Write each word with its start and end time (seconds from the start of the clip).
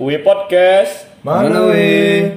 We 0.00 0.16
Podcast. 0.16 1.04
Mana 1.20 1.68
we? 1.68 2.32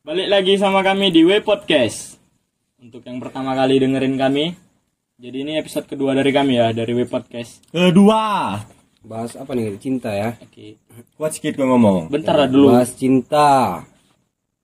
Balik 0.00 0.32
lagi 0.32 0.56
sama 0.56 0.80
kami 0.80 1.12
di 1.12 1.28
We 1.28 1.44
Podcast. 1.44 2.16
Untuk 2.80 3.04
yang 3.04 3.20
pertama 3.20 3.52
kali 3.52 3.76
dengerin 3.76 4.16
kami, 4.16 4.56
jadi 5.20 5.44
ini 5.44 5.60
episode 5.60 5.84
kedua 5.84 6.16
dari 6.16 6.32
kami 6.32 6.56
ya 6.56 6.72
dari 6.72 6.96
We 6.96 7.04
Podcast. 7.04 7.68
Kedua. 7.68 8.56
Bahas 9.04 9.36
apa 9.36 9.52
nih? 9.52 9.76
Cinta 9.76 10.08
ya. 10.08 10.40
Oke. 10.40 10.80
Kuat 11.20 11.36
sedikit 11.36 11.60
gue 11.60 11.68
ngomong. 11.68 12.08
Bentar 12.08 12.40
lah 12.40 12.48
dulu. 12.48 12.72
Bahas 12.72 12.96
cinta. 12.96 13.84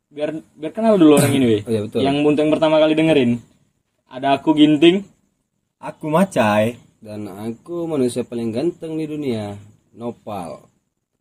Biar 0.08 0.40
biar 0.56 0.72
kenal 0.72 0.96
dulu 0.96 1.20
orang 1.20 1.36
ini, 1.36 1.44
we. 1.44 1.58
Oh 1.60 1.68
iya, 1.68 1.80
betul. 1.84 2.00
Yang 2.00 2.16
untuk 2.24 2.48
yang 2.48 2.52
pertama 2.56 2.80
kali 2.80 2.96
dengerin. 2.96 3.44
Ada 4.08 4.40
aku 4.40 4.56
Ginting. 4.56 5.04
Aku 5.84 6.08
Macai. 6.08 6.86
Dan 7.07 7.30
aku 7.30 7.86
manusia 7.86 8.27
paling 8.27 8.50
ganteng 8.50 8.98
di 8.98 9.06
dunia. 9.06 9.55
Nopal. 9.95 10.66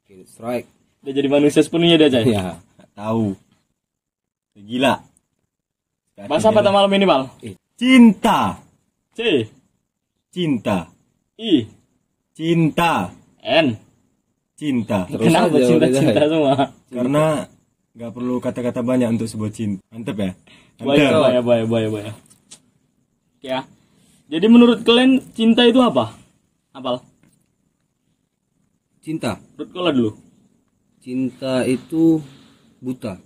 Oke, 0.01 0.25
strike. 0.25 0.65
Dia 1.05 1.13
jadi 1.13 1.29
manusia 1.29 1.61
sepenuhnya 1.61 2.01
dia, 2.01 2.09
Cai. 2.09 2.25
Ya. 2.25 2.57
Gak 2.57 2.89
tahu. 2.97 3.37
Gila. 4.57 4.97
Bahas 6.25 6.41
apa 6.41 6.65
malam 6.73 6.89
ini, 6.89 7.05
Bal? 7.05 7.29
Cinta. 7.77 8.57
C. 9.13 9.45
Cinta. 10.33 10.89
I. 11.37 11.69
Cinta. 12.33 13.13
N. 13.45 13.77
Cinta. 14.57 15.05
Terus 15.05 15.21
Kenapa 15.21 15.53
aja 15.53 15.69
cinta-cinta 15.69 16.17
udah, 16.17 16.27
semua? 16.33 16.53
Karena 16.89 17.25
gak 17.93 18.09
perlu 18.09 18.41
kata-kata 18.41 18.81
banyak 18.81 19.13
untuk 19.13 19.29
sebuah 19.29 19.53
cinta. 19.53 19.85
Mantep 19.93 20.17
ya? 20.17 20.31
Mantep. 20.81 21.13
bahaya, 21.13 21.39
bahaya, 21.45 21.63
bahaya, 21.69 21.87
bahaya. 21.93 22.13
Oke 23.37 23.53
ya. 23.53 23.61
Jadi 24.25 24.45
menurut 24.49 24.81
kalian 24.81 25.21
cinta 25.31 25.61
itu 25.63 25.77
apa? 25.79 26.17
Apal? 26.73 26.97
Cinta. 28.99 29.37
Menurut 29.53 29.69
kalian 29.71 29.95
dulu. 29.95 30.11
Cinta 30.97 31.61
itu 31.63 32.17
buta. 32.81 33.21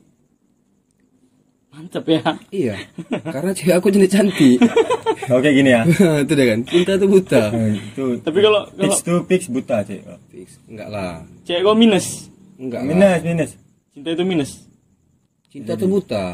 Mantep 1.72 2.04
ya. 2.04 2.22
Iya. 2.52 2.76
Karena 3.24 3.52
cewek 3.56 3.76
aku 3.80 3.88
jadi 3.88 4.08
cantik. 4.12 4.60
Oke 5.36 5.50
gini 5.54 5.72
ya. 5.72 5.88
itu 6.26 6.34
deh 6.36 6.46
kan. 6.46 6.60
Cinta 6.68 6.92
itu 7.00 7.08
buta. 7.08 7.42
Eh, 7.56 7.80
Itu 7.94 8.06
Tapi 8.20 8.40
kalau 8.42 8.62
kalau 8.68 8.82
fix 8.84 8.94
to 9.00 9.14
fix 9.24 9.42
buta 9.48 9.78
cek. 9.86 10.02
Fix. 10.28 10.48
Enggak 10.68 10.90
lah. 10.92 11.24
cewek 11.48 11.62
kau 11.64 11.78
minus, 11.78 12.28
Enggak 12.60 12.82
lah. 12.84 12.90
Minus 12.92 13.20
minus. 13.24 13.52
cinta 13.96 14.10
itu 14.12 14.24
minus. 14.28 14.52
Cinta 15.48 15.72
itu 15.80 15.88
buta. 15.88 16.26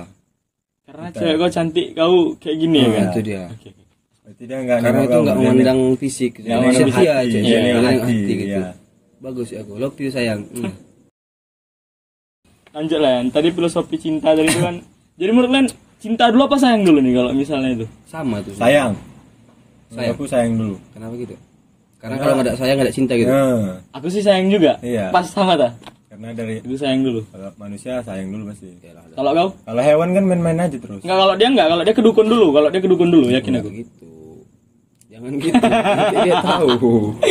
Karena 0.88 1.08
cewek 1.14 1.36
kau 1.38 1.50
cantik, 1.52 1.88
kau 1.94 2.16
kayak 2.40 2.58
gini 2.58 2.78
ya 2.80 2.88
Nah, 2.88 2.95
kan? 2.95 3.06
itu 3.14 3.22
dia. 3.22 3.44
Oke. 3.53 3.70
oke. 3.70 3.84
Berarti 4.26 4.44
dia 4.44 4.58
nggak 4.58 4.78
Karena 4.81 5.02
itu 5.02 5.18
enggak 5.22 5.38
memandang 5.38 5.80
fisik. 5.95 6.31
Nggak 6.42 6.58
memandang 6.58 6.90
Setia 6.90 7.12
hati, 7.14 7.28
aja. 7.30 7.38
iya, 7.38 7.58
Iya, 7.62 7.73
hati, 7.78 7.95
hati 7.95 8.14
gitu. 8.26 8.44
iya. 8.44 8.62
Bagus 9.22 9.48
ya 9.50 9.59
aku. 9.62 9.73
Love 9.78 9.98
you 9.98 10.09
sayang. 10.09 10.42
Hmm. 10.50 10.73
Lanjut 12.73 13.00
lah 13.00 13.12
ya. 13.12 13.20
Tadi 13.31 13.48
filosofi 13.50 13.96
cinta 13.96 14.34
dari 14.34 14.50
itu 14.50 14.59
kan. 14.59 14.76
Jadi 15.22 15.30
menurut 15.30 15.50
kalian 15.50 15.68
cinta 15.96 16.28
dulu 16.28 16.44
apa 16.44 16.58
sayang 16.58 16.84
dulu 16.84 17.00
nih 17.00 17.14
kalau 17.14 17.31
misalnya 17.31 17.70
itu? 17.72 17.86
Sama 18.03 18.42
tuh. 18.42 18.52
Sayang. 18.53 18.92
Sayang. 19.94 20.14
Aku 20.14 20.26
sayang 20.26 20.53
dulu. 20.58 20.76
Kenapa 20.92 21.14
gitu? 21.16 21.36
Karena 21.96 22.16
kalau 22.18 22.34
nggak 22.36 22.46
ada 22.46 22.53
sayang 22.58 22.76
nggak 22.76 22.88
ada 22.90 22.96
cinta 22.96 23.14
gitu. 23.16 23.30
Nah, 23.30 23.80
Aku 23.94 24.08
sih 24.09 24.20
sayang 24.20 24.50
juga. 24.50 24.76
Iya. 24.81 25.09
Pas 25.09 25.23
sama 25.23 25.56
ta. 25.56 25.70
karena 26.06 26.31
dari 26.31 26.64
Itu 26.64 26.76
sayang 26.76 27.03
dulu. 27.03 27.28
kalau 27.28 27.52
manusia 27.58 28.00
sayang 28.02 28.31
dulu 28.31 28.48
pasti. 28.50 28.72
Kalau 29.14 29.31
kau? 29.31 29.50
Kalau 29.62 29.81
hewan 29.81 30.09
kan 30.12 30.23
main-main 30.23 30.59
aja 30.62 30.76
terus. 30.76 31.03
Enggak 31.03 31.18
kalau 31.18 31.34
dia 31.36 31.48
enggak, 31.48 31.68
kalau 31.68 31.84
dia 31.84 31.92
kedukun 31.94 32.28
dulu, 32.28 32.48
kalau 32.52 32.68
dia 32.72 32.80
kedukun 32.80 33.09
dulu 33.12 33.28
yakin 33.30 33.53
aku. 33.59 33.70
Gitu. 33.72 34.06
Jangan 35.26 35.42
gitu. 35.42 35.58
Nanti 35.58 36.18
dia 36.22 36.36
tahu. 36.40 36.70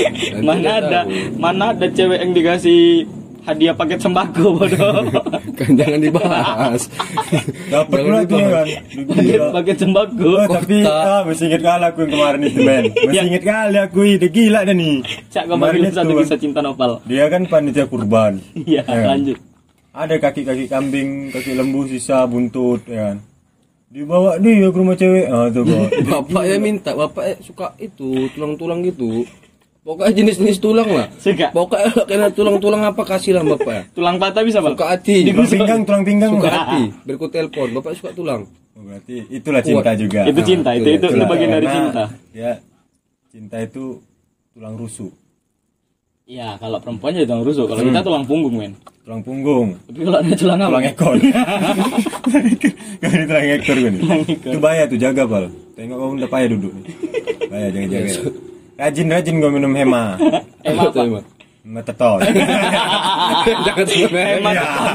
Nanti 0.34 0.42
Mana 0.42 0.58
dia 0.58 0.74
ada 0.74 1.00
tahu. 1.06 1.10
mana 1.38 1.64
ada 1.70 1.86
cewek 1.86 2.18
yang 2.18 2.32
dikasih 2.34 2.80
hadiah 3.44 3.70
paket 3.70 3.98
sembako 4.00 4.46
bodoh. 4.58 4.98
Kan 5.58 5.78
jangan 5.78 6.00
dibahas. 6.02 6.90
Dapat 7.70 7.98
tuh 8.26 8.34
ya 8.34 8.48
kan. 8.50 8.66
Paket 9.54 9.76
sembako. 9.78 10.26
Oh, 10.26 10.46
tapi 10.50 10.82
ah, 10.82 11.22
masih 11.22 11.46
inget 11.46 11.62
kali 11.62 11.84
aku 11.86 11.98
yang 12.02 12.10
kemarin 12.10 12.40
itu 12.42 12.60
men. 12.60 12.84
Masih 13.06 13.14
Ya. 13.14 13.22
inget 13.22 13.44
kali 13.44 13.78
aku 13.78 13.98
ide 14.02 14.26
gila 14.26 14.66
dah 14.66 14.74
nih. 14.74 15.06
Cak 15.30 15.44
Kemarin 15.46 15.78
bagi 15.78 15.86
itu 15.86 15.94
satu 15.94 16.12
kisah 16.18 16.38
cinta 16.40 16.58
nopal. 16.58 16.98
Dia 17.06 17.30
kan 17.30 17.46
panitia 17.46 17.86
kurban. 17.86 18.42
Iya, 18.58 18.82
Ya. 18.82 19.14
lanjut. 19.14 19.38
Ada 19.94 20.18
kaki-kaki 20.18 20.66
kambing, 20.66 21.30
kaki 21.30 21.54
lembu 21.54 21.86
sisa 21.86 22.26
buntut 22.26 22.82
ya 22.90 23.14
kan. 23.14 23.16
Dibawa 23.94 24.42
dia 24.42 24.66
ke 24.66 24.74
rumah 24.74 24.98
cewek. 24.98 25.30
Ah 25.30 25.46
tuh. 25.54 25.62
Bapaknya 26.10 26.58
minta, 26.58 26.90
bapaknya 26.98 27.38
suka 27.38 27.78
itu 27.78 28.26
tulang-tulang 28.34 28.82
gitu. 28.82 29.22
Pokoknya 29.86 30.16
jenis-jenis 30.18 30.58
tulang 30.58 30.88
lah. 30.90 31.06
Suka. 31.14 31.54
Pokoknya 31.54 32.02
kena 32.02 32.28
tulang-tulang 32.34 32.82
apa 32.82 33.04
kasih 33.04 33.38
lah 33.38 33.46
bapak. 33.46 33.94
Tulang 33.94 34.16
patah 34.18 34.42
bisa, 34.42 34.58
Bang? 34.58 34.74
Suka 34.74 34.90
hati. 34.90 35.28
Tulang 35.28 35.46
pinggang, 35.46 35.80
tulang 35.86 36.02
pinggang. 36.02 36.32
Suka 36.34 36.50
hati. 36.50 36.82
Berku 37.06 37.26
telepon. 37.30 37.68
Bapak 37.70 37.92
suka 37.94 38.10
tulang. 38.10 38.48
Oh, 38.74 38.82
berarti 38.82 39.30
itulah 39.30 39.62
cinta 39.62 39.94
juga. 39.94 40.26
Itu 40.26 40.40
Ah, 40.42 40.46
cinta, 40.48 40.70
itu 40.74 40.88
itu, 40.90 40.98
itu 40.98 41.06
itulah. 41.14 41.28
bagian 41.30 41.50
dari 41.54 41.66
cinta. 41.70 42.04
Ya, 42.34 42.52
cinta 43.30 43.56
itu 43.62 44.02
tulang 44.50 44.74
rusuk, 44.74 45.14
Iya, 46.24 46.56
kalau 46.56 46.80
perempuan 46.80 47.12
jadi 47.12 47.28
tulang 47.28 47.44
rusuk, 47.44 47.68
kalau 47.68 47.84
kita 47.84 48.00
tulang 48.00 48.24
punggung, 48.24 48.56
men. 48.56 48.72
tulang 49.04 49.20
punggung, 49.20 49.76
Tapi 49.84 50.00
kalau 50.08 50.18
ada 50.24 50.32
tulang 50.32 50.56
apa? 50.56 50.68
tulang 50.72 50.86
ekor. 50.88 51.14
Kan 52.96 53.10
ini 53.12 53.24
tulang 53.28 53.46
ekor 53.60 53.76
kan. 53.76 53.94
Itu 54.32 54.56
bahaya 54.56 54.88
tuh 54.88 54.96
jaga 54.96 55.28
pal. 55.28 55.52
Tengok 55.76 55.96
kamu 56.00 56.12
udah 56.24 56.30
payah 56.32 56.48
duduk. 56.56 56.72
Bahaya 57.52 57.68
jaga 57.68 57.86
jaga. 57.92 58.12
Rajin 58.80 59.06
rajin 59.12 59.34
gue 59.36 59.50
minum 59.52 59.72
hema. 59.76 60.16
Emang 60.64 60.88
apa? 60.88 61.00
emang? 61.04 61.24
Hema 61.64 61.80
teton. 61.84 62.18
Jangan 63.68 63.84
sebut. 63.84 64.16
Hemat. 64.16 64.54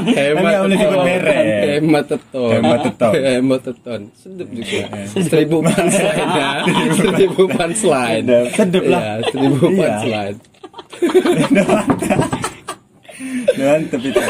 Iya. 0.10 0.34
Nggak 0.34 0.62
boleh 0.66 0.78
sebut 0.82 1.00
merek. 1.06 1.38
Hemat 1.78 2.06
teton. 2.10 2.50
Hemat 2.58 2.80
teton. 2.90 3.12
Hemat 3.14 3.62
teton. 3.70 4.02
Sedep 4.18 4.48
juga. 4.50 4.82
Seribu 5.14 5.58
punchline 5.62 6.30
ya. 6.34 6.50
Seribu 6.98 7.42
punchline. 7.54 8.26
Sedep 8.58 8.84
lah. 8.90 9.02
Iya, 9.02 9.14
seribu 9.30 9.66
Iya. 9.70 9.78
punchline. 9.78 10.38
Mantep 13.60 14.02
itu. 14.02 14.22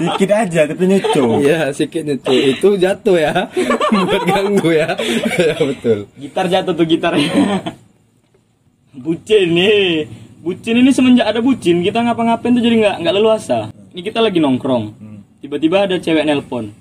Sedikit 0.00 0.30
aja 0.32 0.60
tapi 0.70 0.84
nyeco. 0.86 1.24
Iya, 1.42 1.74
sikit 1.74 2.04
itu. 2.06 2.30
Itu 2.30 2.68
jatuh 2.78 3.16
ya. 3.18 3.50
Buat 4.06 4.22
ganggu 4.24 4.70
ya. 4.70 4.94
Ya 5.36 5.56
betul. 5.58 6.06
Gitar 6.16 6.46
jatuh 6.46 6.72
tuh 6.72 6.86
gitarnya. 6.86 7.30
bucin 8.94 9.48
nih. 9.54 10.06
Bucin 10.40 10.80
ini 10.80 10.88
semenjak 10.88 11.28
ada 11.28 11.44
bucin, 11.44 11.84
kita 11.84 12.00
ngapa-ngapain 12.00 12.56
tuh 12.56 12.64
jadi 12.64 12.76
nggak 12.80 12.96
nggak 13.04 13.14
leluasa. 13.20 13.68
Ini 13.92 14.00
kita 14.00 14.24
lagi 14.24 14.40
nongkrong. 14.40 14.96
Tiba-tiba 15.44 15.84
ada 15.84 16.00
cewek 16.00 16.24
nelpon. 16.24 16.72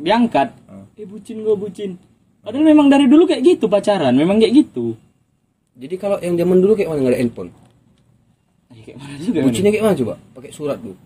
Diangkat. 0.00 0.48
Eh 0.96 1.04
bucin 1.04 1.44
gue 1.44 1.52
bucin. 1.52 2.00
Padahal 2.42 2.64
memang 2.64 2.88
dari 2.88 3.06
dulu 3.06 3.28
kayak 3.28 3.42
gitu 3.44 3.68
pacaran, 3.68 4.16
memang 4.16 4.40
kayak 4.40 4.64
gitu. 4.64 4.96
Jadi 5.76 5.94
kalau 6.00 6.18
yang 6.24 6.40
zaman 6.40 6.58
dulu 6.58 6.72
kayak 6.72 6.88
mana 6.88 6.98
nggak 7.04 7.12
ada 7.14 7.20
handphone? 7.20 7.50
Eh, 8.92 8.94
kayak 8.94 9.08
mana 9.08 9.16
juga? 9.24 9.38
Bucinnya 9.48 9.70
kayak 9.72 9.84
mana 9.88 9.96
coba? 9.96 10.14
Pakai 10.36 10.50
surat 10.52 10.78
tuh. 10.84 10.96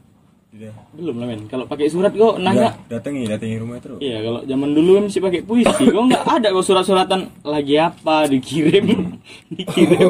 Udah. 0.56 0.72
Belum 0.96 1.14
lah 1.20 1.26
men. 1.28 1.40
Kalau 1.52 1.64
pakai 1.68 1.86
surat 1.92 2.16
kok 2.16 2.40
nanya. 2.40 2.72
Udah, 2.72 2.96
datangi, 2.96 3.28
datangi 3.28 3.56
rumah 3.60 3.76
terus. 3.76 4.00
Iya, 4.00 4.24
kalau 4.24 4.40
zaman 4.48 4.68
dulu 4.72 4.90
kan 4.96 5.02
mesti 5.12 5.20
pakai 5.20 5.40
puisi. 5.44 5.84
Kok 5.84 6.04
nggak 6.08 6.24
ada 6.40 6.48
kok 6.48 6.64
surat-suratan 6.64 7.20
lagi 7.44 7.74
apa 7.76 8.16
dikirim, 8.24 8.86
dikirim. 9.56 10.08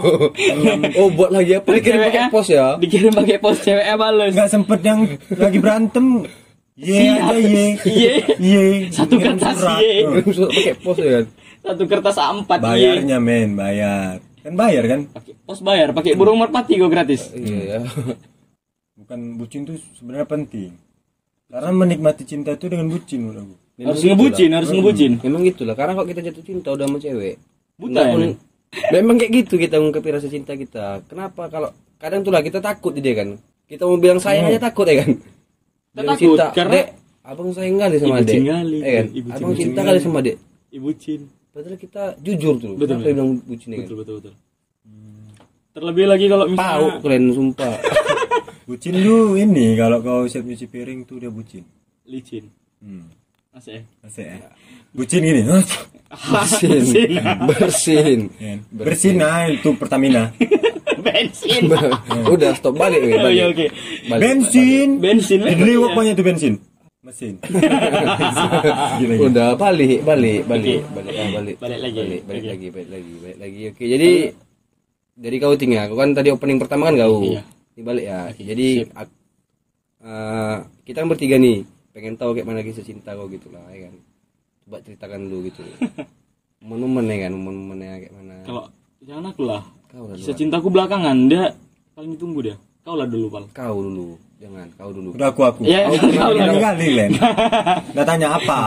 oh, 1.02 1.08
buat 1.10 1.34
lagi 1.34 1.58
apa? 1.58 1.66
Dikirim 1.74 1.98
pakai 1.98 2.12
Ceweknya 2.14 2.30
pos 2.30 2.46
ya? 2.46 2.66
Dikirim 2.78 3.12
pakai 3.12 3.36
pos 3.42 3.56
ceweknya 3.58 3.94
balas. 3.98 4.32
Nggak 4.38 4.50
sempet 4.54 4.80
yang 4.86 5.00
lagi 5.34 5.58
berantem. 5.58 6.06
Ye 6.76 7.16
ye. 7.42 7.66
Ye. 7.82 8.12
Ye. 8.38 8.64
Satu 8.94 9.18
Kirim 9.18 9.40
kertas 9.40 9.56
surat. 9.58 9.80
ye. 9.82 9.94
Pakai 10.30 10.74
pos 10.78 10.96
ya 11.02 11.10
kan? 11.10 11.24
Satu 11.66 11.82
kertas 11.90 12.16
A4 12.22 12.46
iya. 12.46 12.62
Bayarnya 12.62 13.18
men, 13.18 13.58
bayar. 13.58 14.22
Kan 14.46 14.54
bayar 14.54 14.84
kan? 14.86 15.00
Pakai 15.10 15.34
pos 15.42 15.58
bayar, 15.58 15.90
pakai 15.90 16.14
burung 16.14 16.38
merpati 16.38 16.78
kok 16.78 16.86
gratis. 16.86 17.34
Iya 17.34 17.58
ya. 17.66 17.78
Bukan 18.94 19.42
bucin 19.42 19.66
tuh 19.66 19.74
sebenarnya 19.98 20.22
penting. 20.22 20.70
Karena 21.50 21.74
menikmati 21.74 22.22
cinta 22.22 22.54
itu 22.54 22.70
dengan 22.70 22.86
bucin 22.86 23.26
menurut 23.26 23.42
aku. 23.42 23.54
Memang 23.76 23.86
harus 23.90 24.00
gitu 24.00 24.10
ngebucin, 24.14 24.50
harus 24.54 24.70
ngebucin. 24.70 25.12
Memang 25.20 25.42
gitulah. 25.44 25.74
Karena 25.74 25.92
kalau 25.98 26.06
kita 26.06 26.20
jatuh 26.22 26.44
cinta 26.46 26.68
udah 26.70 26.86
sama 26.86 26.98
cewek. 27.02 27.34
Buta 27.76 28.00
ya, 28.00 28.14
men? 28.14 28.32
Memang 28.94 29.16
kayak 29.18 29.32
gitu 29.34 29.54
kita 29.58 29.76
mengungkapin 29.82 30.14
rasa 30.14 30.28
cinta 30.30 30.54
kita. 30.54 31.02
Kenapa 31.10 31.50
kalau 31.50 31.74
kadang 31.98 32.22
tuh 32.22 32.30
lah 32.30 32.40
kita 32.40 32.62
takut 32.62 32.94
dia 32.94 33.18
kan. 33.18 33.34
Kita 33.66 33.82
mau 33.82 33.98
bilang 33.98 34.22
sayang 34.22 34.46
aja 34.46 34.62
takut 34.62 34.86
ya 34.86 35.02
kan. 35.02 35.10
Kita 35.90 36.02
takut, 36.06 36.38
karena- 36.54 36.72
"Dek, 36.72 36.86
abang 37.26 37.50
sayang 37.50 37.76
kali 37.82 37.96
sama 37.98 38.16
Ibu 38.16 38.26
dek. 38.30 38.36
Ya 38.78 38.92
kan? 38.94 39.06
ibu 39.10 39.28
abang 39.34 39.52
cinta 39.58 39.80
kali 39.82 39.98
sama 39.98 40.18
dek. 40.22 40.36
Ibu 40.70 40.88
cin. 40.94 41.20
Padahal 41.56 41.80
kita 41.80 42.02
jujur 42.20 42.60
tuh. 42.60 42.76
Betul, 42.76 43.00
dia 43.00 43.16
bilang 43.16 43.40
bucin 43.40 43.72
ya 43.72 43.80
kan? 43.80 43.84
Betul 43.88 43.96
betul 43.96 44.14
betul. 44.20 44.34
Terlebih 45.72 46.04
lagi 46.04 46.26
kalau 46.28 46.44
Pau 46.52 46.52
misalnya 46.52 47.00
keren 47.00 47.24
sumpah. 47.32 47.74
Bucin 48.68 48.98
lu 48.98 49.38
ini 49.38 49.78
kalau 49.78 50.02
kau 50.02 50.26
siap 50.26 50.42
nyuci 50.42 50.66
piring 50.66 51.06
tuh 51.06 51.22
dia 51.22 51.30
bucin. 51.30 51.62
licin. 52.04 52.50
Hmm. 52.82 53.06
Asik. 53.54 53.86
Asik 54.02 54.26
ya. 54.26 54.52
Bucin 54.92 55.22
gini. 55.22 55.42
Bersin 55.46 56.82
bersin 57.46 58.20
Ya? 58.36 58.54
Bersin 58.68 59.14
nah 59.16 59.46
itu 59.46 59.70
Pertamina. 59.78 60.34
bensin. 61.06 61.70
Udah 62.26 62.52
stop 62.52 62.74
balik 62.74 63.00
weh, 63.00 63.14
Oh 63.14 63.22
balik. 63.22 63.36
iya 63.38 63.44
oke. 63.48 63.66
Balik, 64.10 64.20
bensin 64.20 64.88
Bensin. 64.98 65.38
di 65.40 65.54
liwak 65.62 65.94
banyak 65.94 66.14
tuh 66.18 66.26
bensin 66.26 66.54
mesin 67.06 67.34
Gila, 67.38 69.14
gila. 69.14 69.24
Udah 69.30 69.48
balik, 69.54 70.02
balik, 70.02 70.42
balik, 70.50 70.82
balik, 70.90 71.14
ah, 71.14 71.28
balik. 71.30 71.56
Balik 71.62 71.78
lagi. 71.78 71.98
Balik, 72.02 72.20
balik 72.26 72.42
Oke. 72.42 72.50
lagi, 72.50 72.66
balik 72.74 72.88
lagi, 72.90 73.12
balik 73.22 73.38
lagi. 73.38 73.60
Oke, 73.70 73.84
jadi 73.86 74.10
dari 75.14 75.36
kau 75.38 75.54
tinggal, 75.54 75.86
kau 75.86 75.98
kan 76.02 76.10
tadi 76.12 76.28
opening 76.34 76.58
pertama 76.58 76.90
kan 76.90 76.98
kau. 76.98 77.22
Iya. 77.22 77.42
Ini 77.76 77.82
balik 77.86 78.04
ya. 78.04 78.18
Jadi 78.34 78.68
ak- 78.90 79.18
eh, 80.02 80.56
kita 80.82 80.96
kan 81.04 81.08
bertiga 81.08 81.36
nih, 81.38 81.62
pengen 81.94 82.18
tahu 82.18 82.34
kayak 82.34 82.46
mana 82.48 82.66
kisah 82.66 82.82
cinta 82.82 83.14
kau 83.14 83.30
gitu 83.30 83.48
lah, 83.54 83.62
ya 83.70 83.86
kan. 83.86 83.94
Coba 84.66 84.76
ceritakan 84.82 85.20
dulu 85.30 85.38
gitu. 85.46 85.62
Momen-momen 86.66 87.06
ya 87.06 87.16
kan, 87.28 87.32
momen-momennya 87.38 87.94
kayak 88.02 88.14
mana. 88.16 88.34
Kalau 88.42 88.62
jangan 89.04 89.24
aku 89.30 89.42
lah. 89.46 89.62
Kau 89.86 90.04
lah 90.10 90.16
Kisah 90.18 90.34
cintaku 90.34 90.66
belakangan 90.74 91.16
dia 91.30 91.54
paling 91.94 92.18
ditunggu 92.18 92.40
dia. 92.50 92.56
Kau 92.82 92.98
lah 92.98 93.06
dulu 93.06 93.30
pal. 93.30 93.44
Kau 93.54 93.78
dulu. 93.78 94.18
Jangan, 94.36 94.68
kau 94.76 94.92
dulu. 94.92 95.16
udah 95.16 95.28
aku 95.28 95.40
aku 95.42 95.60
Ya, 95.62 95.88
kau 95.88 96.28
lah. 96.28 96.44
Kali 96.44 96.60
kali 96.60 96.86
Len 96.92 97.10
udah 97.92 98.04
tanya 98.04 98.28
apa 98.34 98.58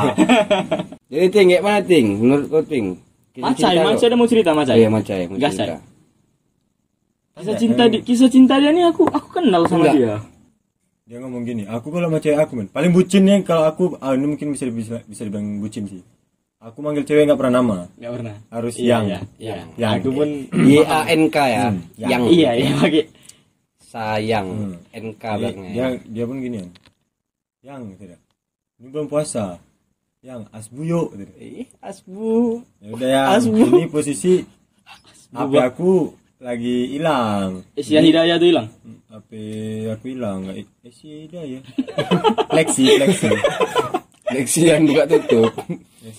Jadi 1.11 1.27
Ting, 1.29 1.47
kayak 1.47 1.61
mana 1.61 1.79
Ting? 1.79 2.05
Menurut 2.17 2.45
kau 2.47 2.61
Ting? 2.61 2.97
Macai, 3.35 3.77
Macai 3.77 4.05
ada 4.05 4.17
mau 4.17 4.25
cerita 4.25 4.51
Macai. 4.51 4.77
Iya, 4.77 4.89
Macai, 4.89 5.25
mau 5.25 5.37
Gas, 5.37 5.53
cerita. 5.53 5.77
Kisah 7.35 7.55
cinta 7.55 7.83
di 7.85 7.97
kisah 8.01 8.27
cinta 8.27 8.57
dia 8.57 8.69
nih 8.69 8.83
aku 8.85 9.07
aku 9.07 9.27
kenal 9.33 9.63
sama 9.63 9.87
Enggak. 9.87 9.95
dia. 9.95 10.15
dia 11.05 11.17
ngomong 11.17 11.41
gini 11.41 11.63
aku 11.63 11.87
kalau 11.87 12.05
sama 12.05 12.19
cewek 12.19 12.37
aku 12.37 12.53
men 12.53 12.67
paling 12.67 12.91
bucinnya 12.91 13.39
kalau 13.41 13.63
aku 13.63 13.97
ah, 13.97 14.11
ini 14.11 14.27
mungkin 14.27 14.51
bisa 14.51 14.67
bisa 14.67 15.01
bisa 15.03 15.23
dibilang 15.23 15.57
bucin 15.57 15.85
sih 15.85 16.03
aku 16.59 16.77
manggil 16.79 17.01
cewek 17.01 17.25
nggak 17.25 17.39
pernah 17.39 17.55
nama 17.55 17.77
Enggak 17.95 18.11
pernah. 18.13 18.35
harus 18.49 18.73
Iya, 18.75 18.85
yang 18.91 19.03
iya, 19.07 19.19
iya. 19.39 19.53
Yang. 19.75 19.93
Aku 19.95 20.09
pun 20.11 20.29
Y 20.59 20.73
A 20.83 20.99
N 21.07 21.21
K 21.25 21.37
ya. 21.39 21.61
Hmm, 21.65 21.79
Yang 21.95 22.21
iya 22.29 22.49
iya 22.53 22.71
pakai 22.75 23.03
sayang 23.89 24.47
Hmm. 24.47 24.75
NK 24.93 25.17
dia, 25.17 25.33
belakangnya. 25.35 25.73
dia 25.73 25.85
dia 26.05 26.23
pun 26.23 26.37
gini 26.37 26.57
yang 26.61 26.69
yang 27.59 27.81
tidak 27.97 28.21
ini 28.77 28.87
belum 28.87 29.07
puasa 29.09 29.57
yang 30.21 30.45
asbu 30.51 30.81
yuk 30.83 31.07
gitu. 31.15 31.33
Ih, 31.39 31.67
asbu. 31.79 32.61
ya 32.79 32.87
udah 32.93 33.09
ya 33.09 33.21
ini 33.41 33.89
posisi 33.89 34.43
HP 35.31 35.51
aku 35.57 36.11
lagi 36.39 36.95
hilang 36.95 37.67
Asia 37.75 37.99
Hidayah 37.99 38.35
tuh 38.37 38.47
hilang. 38.47 38.67
HP 39.11 39.29
aku 39.91 40.05
hilang 40.07 40.37
nggak 40.45 40.57
eh 40.59 40.93
sih 40.93 41.27
dah 41.27 41.43
ya 41.43 41.59
Lexi 42.55 42.85
Lexi 42.95 43.27
Lexian 44.29 44.85
buka 44.85 45.09
tutup. 45.09 45.49
ya 46.05 46.11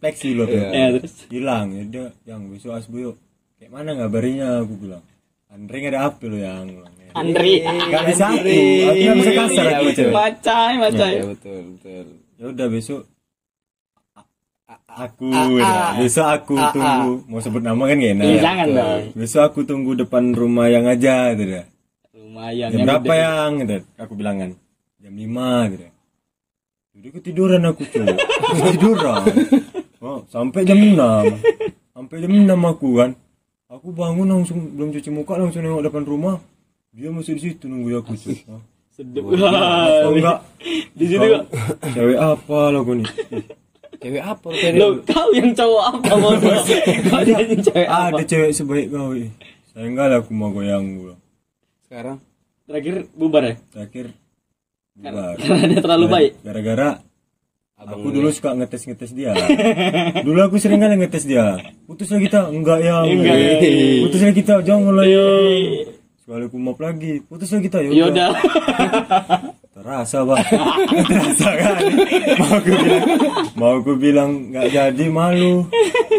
Lexi 0.00 0.32
loh 0.32 0.48
tuh. 0.48 0.56
Ya 0.72 0.88
terus 0.96 1.14
hilang 1.28 1.66
ya 1.76 1.82
udah 1.84 2.08
yang 2.24 2.40
besok 2.48 2.80
asbu 2.80 2.96
yuk 2.98 3.16
kayak 3.60 3.70
mana 3.70 3.92
ngabarinnya 3.94 4.64
aku 4.64 4.74
bilang 4.80 5.04
Andre 5.48 5.76
nggak 5.80 5.92
ada 5.96 6.00
HP 6.10 6.20
lo 6.28 6.36
yang. 6.36 6.66
Ya. 6.68 6.97
Andri. 7.18 7.52
Gak 7.64 8.04
bisa 8.08 8.24
aku, 8.30 8.48
aku 8.48 8.98
nggak 8.98 9.16
bisa 9.18 9.30
kasar 9.34 9.64
Iya, 9.64 9.70
aku 9.74 9.84
betul. 9.84 9.96
cewek. 9.98 10.12
Macai, 10.14 10.72
macai. 10.78 11.12
Ya 11.12 11.24
betul, 11.26 11.60
betul. 11.74 12.04
Ya 12.38 12.44
udah 12.54 12.66
besok 12.70 13.02
aku 14.88 15.30
ya. 15.62 15.94
besok 15.94 16.26
aku 16.26 16.54
tunggu 16.74 17.12
mau 17.30 17.38
sebut 17.38 17.62
nama 17.62 17.82
kan 17.86 17.96
gak 18.02 18.12
enak. 18.18 18.24
Iya 18.26 18.38
jangan 18.42 18.68
dong. 18.74 19.02
Besok 19.14 19.42
aku 19.46 19.60
tunggu 19.62 19.90
depan 19.94 20.34
rumah 20.34 20.66
yang 20.70 20.84
aja 20.90 21.32
gitu 21.38 21.62
dah. 21.62 21.66
Lumayan. 22.14 22.68
Jam 22.70 22.78
yang 22.78 22.86
berapa 22.86 23.04
gede. 23.06 23.22
yang 23.22 23.50
gitu. 23.62 23.76
Aku 24.02 24.12
bilangan. 24.18 24.48
Jam 24.98 25.14
5 25.14 25.72
gitu. 25.72 25.84
Jadi 26.98 27.08
ketiduran 27.14 27.62
aku 27.62 27.82
cuy. 27.86 28.06
ketiduran. 28.58 29.22
Oh, 30.02 30.22
sampai 30.30 30.66
jam 30.66 30.78
6. 30.78 30.94
Sampai 31.94 32.16
jam 32.22 32.32
6 32.34 32.46
aku 32.70 32.88
kan. 32.98 33.10
Aku 33.68 33.92
bangun 33.92 34.26
langsung 34.26 34.58
belum 34.74 34.90
cuci 34.96 35.10
muka 35.12 35.36
langsung 35.38 35.62
nengok 35.62 35.86
depan 35.86 36.04
rumah. 36.08 36.36
Dia 36.92 37.08
masih 37.12 37.36
di 37.36 37.42
situ 37.52 37.64
nunggu 37.68 38.00
aku 38.00 38.16
cuy. 38.16 38.38
Oh. 38.48 38.62
Sedep. 38.96 39.22
Oh, 39.22 40.10
enggak. 40.16 40.38
Di 40.96 41.04
situ 41.06 41.22
kok. 41.22 41.42
Cewek 41.94 42.18
apa 42.18 42.58
lo 42.74 42.78
gue 42.82 42.96
nih? 42.98 43.08
Cewek 43.98 44.22
apa? 44.24 44.48
Lo 44.74 44.86
kau 45.06 45.28
yang 45.30 45.50
cowok 45.54 45.82
apa 45.94 46.12
mau 46.22 46.32
Kau 46.34 47.20
yang 47.22 47.60
cewek 47.62 47.86
apa? 47.86 48.10
Ada 48.18 48.22
cewek 48.26 48.50
sebaik 48.56 48.86
kau 48.90 49.14
eh. 49.14 49.30
Saya 49.70 49.86
enggak 49.86 50.06
lah 50.10 50.18
aku 50.24 50.30
mau 50.34 50.50
goyang 50.50 50.84
gua. 50.98 51.14
Sekarang 51.86 52.18
Terakhir 52.68 53.08
bubar 53.16 53.42
ya? 53.48 53.54
Terakhir 53.72 54.06
Karena 54.98 55.32
bubar. 55.32 55.36
karena 55.40 55.64
dia 55.70 55.80
terlalu 55.80 56.06
baik. 56.10 56.32
Gara-gara 56.42 56.90
Abang 57.78 58.02
aku 58.02 58.08
dulu 58.10 58.28
suka 58.34 58.58
ngetes-ngetes 58.58 59.14
dia. 59.14 59.30
dulu 60.26 60.42
aku 60.42 60.58
sering 60.58 60.82
kali 60.82 60.98
ngetes 60.98 61.30
dia. 61.30 61.62
Putus 61.86 62.10
lagi 62.10 62.26
kita, 62.26 62.50
enggak 62.50 62.82
ya. 62.82 63.06
Enggak, 63.06 63.36
ya. 63.38 63.54
Putus 64.02 64.20
lagi 64.26 64.36
kita, 64.42 64.54
jangan 64.66 64.98
lah 64.98 65.06
ya. 66.28 66.36
Sekali 66.36 66.44
aku 66.44 66.58
maaf 66.60 66.76
lagi. 66.78 67.24
Putus 67.24 67.48
lagi 67.48 67.64
kita, 67.64 67.78
ya 67.80 67.88
Ya 67.90 68.04
udah. 68.04 68.28
udah. 68.28 68.30
Terasa 69.78 70.26
bang, 70.26 70.42
terasa 71.08 71.50
kan. 71.54 71.76
Mau 72.34 72.50
aku 72.50 72.72
bilang, 72.74 73.06
mau 73.54 73.72
aku 73.78 73.92
bilang 73.94 74.30
nggak 74.50 74.66
jadi 74.68 75.04
malu. 75.06 75.70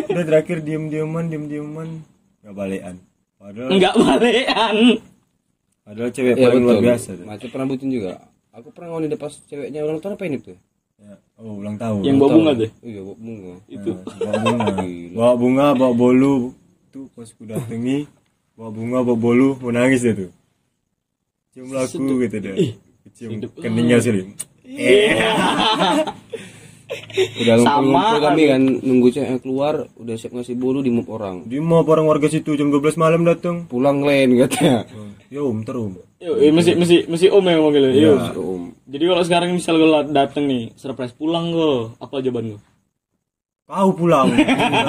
Udah 0.08 0.24
terakhir 0.24 0.64
diem-dieman, 0.64 1.28
diem-dieman, 1.28 2.00
nggak 2.40 2.56
balikan. 2.56 2.96
Padahal, 3.36 3.70
Enggak 3.70 3.94
balikan. 3.94 4.76
padahal 5.84 6.10
cewek 6.10 6.40
Iya 6.40 6.46
paling 6.48 6.64
luar 6.64 6.80
biasa. 6.80 7.10
Macam 7.20 7.48
pernah 7.52 7.68
bucin 7.68 7.90
juga. 7.92 8.12
Aku 8.56 8.72
pernah 8.72 8.96
ngoni 8.96 9.12
pas 9.14 9.34
ceweknya 9.36 9.84
ulang 9.84 10.00
tahun 10.00 10.16
apa 10.16 10.24
ini 10.24 10.38
tuh? 10.40 10.58
Ya. 10.96 11.16
Oh 11.36 11.60
ulang 11.60 11.76
tahun. 11.76 12.00
Yang 12.08 12.16
bawa 12.16 12.30
bunga 12.32 12.52
tuh. 12.56 12.70
Iya, 12.80 13.00
bawa 13.04 13.18
bunga. 13.20 13.54
Itu. 13.68 13.92
bawa 14.08 14.34
bunga 14.40 14.66
bawa 15.20 15.34
bunga 15.36 15.66
bawa 15.76 15.94
bolu 15.94 16.36
tuh 16.90 17.06
pas 17.12 17.28
ku 17.28 17.44
datangi 17.44 18.08
bawa 18.60 18.76
bunga 18.76 19.00
bawa 19.08 19.16
bolu 19.16 19.56
mau 19.64 19.72
nangis 19.72 20.04
dia 20.04 20.12
tuh. 20.12 20.32
Cium 21.56 21.72
laku 21.72 22.20
gitu 22.28 22.38
deh 22.44 22.56
cium 23.16 23.40
keningnya 23.58 23.98
sih 24.04 24.12
Udah 27.46 27.62
Sama 27.62 27.86
ngumpul 27.86 28.18
kami 28.18 28.44
kan 28.50 28.62
nunggu 28.66 29.08
ceweknya 29.14 29.38
keluar, 29.46 29.86
udah 29.94 30.16
siap 30.18 30.34
ngasih 30.34 30.58
bolu 30.58 30.82
di 30.82 30.90
mup 30.90 31.06
orang. 31.06 31.46
di 31.46 31.62
mau 31.62 31.86
orang 31.86 32.10
warga 32.10 32.26
situ 32.26 32.58
jam 32.58 32.74
12 32.74 32.98
malam 32.98 33.22
datang 33.22 33.70
Pulang 33.70 34.02
lain 34.02 34.34
katanya. 34.42 34.90
yo 35.30 35.54
om 35.54 35.62
terum 35.62 36.02
Yo, 36.18 36.34
eh, 36.42 36.50
mesti 36.50 36.74
mesti 36.74 37.06
mesti 37.06 37.30
om 37.30 37.46
yang 37.46 37.62
manggil. 37.62 37.94
Yo. 37.94 38.18
Om. 38.34 38.74
Jadi 38.90 39.04
kalau 39.06 39.24
sekarang 39.24 39.50
misal 39.54 39.78
gue 39.78 39.90
dateng 40.10 40.50
nih, 40.50 40.74
surprise 40.76 41.14
pulang 41.14 41.54
gue, 41.54 41.94
apa 42.02 42.26
jawaban 42.26 42.58
gue? 42.58 42.62
Kau 43.70 43.90
pulang 43.94 44.34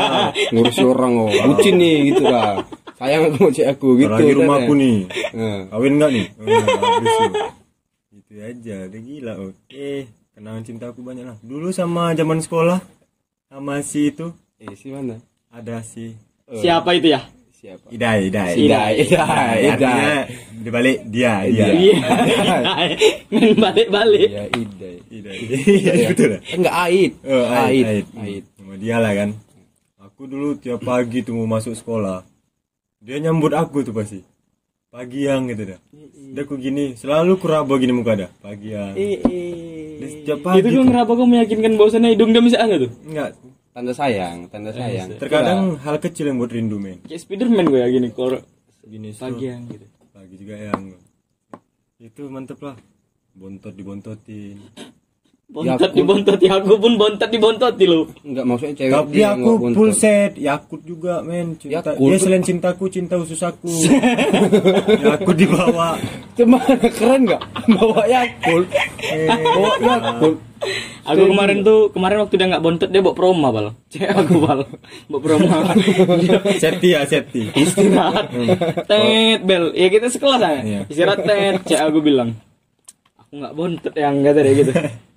Nah, 0.01 0.33
Ngurusi 0.57 0.81
orang 0.81 1.13
oh. 1.21 1.29
Bucin 1.29 1.77
nih 1.77 2.17
gitu 2.17 2.25
lah. 2.25 2.65
Sayang 2.97 3.29
aku 3.29 3.37
mau 3.45 3.53
cewek 3.53 3.69
aku 3.77 3.89
gitu. 4.01 4.09
lagi 4.09 4.33
rumahku 4.33 4.73
katanya. 4.73 4.81
nih 4.81 4.99
Nah, 5.37 5.59
kawin 5.69 5.93
nggak 6.01 6.11
nih 6.17 6.27
tuh. 6.33 6.49
gitu 8.11 8.33
aja 8.41 8.77
udah 8.89 9.01
gila 9.05 9.33
oh. 9.37 9.53
eh 9.69 10.09
kenangan 10.33 10.63
cintaku 10.65 11.01
banyak 11.05 11.25
lah 11.29 11.37
dulu 11.45 11.69
sama 11.71 12.17
zaman 12.17 12.41
sekolah 12.41 12.81
sama 13.53 13.85
si 13.85 14.11
itu 14.11 14.33
eh 14.57 14.73
si 14.77 14.89
mana? 14.93 15.21
ada 15.51 15.83
si 15.85 16.17
Siapa 16.51 16.91
itu 16.99 17.15
ya? 17.15 17.23
Siapa? 17.55 17.93
Idai, 17.93 18.33
Idai. 18.33 18.53
Idai, 18.57 18.93
Idai, 19.05 19.57
Idai. 19.63 19.71
Artinya 19.71 20.15
dibalik 20.65 20.99
dia, 21.13 21.45
dia. 21.45 21.67
Iya. 21.77 21.99
Main 23.31 23.55
balik-balik. 23.61 24.29
Ya 24.33 24.45
Idai. 24.49 24.97
Idai. 25.13 25.37
Iya, 25.79 25.93
betul 26.11 26.29
lah. 26.35 26.41
Enggak 26.57 26.75
Aid. 26.89 27.13
Oh, 27.23 27.45
Ait, 27.69 27.85
Ait. 27.85 28.07
Aid. 28.17 28.45
Dia 28.81 28.97
lah 28.97 29.13
kan. 29.13 29.37
Aku 30.01 30.25
dulu 30.25 30.57
tiap 30.57 30.81
pagi 30.81 31.21
tuh 31.21 31.37
mau 31.37 31.45
masuk 31.45 31.77
sekolah. 31.77 32.25
Dia 33.05 33.21
nyambut 33.21 33.53
aku 33.53 33.85
tuh 33.85 33.93
pasti. 33.93 34.25
Pagi 34.89 35.29
yang 35.29 35.53
gitu 35.53 35.77
dah. 35.77 35.81
Udah 36.33 36.43
aku 36.49 36.57
gini, 36.57 36.97
selalu 36.97 37.37
kuraba 37.37 37.77
gini 37.77 37.93
muka 37.93 38.17
dah. 38.17 38.31
Pagi 38.41 38.73
yang. 38.73 38.97
Dia 38.97 40.09
setiap 40.09 40.41
pagi. 40.41 40.65
Itu 40.65 40.81
gue 40.81 40.85
kenapa 40.89 41.13
gue 41.13 41.29
meyakinkan 41.29 41.77
bahwasannya 41.77 42.17
hidung 42.17 42.33
dia 42.33 42.41
masih 42.41 42.57
ada 42.57 42.75
tuh? 42.81 42.91
Enggak. 43.05 43.31
Tanda 43.71 43.93
sayang, 43.93 44.49
tanda 44.49 44.73
sayang. 44.73 45.09
Terkadang 45.21 45.77
hal 45.79 45.97
kecil 46.01 46.33
yang 46.33 46.41
buat 46.41 46.51
rindu 46.51 46.81
men. 46.81 47.05
Kayak 47.05 47.21
Spiderman 47.23 47.69
gue 47.69 47.85
ya 47.85 47.89
gini 47.93 48.09
kalau 48.11 48.41
Gini 48.81 49.13
pagi 49.13 49.45
yang 49.45 49.63
gitu. 49.69 49.87
Pagi 50.11 50.35
juga 50.41 50.57
yang. 50.57 50.83
Itu 52.01 52.33
mantep 52.33 52.59
lah. 52.65 52.75
Bontot 53.37 53.77
dibontotin. 53.77 54.57
Bontot 55.51 55.91
dibontoti 55.91 56.47
aku 56.47 56.79
pun 56.79 56.95
bontot 56.95 57.27
dibontoti 57.27 57.83
lo. 57.91 58.07
Enggak 58.23 58.45
maksudnya 58.47 58.75
cewek 58.79 58.95
Tapi 58.95 59.11
dia 59.19 59.29
aku 59.35 59.51
full 59.75 59.91
set, 59.91 60.39
Yakut 60.39 60.79
juga 60.87 61.27
men. 61.27 61.59
Cinta. 61.59 61.91
Yakult. 61.91 62.07
Dia 62.07 62.19
selain 62.23 62.45
cintaku, 62.47 62.85
cinta 62.87 63.19
usus 63.19 63.43
aku. 63.43 63.67
Yakut 65.11 65.35
dibawa. 65.35 65.99
Cuma 66.39 66.63
keren 66.95 67.27
enggak? 67.27 67.43
Bawa 67.67 68.03
Yakult. 68.07 68.71
Bawa 69.27 69.73
Yakult. 69.83 70.39
Aku 71.11 71.23
kemarin 71.35 71.67
tuh 71.67 71.91
kemarin 71.91 72.23
waktu 72.23 72.35
dia 72.39 72.47
nggak 72.47 72.63
bontot 72.63 72.89
dia 72.95 73.03
bawa 73.03 73.17
proma 73.19 73.49
bal. 73.51 73.67
Cek 73.91 74.07
aku 74.07 74.35
bal, 74.39 74.61
bawa 75.11 75.19
proma. 75.19 75.75
Seti 76.63 76.95
ya, 76.95 77.03
seti. 77.11 77.51
Istirahat. 77.59 78.31
Tet 78.87 79.43
bel. 79.43 79.75
Ya 79.75 79.91
kita 79.91 80.15
sekelas 80.15 80.47
aja. 80.47 80.63
Iya. 80.63 80.81
Istirahat 80.87 81.27
tet. 81.27 81.67
Cek 81.67 81.91
aku 81.91 81.99
bilang. 82.07 82.39
Aku 83.19 83.35
nggak 83.35 83.55
bontot 83.59 83.95
yang 83.99 84.23
kata 84.23 84.47
dia 84.47 84.55
gitu. 84.55 84.75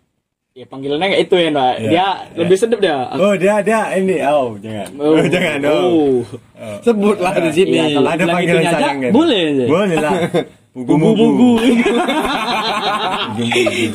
Ya 0.53 0.69
panggilannya 0.69 1.17
kayak 1.17 1.23
itu 1.25 1.33
ya, 1.33 1.49
Mbak. 1.49 1.73
Iya, 1.81 1.89
Dia 1.89 2.07
lebih 2.37 2.57
sedap 2.61 2.77
dia. 2.77 3.09
Oh 3.17 3.33
dia 3.33 3.57
dia 3.65 3.89
ini 3.97 4.21
oh 4.21 4.53
jangan 4.61 4.89
oh, 5.01 5.25
jangan 5.25 5.59
oh. 5.65 6.21
Oh. 6.61 6.77
Sebutlah 6.85 7.33
di 7.41 7.49
sini. 7.57 7.73
Iya, 7.73 7.97
kalau 7.97 8.09
ada 8.13 8.25
panggilan 8.29 8.61
itunya 8.61 8.69
aja, 8.69 8.77
sayang 8.77 8.97
kan? 9.01 9.11
boleh 9.17 9.41
aja. 9.49 9.65
boleh 9.65 9.97
lah 9.97 10.13
bugu 10.77 10.93
Mugu-mugu. 10.93 11.51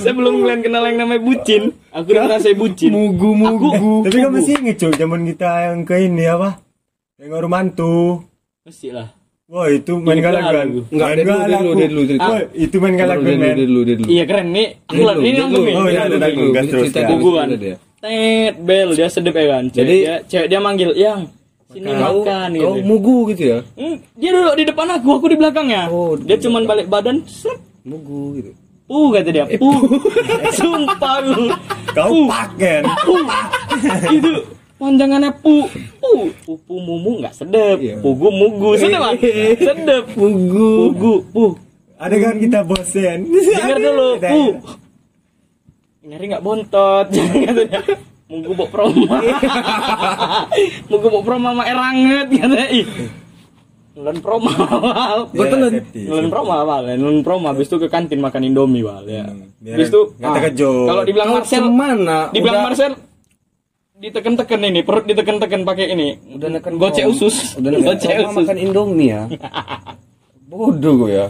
Saya 0.02 0.14
belum 0.18 0.34
kalian 0.42 0.60
kenal 0.66 0.82
yang 0.82 0.98
namanya 0.98 1.22
bucin. 1.22 1.62
Aku 1.94 2.06
udah 2.10 2.22
ngerasain 2.26 2.58
bucin. 2.58 2.90
Mugu 2.90 3.30
mugu. 3.38 3.70
tapi 4.02 4.18
kan 4.18 4.30
masih 4.34 4.54
inget 4.58 4.76
cuy 4.82 4.92
zaman 4.98 5.20
kita 5.30 5.50
yang 5.70 5.86
ke 5.86 5.94
ini 6.10 6.26
apa 6.26 6.58
yang 7.22 7.38
orang 7.38 7.50
mantu 7.54 8.26
Mesti 8.66 8.90
lah. 8.90 9.17
Wah 9.48 9.64
itu 9.72 9.96
main 9.96 10.20
Ini 10.20 10.24
galak. 10.28 10.42
Enggak, 10.92 11.08
Main 11.08 11.16
dulu, 11.16 11.24
dia 11.24 11.24
galak 11.24 11.60
dulu, 11.64 11.80
dulu. 12.04 12.20
Wah, 12.20 12.40
itu 12.52 12.76
main 12.84 12.94
galak 13.00 13.16
dulu, 13.24 13.32
dulu, 13.56 13.80
dulu. 13.88 14.04
Iya 14.04 14.24
keren 14.28 14.48
nih. 14.52 14.66
Aku 14.84 15.00
dulu, 15.00 15.20
ini 15.24 15.38
nanggung 15.40 15.64
dulu. 15.64 15.64
nih. 15.64 15.74
Oh, 15.80 15.86
iya, 15.88 16.00
ada 16.04 16.08
dulu, 16.12 16.20
nanggung, 16.20 16.44
dia 16.44 16.52
gas 16.52 16.64
terus, 16.68 16.84
cerita 16.92 17.08
Bugu 17.08 17.30
kan. 17.32 17.46
dia. 17.56 17.76
Tet 17.98 18.54
bel 18.60 18.88
dia 18.92 19.08
sedep 19.08 19.32
ya 19.32 19.46
kan. 19.48 19.64
Jadi- 19.72 20.02
dia, 20.04 20.16
cewek 20.28 20.46
dia 20.52 20.60
manggil, 20.60 20.90
"Yang 20.92 21.20
sini 21.72 21.88
Kau, 21.88 21.96
makan 22.20 22.48
kau 22.52 22.76
gitu." 22.76 22.84
mugu 22.84 23.16
gitu 23.32 23.42
ya? 23.48 23.58
Hmm, 23.72 23.96
dia 24.20 24.30
duduk 24.36 24.54
di 24.54 24.64
depan 24.68 24.86
aku, 25.00 25.08
aku 25.16 25.26
di 25.32 25.36
belakangnya. 25.40 25.82
Oh, 25.88 26.12
di 26.12 26.28
dia 26.28 26.36
cuman 26.36 26.62
balik 26.68 26.86
badan. 26.92 27.16
Mugu 27.88 28.36
gitu. 28.36 28.50
Uh 28.84 29.08
kata 29.16 29.30
dia, 29.32 29.44
uh. 29.48 29.80
Sumpah 30.52 31.24
lu. 31.24 31.48
Kau 31.96 32.28
paken. 32.28 32.82
Uh. 32.84 33.28
Itu 34.12 34.32
panjangannya 34.78 35.30
pu. 35.42 35.66
Pu, 35.99 36.11
pupu 36.47 36.75
mumu 36.78 37.18
nggak 37.20 37.35
sedep. 37.35 37.76
Iya. 37.76 37.99
Pugu 37.99 38.28
mugu 38.30 38.78
sedep 38.78 39.00
kan? 39.02 39.14
Sedep. 39.68 40.04
Mugu. 40.14 40.94
Pugu, 40.94 41.14
pu. 41.35 41.44
Ada 41.99 42.16
kan 42.16 42.35
kita 42.38 42.58
bosen. 42.62 43.18
Dengar 43.26 43.76
dulu, 43.76 44.08
Ada. 44.16 44.28
pu. 44.30 44.42
Nyari 46.08 46.25
nggak 46.30 46.44
bontot. 46.47 47.06
Munggu 48.30 48.52
bok 48.52 48.68
proma. 48.68 49.16
Munggu 50.92 51.08
bok 51.08 51.25
proma 51.25 51.49
sama 51.52 51.64
eranget 51.64 52.26
katanya. 52.28 52.68
Ih. 52.70 52.87
Nelen 53.99 54.18
proma 54.23 54.52
awal. 54.54 55.18
Betul 55.35 55.58
safety, 55.75 56.06
Nelen 56.06 56.28
proma 56.30 56.54
awal. 56.62 56.87
ya. 56.87 56.94
Nelen 56.94 57.25
proma 57.26 57.50
habis 57.50 57.66
itu 57.66 57.82
ke 57.82 57.88
kantin 57.90 58.23
makan 58.23 58.47
Indomie 58.47 58.85
wal 58.87 59.02
ya. 59.08 59.26
Hmm, 59.26 59.49
Habis 59.58 59.88
itu 59.90 60.00
ah, 60.23 60.38
terkejut. 60.38 60.87
Kalau 60.87 61.02
dibilang 61.02 61.30
Marcel 61.35 61.64
ke 61.66 61.73
mana? 61.73 62.18
dibilang 62.30 62.62
Marcel 62.62 62.92
diteken-teken 63.98 64.60
ini 64.70 64.80
perut 64.86 65.04
diteken-teken 65.04 65.66
pakai 65.66 65.90
ini 65.90 66.08
Udah 66.38 66.48
neken 66.54 66.78
gocek 66.78 67.04
usus 67.10 67.58
Udah 67.58 67.74
neken 67.74 67.86
gocek 67.86 68.14
usus 68.22 68.46
makan 68.46 68.58
Indomie 68.58 69.10
ya. 69.10 69.22
Bodoh 70.48 71.04
gue 71.04 71.12
ya. 71.12 71.26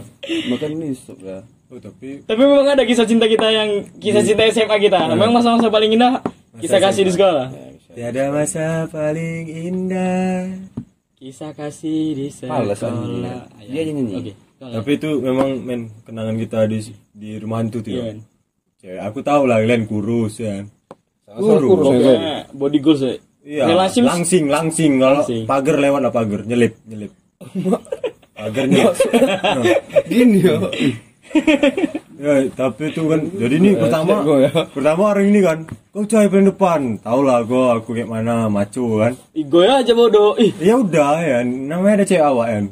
Makan 0.47 0.71
misuk 0.79 1.19
ya. 1.19 1.43
Oh, 1.69 1.77
tapi 1.77 2.25
tapi 2.25 2.41
memang 2.41 2.65
ada 2.65 2.81
kisah 2.81 3.05
cinta 3.05 3.29
kita 3.29 3.45
yang 3.51 3.85
kisah 4.01 4.25
cinta 4.25 4.41
SMA 4.49 4.77
kita 4.81 5.05
memang 5.13 5.29
masa-masa 5.29 5.69
paling 5.69 5.93
indah 5.93 6.17
kisah 6.57 6.81
kasih 6.81 7.05
di 7.05 7.13
sekolah 7.13 7.53
tiada 7.93 8.33
masa 8.33 8.89
paling 8.89 9.45
indah. 9.45 10.49
kisah 11.21 11.53
kasih 11.53 12.17
di 12.17 12.27
sekolah 12.33 12.73
dia. 13.69 13.85
Nyanyi. 13.85 14.33
oke 14.33 14.33
Tapi 14.57 14.91
itu 14.97 15.09
memang 15.21 15.61
men 15.61 15.93
kenangan 16.09 16.35
kita 16.41 16.65
di 16.65 16.79
di 17.13 17.37
rumah 17.37 17.61
hantu 17.61 17.85
tuh. 17.85 17.91
Iya, 17.93 18.01
ya. 18.01 18.05
men. 18.07 18.19
Cewek 18.79 19.01
aku 19.05 19.19
tahu 19.21 19.43
lah 19.45 19.57
kalian 19.61 19.83
kurus 19.85 20.41
ya. 20.41 20.65
Sama-sama 21.29 21.61
kurus, 21.61 21.85
Pokoknya 21.85 22.33
body 22.57 22.79
goals 22.81 23.01
ya. 23.05 23.13
Iya, 23.39 23.63
relasi 23.71 23.99
langsing, 24.03 24.45
langsing. 24.49 24.91
Kalau 24.97 25.21
Langsing. 25.21 25.43
pagar 25.45 25.75
lewat 25.77 26.01
lah 26.01 26.11
pagar, 26.11 26.41
nyelip, 26.43 26.73
nyelip. 26.89 27.11
Pagarnya. 28.35 28.85
Gini 30.09 30.37
ya. 30.43 30.57
ya, 32.17 32.33
tapi 32.57 32.89
itu 32.89 33.05
kan, 33.05 33.21
jadi 33.37 33.55
ini 33.61 33.77
pertama, 33.77 34.25
gua 34.25 34.37
ya. 34.49 34.51
pertama 34.73 35.01
orang 35.13 35.29
ini 35.29 35.39
kan, 35.45 35.57
kau 35.93 36.01
cari 36.09 36.25
paling 36.25 36.49
depan, 36.49 36.81
tau 37.05 37.21
lah 37.21 37.45
gua, 37.45 37.77
aku 37.77 37.93
kayak 37.93 38.09
mana, 38.09 38.49
maco 38.49 38.97
kan. 38.97 39.13
Gue 39.37 39.69
aja 39.69 39.93
bodoh 39.93 40.33
ih 40.41 40.49
Ya 40.57 40.73
udah 40.81 41.21
ya, 41.21 41.39
namanya 41.45 42.01
ada 42.01 42.05
cewek 42.09 42.25
awak 42.25 42.47
kan. 42.49 42.65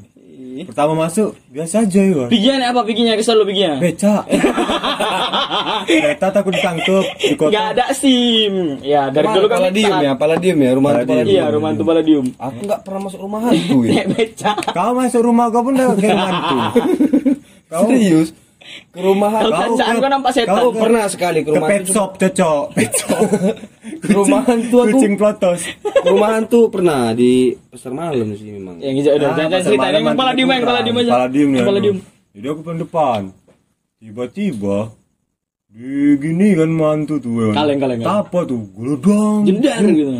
Pertama 0.65 0.97
masuk, 0.97 1.37
biasa 1.51 1.85
aja 1.85 2.01
ya. 2.01 2.25
pigian 2.25 2.57
apa 2.63 2.81
piginya 2.81 3.13
kesel 3.13 3.37
lu 3.37 3.45
pigian 3.45 3.77
Beca. 3.77 4.25
Beta 5.87 6.27
takut 6.31 6.51
ditangkep 6.51 7.03
di 7.19 7.33
kota. 7.37 7.51
Gak 7.53 7.65
ada 7.77 7.85
sim 7.93 8.81
ya 8.81 9.13
dari 9.13 9.27
dulu 9.29 9.47
kan 9.47 9.59
Paladium 9.67 9.95
ya, 10.01 10.11
Paladium 10.15 10.57
ya, 10.57 10.71
rumah 10.73 10.89
hantu 10.95 11.05
Paladium. 11.05 11.17
Paladium. 11.27 11.35
iya 11.37 11.45
rumah 11.53 11.67
hantu 11.69 11.83
Paladium 11.85 12.25
Aku 12.37 12.59
nggak 12.65 12.79
pernah 12.81 13.01
masuk 13.05 13.19
rumah 13.21 13.39
hantu 13.45 13.77
ya. 13.83 13.91
Kayak 13.91 14.07
beca 14.15 14.51
Kau 14.73 14.91
masuk 14.95 15.21
rumah 15.21 15.45
kau 15.51 15.61
pun 15.61 15.73
udah 15.75 15.87
kayak 15.95 16.17
mantu. 16.17 16.57
Kau 17.71 17.83
Serius? 17.91 18.29
Ke 18.87 18.99
rumah 18.99 19.29
hantu. 19.29 19.43
Kalau 19.47 19.57
kacaan 19.71 19.93
ke- 19.93 19.99
gua 19.99 20.09
nampak 20.09 20.31
setan. 20.31 20.55
kau 20.55 20.69
pernah 20.71 21.05
sekali 21.07 21.39
ke 21.39 21.45
ke 21.45 21.51
rumah 21.53 21.67
pet 21.67 21.77
hantu. 21.79 21.93
shop 21.93 22.11
cocok. 22.15 22.63
Pet 22.73 22.91
shop. 22.93 23.21
Ke 23.97 24.09
rumah 24.13 24.41
hantu 24.43 24.75
aku. 24.77 24.89
Kucing 24.93 25.13
plotos. 25.15 25.61
Ke 25.81 26.07
rumah 26.07 26.29
hantu 26.33 26.59
pernah 26.67 27.01
di 27.11 27.31
pasar 27.67 27.91
malam 27.91 28.29
sih 28.33 28.51
memang. 28.51 28.77
yang 28.77 28.93
hijau 28.93 29.15
udah 29.15 29.27
Ah, 29.27 29.35
jangan 29.35 29.59
cerita 29.61 29.87
yang 29.87 30.03
nanti 30.03 30.19
Paladium 30.19 30.47
yang 30.47 30.61
kurang. 30.61 30.69
Paladium 30.75 30.95
aja 30.97 31.11
Paladium 31.11 31.49
ya. 31.51 31.63
Paladium 31.63 31.97
Jadi 32.31 32.45
aku 32.45 32.61
paling 32.61 32.81
depan. 32.81 33.21
Tiba-tiba 33.97 34.77
di 35.67 35.89
gini 36.17 36.47
kan 36.53 36.69
mantu 36.69 37.17
tuh 37.17 37.33
ya. 37.33 37.49
Kaleng, 37.55 37.79
kaleng, 37.79 37.99
kaleng. 37.99 38.17
Apa 38.19 38.39
tuh? 38.43 38.61
Gelodong. 38.71 39.41
jendar 39.43 39.81
gitu 39.83 40.11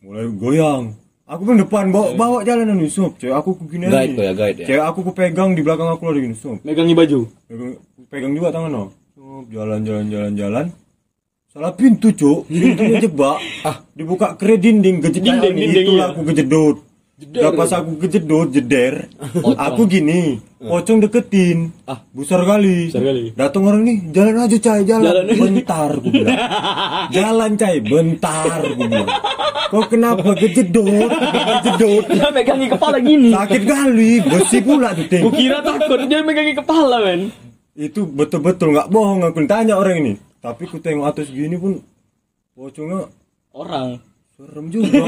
Mulai 0.00 0.26
goyang. 0.32 0.84
Aku 1.30 1.46
pun 1.46 1.54
depan 1.62 1.94
bawa 1.94 2.18
bawa 2.18 2.38
jalanan 2.42 2.82
sob. 2.90 3.14
Cewek 3.22 3.38
aku 3.38 3.54
gini 3.70 3.86
Guide 3.86 4.18
kok 4.18 4.24
ya, 4.26 4.32
guide 4.34 4.58
ya. 4.58 4.66
Cewek 4.66 4.84
aku 4.90 4.98
kupegang 5.06 5.54
di 5.54 5.62
belakang 5.62 5.86
aku 5.86 6.10
lagi 6.10 6.26
gini 6.26 6.34
sob. 6.34 6.58
megangi 6.66 6.90
baju 6.98 7.30
Pegang, 7.46 7.72
pegang 8.10 8.32
juga 8.34 8.50
tangan 8.50 8.70
no. 8.74 8.84
Jalan 9.46 9.86
jalan 9.86 10.06
jalan 10.10 10.32
jalan. 10.34 10.66
Salah 11.50 11.74
pintu 11.74 12.10
cuk, 12.10 12.50
pintunya 12.50 12.98
jebak. 12.98 13.38
ah, 13.68 13.82
dibuka 13.94 14.34
ke 14.34 14.58
dinding 14.58 15.02
kejedot. 15.02 15.38
Dinding, 15.38 15.54
dinding, 15.54 15.86
Itulah 15.86 16.06
iya. 16.10 16.14
aku 16.14 16.20
kejedot. 16.26 16.76
Jeder, 17.20 17.36
Udah 17.36 17.52
pas 17.52 17.68
aku 17.76 18.00
kejedot 18.00 18.48
jeder, 18.48 19.12
aku 19.68 19.84
gini, 19.84 20.40
pocong 20.56 21.04
deketin, 21.04 21.68
Ah. 21.84 22.00
besar 22.16 22.48
kali. 22.48 22.88
Besar 22.88 23.04
kali. 23.04 23.36
Datang 23.36 23.68
orang 23.68 23.84
nih, 23.84 24.08
jalan 24.08 24.40
aja 24.40 24.56
cai, 24.56 24.88
jalan. 24.88 25.04
Jalan. 25.04 25.24
Bentar, 25.44 25.90
aku 26.00 26.08
bilang. 26.08 26.38
jalan 27.16 27.50
cai, 27.54 27.76
bentar, 27.84 28.58
aku 28.64 28.72
bilang. 28.80 29.08
Kok 29.68 29.84
kenapa 29.86 30.32
kejedot, 30.32 31.10
kejedot? 31.60 32.04
dia 32.08 32.28
megangi 32.32 32.66
kepala 32.66 32.96
gini 32.98 33.28
Sakit 33.30 33.62
kali, 33.68 34.10
besi 34.24 34.58
pula 34.64 34.88
tuh 34.96 35.06
Ting. 35.06 35.24
Kira 35.28 35.60
takut 35.60 36.00
dia 36.08 36.24
megangi 36.24 36.56
kepala 36.56 37.04
men 37.04 37.28
Itu 37.76 38.08
betul-betul 38.08 38.72
nggak 38.72 38.88
bohong 38.88 39.28
aku 39.28 39.44
tanya 39.44 39.76
orang 39.76 40.00
ini. 40.00 40.12
Tapi 40.40 40.64
ku 40.64 40.80
tengok 40.80 41.04
atas 41.04 41.28
gini 41.28 41.54
pun 41.54 41.84
pocongnya 42.56 43.12
orang 43.52 44.00
serem 44.32 44.72
juga. 44.72 45.04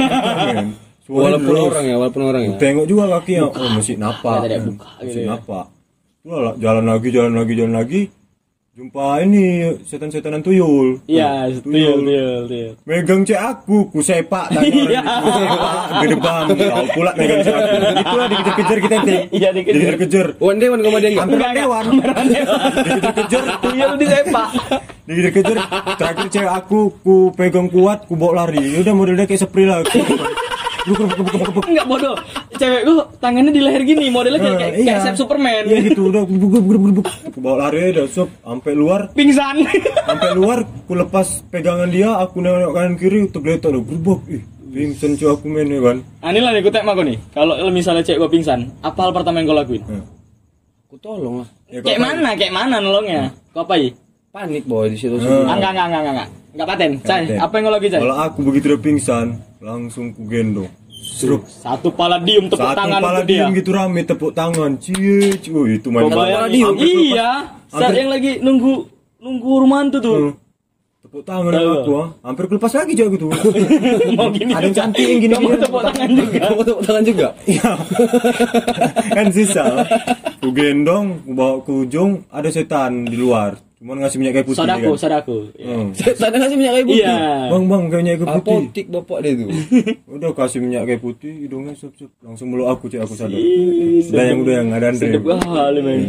men. 0.52 0.91
Walaupun 1.10 1.50
deras. 1.50 1.66
orang 1.66 1.84
ya, 1.84 1.96
walaupun 1.98 2.22
orang 2.22 2.42
ya. 2.46 2.50
Tengok 2.62 2.86
juga 2.86 3.04
kakinya, 3.18 3.44
oh 3.50 3.68
masih. 3.74 3.94
Ada 4.38 4.46
dia 4.46 4.60
buka 4.62 4.88
Masih 4.98 5.06
gitu 5.06 5.18
ya. 5.18 5.26
jalan 6.56 6.84
lagi, 6.86 7.08
jalan 7.10 7.32
lagi, 7.34 7.52
jalan 7.58 7.74
lagi. 7.74 8.02
Jumpa 8.72 9.20
ini 9.20 9.68
setan-setanan 9.84 10.40
tuyul. 10.40 11.04
iya 11.04 11.44
Tuh, 11.44 11.60
tuyul 11.68 12.08
tuyul 12.08 12.40
tuyul 12.48 12.72
Megang 12.88 13.20
cek 13.20 13.36
aku, 13.36 13.92
ku 13.92 14.00
sepak 14.00 14.48
orang 14.48 14.88
Iya. 14.88 15.04
ku 15.20 15.28
sepak, 15.28 15.72
gede 16.00 16.16
bam, 16.16 16.46
kau 16.56 16.84
pula 16.96 17.12
megang 17.12 17.40
cek 17.44 17.52
aku. 17.52 17.74
Itulah 18.00 18.26
dikejar-kejar 18.32 18.78
kita 18.80 18.94
nanti. 18.96 19.14
Iya, 19.28 19.48
dikejar. 19.52 19.76
Dikejar-kejar. 19.76 20.26
One 20.40 20.56
day 20.56 20.68
one 20.72 20.80
koma 20.80 20.98
dia 21.04 21.10
enggak? 21.12 21.24
Hampir 21.28 21.38
dewan. 21.52 21.84
Dikejar-kejar. 22.80 23.42
tuyul 23.60 23.92
di 24.00 24.06
sepak 24.08 24.48
Dikejar-kejar. 25.04 25.56
Terakhir 26.00 26.26
cewek 26.32 26.52
aku, 26.56 26.80
ku 27.04 27.14
pegang 27.36 27.68
kuat, 27.68 28.08
ku 28.08 28.16
bawa 28.16 28.48
lari. 28.48 28.72
Ya 28.72 28.80
udah 28.80 28.94
modelnya 28.96 29.28
kayak 29.28 29.44
spray 29.44 29.68
lah. 29.68 29.84
enggak 31.62 31.86
bodoh 31.86 32.14
cewek 32.58 32.82
gua 32.82 33.06
tangannya 33.22 33.52
di 33.54 33.62
leher 33.62 33.82
gini 33.86 34.10
modelnya 34.10 34.42
kayak 34.42 34.58
kayak, 34.58 34.72
kayak 34.82 35.00
Sep 35.06 35.14
Superman 35.14 35.62
Iya 35.66 35.78
gitu, 35.90 36.10
udah 36.10 36.22
bawa 37.38 37.56
lari 37.68 37.94
udah 37.94 38.06
sob 38.10 38.28
sampai 38.42 38.72
luar. 38.74 39.00
pingsan 39.14 39.62
Sampai 40.02 40.30
luar, 40.34 40.66
ku 40.86 40.92
lepas 40.92 41.46
pegangan 41.48 41.88
dia, 41.88 42.18
aku 42.18 42.42
nengok 42.42 42.72
kanan 42.74 42.94
kiri, 42.98 43.30
tergeletak 43.30 43.72
udah 43.72 43.82
gerubuk. 43.82 44.20
Ih, 44.28 44.42
pingsan 44.72 45.16
cuy 45.16 45.28
aku 45.30 45.46
main 45.48 45.68
ya 45.68 45.80
kan. 45.80 45.96
Ah, 46.20 46.30
ini 46.34 46.40
lah 46.42 46.50
nih, 46.52 46.60
gue 46.64 46.72
aku 46.72 47.02
nih. 47.06 47.18
Kalau 47.32 47.54
misalnya 47.70 48.02
cewek 48.04 48.18
gue 48.26 48.30
pingsan, 48.38 48.60
apa 48.82 48.98
hal 48.98 49.12
pertama 49.14 49.40
yang 49.40 49.48
kau 49.50 49.56
lakuin? 49.56 49.82
Hmm. 49.86 50.04
Aku 50.88 50.96
tolong 51.00 51.34
lah. 51.44 51.48
Ya, 51.72 51.80
Kayak 51.80 52.00
mana, 52.04 52.30
kayak 52.36 52.52
mana 52.52 52.76
nolongnya? 52.82 53.32
Kau 53.56 53.64
apa 53.64 53.74
ya? 53.80 53.90
Panik 54.32 54.64
boy 54.64 54.88
di 54.92 54.96
situ. 54.96 55.16
Hmm. 55.20 55.48
Ah, 55.48 55.56
enggak, 55.56 55.72
enggak, 55.76 55.86
enggak, 55.86 56.00
enggak, 56.00 56.14
enggak. 56.14 56.28
Enggak 56.52 56.68
paten. 56.68 56.90
Cai, 57.04 57.24
apa 57.40 57.52
yang 57.56 57.64
kau 57.64 57.72
lakuin, 57.72 57.90
Cai? 57.92 58.02
Kalau 58.04 58.16
aku 58.20 58.38
begitu 58.44 58.64
udah 58.72 58.80
pingsan, 58.80 59.26
langsung 59.62 60.10
ku 60.10 60.26
gendong. 60.26 60.68
Seruk. 60.90 61.46
Satu 61.46 61.94
paladium 61.94 62.50
tepuk 62.50 62.62
Satu 62.62 62.78
tangan 62.78 63.00
untuk 63.02 63.26
dia. 63.26 63.46
diem 63.46 63.50
gitu 63.58 63.70
rame 63.70 64.00
tepuk 64.02 64.34
tangan. 64.34 64.70
Cie, 64.78 65.34
cie. 65.38 65.50
Oh, 65.54 65.66
itu 65.66 65.88
main 65.90 66.10
lepas- 66.10 66.50
Iya, 66.78 67.30
saat 67.70 67.94
yang 67.94 68.10
lagi 68.10 68.42
nunggu 68.42 68.86
nunggu 69.22 69.50
rumah 69.62 69.82
hantu 69.82 69.98
tuh. 70.02 70.16
Hmm. 70.18 70.34
Tepuk 71.02 71.22
tangan 71.26 71.50
aku, 71.50 71.92
ah. 71.98 72.08
hampir 72.22 72.46
kelepas 72.46 72.72
lagi 72.78 72.94
cewek 72.94 73.18
gitu. 73.18 73.26
Mau 74.18 74.30
gini. 74.30 74.54
Ada 74.54 74.70
yang 74.70 74.76
cantik 74.78 75.02
yang 75.02 75.20
gini. 75.20 75.34
Kamu 75.34 75.58
tepuk 75.58 75.82
tangan 75.82 76.08
juga. 76.14 76.38
Kamu 76.38 76.60
tepuk 76.62 76.82
tangan 76.86 77.04
juga. 77.04 77.26
Iya. 77.42 77.70
kan 79.18 79.26
sisa. 79.34 79.64
Ku 80.38 80.48
gendong, 80.54 81.06
ku 81.26 81.30
bawa 81.34 81.58
ke 81.66 81.72
ujung, 81.74 82.22
ada 82.30 82.48
setan 82.50 83.02
di 83.06 83.18
luar. 83.18 83.58
Cuma 83.82 83.98
ngasih 83.98 84.18
minyak 84.22 84.32
kayu 84.38 84.46
putih 84.46 84.58
Sodako, 84.62 84.90
kan. 84.94 85.00
sodako. 85.02 85.36
Hmm. 85.58 85.90
Sana 86.22 86.36
ngasih 86.38 86.54
minyak 86.54 86.72
kayu 86.78 86.86
putih. 86.86 87.02
Iya. 87.02 87.18
Bang 87.50 87.64
bang 87.66 87.82
kayak 87.90 88.02
minyak 88.06 88.14
kayu 88.14 88.28
putih. 88.30 88.38
Apotik 88.38 88.86
bapak 88.94 89.18
dia 89.26 89.32
tuh. 89.34 89.48
Udah 90.14 90.30
kasih 90.38 90.58
minyak 90.62 90.82
kayu 90.86 91.00
putih, 91.02 91.32
hidungnya 91.42 91.74
sup 91.74 91.90
sup. 91.98 92.14
Langsung 92.22 92.54
meluk 92.54 92.70
aku 92.70 92.86
cek 92.86 93.02
aku 93.02 93.18
sadar. 93.18 93.42
Udah 93.42 94.22
yang 94.22 94.38
udah 94.38 94.54
yang 94.54 94.68
ada 94.70 94.86
Andre. 94.94 95.02
Sedep 95.02 95.22
kali, 95.26 95.80
men. 95.82 96.00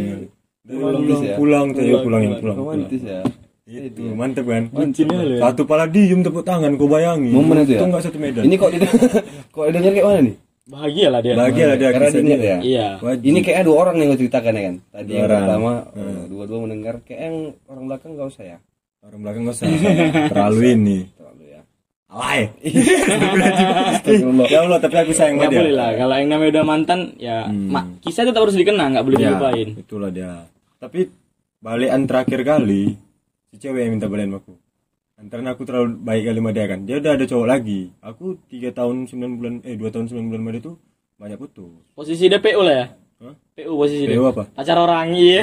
Pulang 0.70 1.02
pulang 1.34 1.66
cek 1.74 1.84
yuk 1.90 2.00
pulang 2.06 2.22
yang 2.22 2.34
pulang. 2.38 2.56
Romantis 2.62 3.02
ya. 3.02 3.20
Itu 3.66 4.00
mantep 4.14 4.46
kan. 4.46 4.62
Bucinnya 4.70 5.18
lu 5.18 5.34
ya. 5.34 5.40
Satu 5.42 5.62
pala 5.66 5.90
diem 5.90 6.22
tepuk 6.22 6.46
tangan, 6.46 6.78
kau 6.78 6.86
bayangin. 6.86 7.34
Momen 7.34 7.66
itu 7.66 7.74
ya? 7.74 7.82
Itu 7.82 7.86
enggak 7.90 8.02
satu 8.06 8.18
medan. 8.22 8.42
Ini 8.46 8.54
kok 8.54 8.70
kok 9.56 9.64
denger 9.74 9.92
kayak 9.98 10.06
mana 10.06 10.20
nih? 10.30 10.34
Bahagia 10.64 11.06
lah 11.08 11.20
dia. 11.20 11.34
Bahagia 11.34 11.64
lah 11.66 11.76
dia 11.76 11.90
Karena 11.92 12.08
diingat 12.08 12.40
dia. 12.40 12.48
ya. 12.48 12.58
Iya. 12.58 12.88
Wajib. 12.98 13.24
Ini 13.24 13.38
kayak 13.40 13.62
dua 13.62 13.76
orang 13.78 13.94
nih 13.94 14.04
yang 14.04 14.16
ceritakan 14.16 14.52
ya 14.52 14.62
kan. 14.62 14.76
Tadi 14.90 15.10
yang 15.10 15.24
Orang. 15.24 15.40
pertama 15.44 15.70
eh, 15.92 16.22
dua-dua 16.26 16.58
mendengar 16.60 16.94
kayak 17.02 17.20
yang 17.22 17.36
orang 17.66 17.84
belakang 17.84 18.10
gak 18.14 18.28
usah 18.28 18.44
ya. 18.46 18.58
Orang 19.00 19.20
belakang 19.20 19.42
nggak 19.44 19.54
usah. 19.54 19.66
Terlalu 20.32 20.60
ini. 20.72 20.98
Terlalu 21.12 21.44
ya. 21.46 21.60
Alay. 22.08 22.40
ya 24.48 24.58
Allah, 24.64 24.78
tapi 24.78 24.96
aku 24.96 25.12
sayang 25.12 25.36
dia. 25.42 25.52
boleh 25.52 25.74
lah. 25.74 25.90
Kalau 25.92 26.14
yang 26.14 26.28
namanya 26.30 26.50
udah 26.56 26.64
mantan, 26.64 27.00
ya 27.18 27.44
ma- 27.48 27.84
kisah 28.00 28.24
tetap 28.24 28.40
harus 28.40 28.56
dikenang, 28.56 28.96
nggak 28.96 29.04
boleh 29.04 29.18
Ya, 29.18 29.24
dilupain. 29.28 29.68
itulah 29.76 30.08
dia. 30.08 30.48
Tapi 30.80 31.12
balikan 31.60 32.04
terakhir 32.04 32.40
kali 32.42 32.96
si 33.46 33.56
cewek 33.58 33.84
yang 33.84 33.92
minta 33.96 34.08
balikan 34.08 34.30
sama 34.30 34.40
aku. 34.40 34.52
Antara 35.14 35.46
aku 35.54 35.62
terlalu 35.62 35.94
baik 36.02 36.26
kali 36.26 36.38
sama 36.42 36.50
dia 36.50 36.66
kan. 36.66 36.80
Dia 36.82 36.96
udah 36.98 37.12
ada 37.14 37.24
cowok 37.24 37.46
lagi. 37.46 37.80
Aku 38.02 38.34
tiga 38.50 38.74
tahun 38.74 39.06
9 39.06 39.38
bulan 39.38 39.54
eh 39.62 39.78
dua 39.78 39.94
tahun 39.94 40.10
9 40.10 40.26
bulan 40.26 40.40
sama 40.42 40.50
dia 40.50 40.62
tuh 40.66 40.76
banyak 41.14 41.38
putus. 41.38 41.70
Posisi 41.94 42.26
dia 42.26 42.42
PU 42.42 42.60
lah 42.66 42.74
ya. 42.74 42.86
Hah? 43.22 43.34
PU 43.54 43.72
posisi 43.78 44.10
dia. 44.10 44.18
PU 44.18 44.26
apa? 44.26 44.42
Pacar 44.50 44.74
orang 44.74 45.14
iya. 45.14 45.40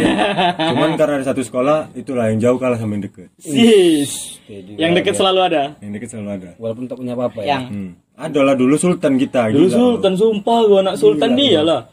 Cuman 0.76 1.00
karena 1.00 1.24
ada 1.24 1.26
satu 1.32 1.40
sekolah, 1.40 1.96
itulah 1.96 2.28
yang 2.28 2.44
jauh 2.44 2.60
kalah 2.60 2.76
sama 2.76 3.00
yang 3.00 3.08
deket. 3.08 3.32
Sis. 3.40 4.44
Yang 4.52 4.92
deket 5.00 5.16
selalu 5.16 5.40
ada. 5.40 5.64
Yang 5.80 5.92
deket 6.04 6.10
selalu 6.12 6.30
ada. 6.36 6.50
Walaupun 6.60 6.84
tak 6.92 6.98
punya 7.00 7.16
apa-apa 7.16 7.40
ya. 7.42 7.64
Yang 7.64 7.64
Hmm. 7.72 7.92
Adalah 8.22 8.54
dulu 8.54 8.76
sultan 8.78 9.16
kita. 9.18 9.50
dulu 9.50 9.66
gila. 9.72 9.78
sultan 9.80 10.14
sumpah 10.20 10.60
gua 10.68 10.80
anak 10.84 10.96
sultan 11.00 11.32
dia 11.34 11.64
lah. 11.64 11.88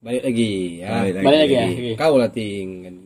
Balik 0.00 0.22
lagi 0.22 0.80
ya. 0.80 0.88
Balik 1.02 1.12
lagi. 1.18 1.24
Balik 1.26 1.40
lagi 1.44 1.54
ya. 1.58 1.66
Kau 1.98 2.14
lah 2.16 2.30
ting 2.30 2.68
kan 2.86 2.92
dulu. 2.94 3.03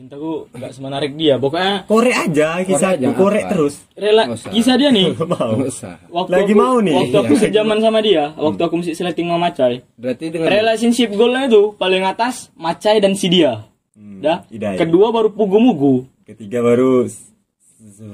Cintaku 0.00 0.48
nggak 0.50 0.72
semenarik 0.72 1.12
dia. 1.12 1.36
Pokoknya 1.36 1.84
Korek 1.84 2.16
aja 2.16 2.64
kisah 2.64 2.96
aja, 2.96 3.12
korek 3.12 3.44
apa? 3.44 3.52
terus. 3.52 3.74
rela 3.92 4.24
kisah 4.48 4.80
dia 4.80 4.88
nih. 4.88 5.12
Mau. 5.28 5.60
Waktu 5.60 6.30
Lagi 6.32 6.44
aku, 6.48 6.56
mau 6.56 6.76
nih. 6.80 6.94
Waktu 6.96 7.16
aku 7.20 7.34
sejaman 7.36 7.78
sama 7.78 8.00
dia, 8.00 8.32
waktu 8.32 8.62
aku 8.64 8.74
mesti 8.80 8.96
sleting 8.96 9.28
sama 9.28 9.52
Macai. 9.52 9.84
Berarti 9.94 10.32
dengan 10.32 10.48
Relationship 10.48 11.12
goalnya 11.12 11.52
itu 11.52 11.76
paling 11.76 12.00
atas 12.00 12.48
Macai 12.56 12.96
dan 12.96 13.12
si 13.12 13.28
dia. 13.28 13.68
Hmm, 13.92 14.24
Dah. 14.24 14.40
Idai. 14.48 14.80
Kedua 14.80 15.12
baru 15.12 15.28
pugu-mugu. 15.28 16.08
Ketiga 16.24 16.64
baru 16.64 17.04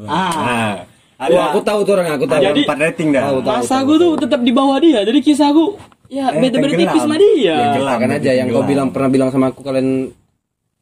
Ah. 0.04 0.82
Ada 1.16 1.32
Wah, 1.32 1.44
aku 1.48 1.62
tahu 1.62 1.80
tuh 1.80 1.94
orang 1.94 2.12
aku 2.12 2.26
tahu. 2.26 2.36
ada 2.36 2.50
Jadi- 2.50 2.66
empat 2.66 2.78
rating 2.82 3.08
dah. 3.08 3.22
Tahu, 3.24 3.38
tahu. 3.40 3.54
Masa 3.56 3.74
aku 3.78 3.92
tuh 3.94 4.10
tetap 4.18 4.40
di 4.42 4.50
bawah 4.50 4.76
dia. 4.76 5.00
Jadi 5.00 5.18
kisah 5.22 5.48
aku 5.48 5.78
ya 6.08 6.28
Eh, 6.28 6.42
beda-beda 6.42 6.74
tenggelam. 6.74 6.82
tipis 6.82 7.00
sama 7.00 7.16
dia. 7.16 7.56
Tenggelam. 7.70 7.96
Kan 7.96 8.10
aja 8.12 8.30
yang 8.34 8.46
kau 8.50 8.64
bilang 8.64 8.88
pernah 8.90 9.08
bilang 9.08 9.30
sama 9.30 9.48
aku 9.48 9.62
kalian 9.62 10.10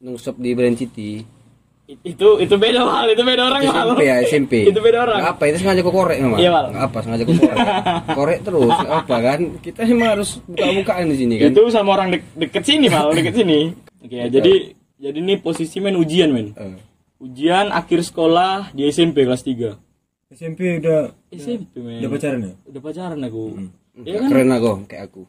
nungsep 0.01 0.35
di 0.37 0.51
Brand 0.53 0.75
City. 0.75 1.23
Itu 1.85 2.41
itu 2.41 2.55
beda 2.57 2.81
hal, 2.81 3.13
itu 3.13 3.21
beda 3.21 3.43
orang 3.45 3.61
Mal. 3.69 3.77
SMP 3.77 4.01
ya 4.09 4.17
SMP. 4.25 4.53
Itu 4.65 4.81
beda 4.81 5.05
orang. 5.05 5.21
Apa 5.21 5.53
itu 5.53 5.61
sengaja 5.61 5.85
kau 5.85 5.93
korek 5.93 6.17
memang? 6.17 6.41
Iya, 6.41 6.49
Mal. 6.49 6.67
Apa 6.73 7.05
sengaja 7.05 7.29
kau 7.29 7.37
korek? 7.37 7.57
korek 8.19 8.39
terus 8.41 8.73
apa 8.73 9.17
kan? 9.21 9.41
Kita 9.61 9.85
memang 9.85 10.09
harus 10.17 10.41
buka-bukaan 10.49 11.13
di 11.13 11.17
sini 11.21 11.35
kan. 11.37 11.53
Itu 11.53 11.63
sama 11.69 12.01
orang 12.01 12.09
dek- 12.17 12.33
deket 12.41 12.65
sini 12.65 12.89
mal, 12.89 13.13
deket 13.13 13.37
sini. 13.37 13.77
Oke, 14.01 14.17
ya, 14.17 14.33
jadi 14.33 14.73
jadi 14.97 15.19
ini 15.21 15.37
posisi 15.37 15.77
men 15.85 16.01
ujian 16.01 16.33
men. 16.33 16.57
Eh. 16.57 16.77
Ujian 17.21 17.69
akhir 17.69 18.01
sekolah 18.01 18.73
di 18.73 18.89
SMP 18.89 19.29
kelas 19.29 19.45
3. 19.45 19.77
SMP 20.33 20.81
udah 20.81 21.13
SMP 21.29 21.85
men. 21.85 22.01
udah 22.01 22.11
pacaran 22.11 22.41
ya? 22.41 22.55
Udah 22.65 22.81
pacaran 22.81 23.21
aku. 23.21 23.45
Hmm. 23.61 23.69
Ya 24.03 24.25
kan? 24.25 24.29
Keren 24.33 24.51
aku 24.51 24.71
kayak 24.89 25.13
aku. 25.13 25.23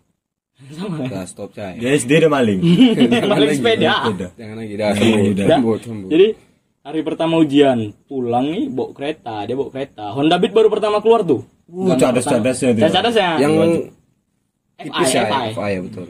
Sama. 0.56 1.04
Udah 1.04 1.28
stop 1.28 1.52
saya. 1.52 1.76
Dia 1.76 2.00
SD 2.00 2.24
udah 2.24 2.32
maling. 2.32 2.60
Balik 3.32 3.60
sepeda. 3.60 4.08
Jangan 4.40 4.56
lagi 4.56 4.74
dah 4.80 4.92
sambut. 4.96 5.80
Jadi 6.08 6.28
hari 6.80 7.02
pertama 7.04 7.36
ujian 7.44 7.92
pulang 8.08 8.56
nih 8.56 8.72
bawa 8.72 8.90
kereta, 8.96 9.44
dia 9.44 9.56
bawa 9.60 9.70
kereta. 9.70 10.16
Honda 10.16 10.40
Beat 10.40 10.56
baru 10.56 10.72
pertama 10.72 11.04
keluar 11.04 11.28
tuh. 11.28 11.44
Uh, 11.68 11.92
cadas-cadasnya 12.00 12.72
tuh. 12.72 12.82
Cadas 12.88 13.16
ya. 13.20 13.32
yang 13.42 13.54
FI, 14.80 14.88
tipis 14.88 15.12
ya, 15.12 15.24
FI. 15.52 15.70
Ya 15.76 15.80
betul. 15.84 16.08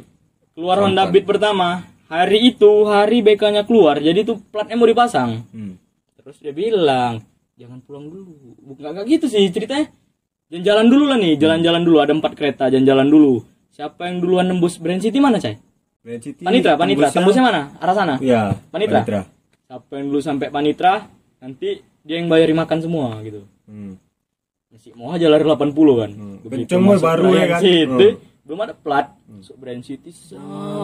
Keluar 0.53 0.77
Honda 0.85 1.09
Beat 1.09 1.25
pertama. 1.25 1.89
Hari 2.05 2.53
itu 2.53 2.85
hari 2.85 3.25
BK-nya 3.25 3.65
keluar, 3.65 3.97
jadi 3.97 4.21
tuh 4.21 4.37
platnya 4.53 4.77
mau 4.77 4.85
dipasang. 4.85 5.41
Hmm. 5.49 5.73
Terus 6.21 6.37
dia 6.37 6.53
bilang, 6.53 7.17
jangan 7.57 7.81
pulang 7.81 8.05
dulu. 8.13 8.61
Bukan 8.61 8.93
nggak 8.93 9.09
gitu 9.09 9.25
sih 9.25 9.49
ceritanya. 9.49 9.89
Jalan-jalan 10.53 10.85
dulu 10.85 11.03
lah 11.09 11.17
nih, 11.17 11.33
jalan-jalan 11.41 11.81
dulu. 11.81 11.97
Ada 11.97 12.13
empat 12.13 12.33
kereta, 12.37 12.69
jalan-jalan 12.69 13.09
dulu. 13.09 13.41
Siapa 13.75 14.07
yang 14.07 14.23
duluan 14.23 14.47
nembus 14.47 14.79
Brand 14.79 15.03
City 15.03 15.19
mana, 15.19 15.35
Cai? 15.35 15.59
Grand 15.99 16.23
City. 16.23 16.47
Panitra, 16.47 16.79
Panitra. 16.79 17.11
tembusnya- 17.11 17.15
Tembusnya 17.19 17.43
mana? 17.43 17.61
Arah 17.75 17.91
sana? 17.91 18.15
Iya. 18.23 18.55
Panitra? 18.71 19.03
Siapa 19.67 19.91
yang 19.99 20.05
dulu 20.07 20.21
sampai 20.23 20.47
Panitra, 20.47 20.93
nanti 21.43 21.83
dia 21.99 22.15
yang 22.15 22.31
bayari 22.31 22.55
makan 22.55 22.79
semua 22.79 23.19
gitu. 23.19 23.43
Hmm. 23.67 23.99
Masih 24.71 24.95
mau 24.95 25.11
aja 25.11 25.27
lari 25.27 25.43
80 25.43 25.75
kan. 25.97 26.11
Woy, 26.39 26.63
masuk 26.63 27.03
baru 27.03 27.27
ya 27.27 27.35
Brand 27.35 27.51
kan? 27.51 27.59
City, 27.59 28.07
Hmm. 28.07 28.43
belum 28.47 28.59
ada 28.61 28.73
plat. 28.73 29.07
Masuk 29.27 29.55
Brand 29.57 29.81
City, 29.81 30.09
sep, 30.09 30.39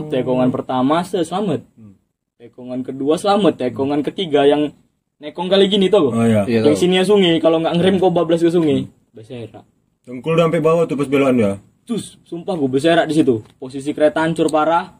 tekongan 0.10 0.50
pertama, 0.50 1.00
se, 1.02 1.24
selamat. 1.24 1.64
Hmm. 1.80 1.96
Tekongan 2.36 2.82
kedua 2.82 3.16
selamat, 3.16 3.54
tekongan 3.56 4.02
ketiga 4.02 4.44
yang 4.44 4.74
nekong 5.16 5.48
kali 5.48 5.70
gini 5.70 5.88
tuh. 5.88 6.10
Oh 6.10 6.26
iya. 6.26 6.44
Yang 6.44 6.76
sini 6.82 6.98
ya 6.98 7.06
sungai 7.06 7.38
kalau 7.38 7.62
nggak 7.62 7.78
ngerem 7.78 7.96
kau 7.96 8.10
bablas 8.10 8.42
ke 8.42 8.50
sungai 8.50 8.84
beserak 9.14 9.64
Dengkul 10.02 10.34
udah 10.34 10.50
sampai 10.50 10.60
bawah 10.60 10.84
tuh 10.84 10.98
pas 10.98 11.06
belokan 11.06 11.38
ya. 11.38 11.52
Terus 11.88 12.18
sumpah 12.26 12.54
gue 12.56 12.70
beserak 12.70 13.06
di 13.10 13.16
situ. 13.18 13.44
Posisi 13.58 13.92
kereta 13.92 14.24
hancur 14.24 14.48
parah 14.48 14.94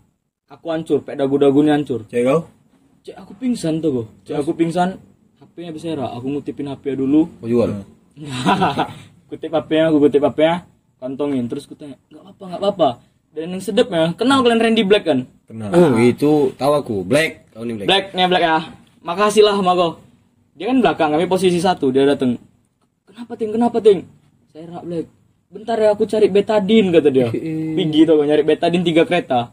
aku 0.52 0.72
hancur 0.72 1.02
pek 1.06 1.16
dagu-dagunya 1.18 1.78
hancur. 1.78 2.08
Cek 2.10 2.22
kau? 2.26 2.48
cek 3.02 3.18
aku 3.18 3.34
pingsan 3.34 3.82
tuh 3.82 3.90
gue 3.90 4.06
cek 4.30 4.38
aku 4.38 4.52
pingsan 4.54 5.02
HP-nya 5.42 5.72
beserak. 5.74 6.10
Aku 6.18 6.26
ngutipin 6.30 6.70
HP 6.70 6.98
dulu. 6.98 7.28
Mau 7.42 7.50
jual. 7.50 7.82
kutip 9.30 9.52
HP-nya 9.52 9.90
aku 9.90 9.98
kutip 10.04 10.22
HP-nya 10.22 10.66
kantongin. 11.02 11.46
Terus 11.50 11.66
ku 11.66 11.74
tanya 11.74 11.98
nggak 12.10 12.24
apa 12.26 12.44
nggak 12.46 12.62
apa 12.78 12.90
dan 13.32 13.48
yang 13.56 13.64
sedepnya 13.64 14.12
kenal 14.20 14.44
kalian 14.44 14.60
Randy 14.60 14.84
Black 14.84 15.08
kan? 15.08 15.24
Kenal. 15.48 15.72
Oh, 15.72 15.96
itu 15.98 16.52
tahu 16.60 16.74
aku. 16.76 16.96
Black. 17.08 17.52
Tahu 17.56 17.64
nih 17.64 17.76
Black. 17.80 17.88
Black 17.88 18.06
nih 18.12 18.28
Black 18.28 18.44
ya. 18.44 18.60
Makasih 19.02 19.42
lah 19.42 19.56
sama 19.58 19.74
kau 19.74 19.92
dia 20.62 20.70
kan 20.70 20.78
belakang 20.84 21.10
kami 21.16 21.26
posisi 21.26 21.58
satu 21.58 21.90
dia 21.90 22.04
datang 22.04 22.36
kenapa 23.08 23.34
ting? 23.34 23.50
Kenapa 23.50 23.78
ting? 23.80 24.00
Saya 24.52 24.68
rak 24.68 24.84
Black 24.84 25.06
bentar 25.52 25.76
ya 25.76 25.92
aku 25.92 26.08
cari 26.08 26.28
betadin 26.28 26.90
kata 26.90 27.10
dia 27.12 27.28
pergi 27.28 28.00
tuh 28.04 28.24
nyari 28.24 28.42
betadin 28.42 28.82
tiga 28.82 29.04
kereta 29.04 29.52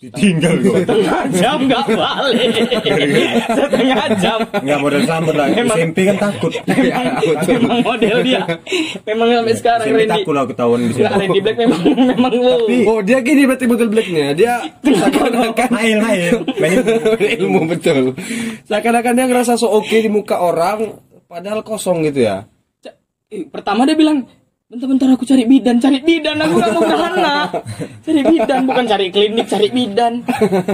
Ditinggal 0.00 0.64
kau. 0.64 0.72
setengah 0.80 1.28
jam 1.28 1.58
nggak 1.68 1.84
balik 1.92 2.48
setengah 3.52 4.06
jam 4.16 4.38
Enggak 4.64 4.78
modal 4.80 5.02
sambut 5.04 5.36
lah. 5.36 5.52
Emang- 5.52 5.76
SMP 5.76 6.08
kan 6.08 6.16
takut. 6.24 6.52
memang 6.64 7.78
model 7.84 8.16
dia 8.24 8.40
memang 9.04 9.28
sampai 9.30 9.54
sekarang 9.60 9.84
SMP 9.84 10.00
Randy 10.00 10.12
takut 10.16 10.32
lah 10.32 10.44
ketahuan 10.48 10.78
di 10.80 10.84
Nggak, 10.88 11.04
situ. 11.04 11.20
Randy 11.20 11.40
Black 11.44 11.56
memang 11.60 11.80
memang 12.16 12.32
wow. 12.32 12.60
Oh, 12.88 13.00
dia 13.04 13.18
gini 13.20 13.44
berarti 13.44 13.64
betul 13.68 13.88
Blacknya. 13.92 14.26
Dia 14.32 14.52
seakan-akan 14.80 15.68
main. 15.68 15.96
Main. 16.00 16.32
ilmu 17.36 17.60
betul. 17.68 18.16
Seakan-akan 18.64 19.12
dia 19.12 19.26
ngerasa 19.28 19.60
so 19.60 19.68
oke 19.68 19.92
di 19.92 20.08
muka 20.08 20.40
orang, 20.40 20.96
padahal 21.28 21.60
kosong 21.60 22.08
gitu 22.08 22.24
ya. 22.24 22.48
Eh, 23.28 23.44
pertama 23.46 23.84
dia 23.84 23.92
bilang 23.92 24.24
bentar-bentar 24.70 25.10
aku 25.10 25.26
cari 25.26 25.44
bidan 25.50 25.82
cari 25.82 25.98
bidan. 25.98 26.38
Aku 26.38 26.54
gak 26.62 26.70
mau 26.70 26.82
gahana 26.86 27.50
cari 28.06 28.22
bidan 28.22 28.60
bukan 28.70 28.84
cari 28.86 29.06
klinik 29.10 29.46
cari 29.50 29.68
bidan. 29.74 30.12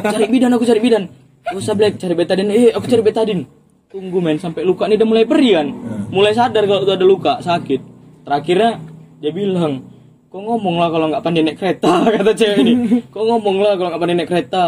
Cari 0.05 0.27
bidan 0.29 0.51
aku 0.53 0.65
cari 0.69 0.81
bidan. 0.85 1.09
Gak 1.49 1.57
usah 1.57 1.73
black 1.73 1.97
cari 1.97 2.13
betadin 2.13 2.53
eh 2.53 2.77
aku 2.77 2.85
cari 2.85 3.01
betadin 3.01 3.49
tunggu 3.89 4.21
men. 4.21 4.37
Sampai 4.37 4.69
luka 4.69 4.85
ini 4.85 5.01
udah 5.01 5.09
mulai 5.09 5.25
perih 5.25 5.53
kan? 5.57 5.69
Mulai 6.13 6.37
sadar 6.37 6.69
kalau 6.69 6.85
tuh 6.85 6.95
ada 6.95 7.07
luka 7.09 7.41
sakit. 7.41 7.81
Terakhirnya 8.29 8.85
dia 9.25 9.33
bilang 9.33 9.81
kok 10.29 10.45
ngomong 10.45 10.77
lah 10.77 10.93
kalau 10.93 11.07
nggak 11.09 11.25
pandai 11.25 11.43
naik 11.49 11.57
kereta 11.57 11.93
kata 12.21 12.33
cewek 12.37 12.59
ini. 12.61 12.73
Kok 13.09 13.25
ngomong 13.25 13.57
lah 13.65 13.81
kalau 13.81 13.89
nggak 13.97 14.03
pandai 14.05 14.17
naik 14.21 14.29
kereta? 14.29 14.65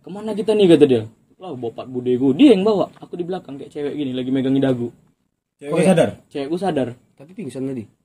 Ke 0.00 0.08
mana 0.08 0.32
kita 0.32 0.56
nih? 0.56 0.66
kata 0.72 0.84
dia. 0.88 1.02
Lah 1.36 1.52
bapak 1.52 1.84
budeku 1.84 2.32
dia 2.32 2.56
yang 2.56 2.64
bawa. 2.64 2.88
Aku 2.96 3.20
di 3.20 3.28
belakang 3.28 3.60
kayak 3.60 3.68
cewek 3.68 3.92
gini 3.92 4.16
lagi 4.16 4.32
megangin 4.32 4.64
dagu. 4.64 4.88
Cewek? 5.60 5.84
Sadar. 5.84 6.16
cewekku 6.32 6.56
sadar. 6.56 6.96
Tapi 7.20 7.36
pingsan 7.36 7.68
tadi. 7.68 7.99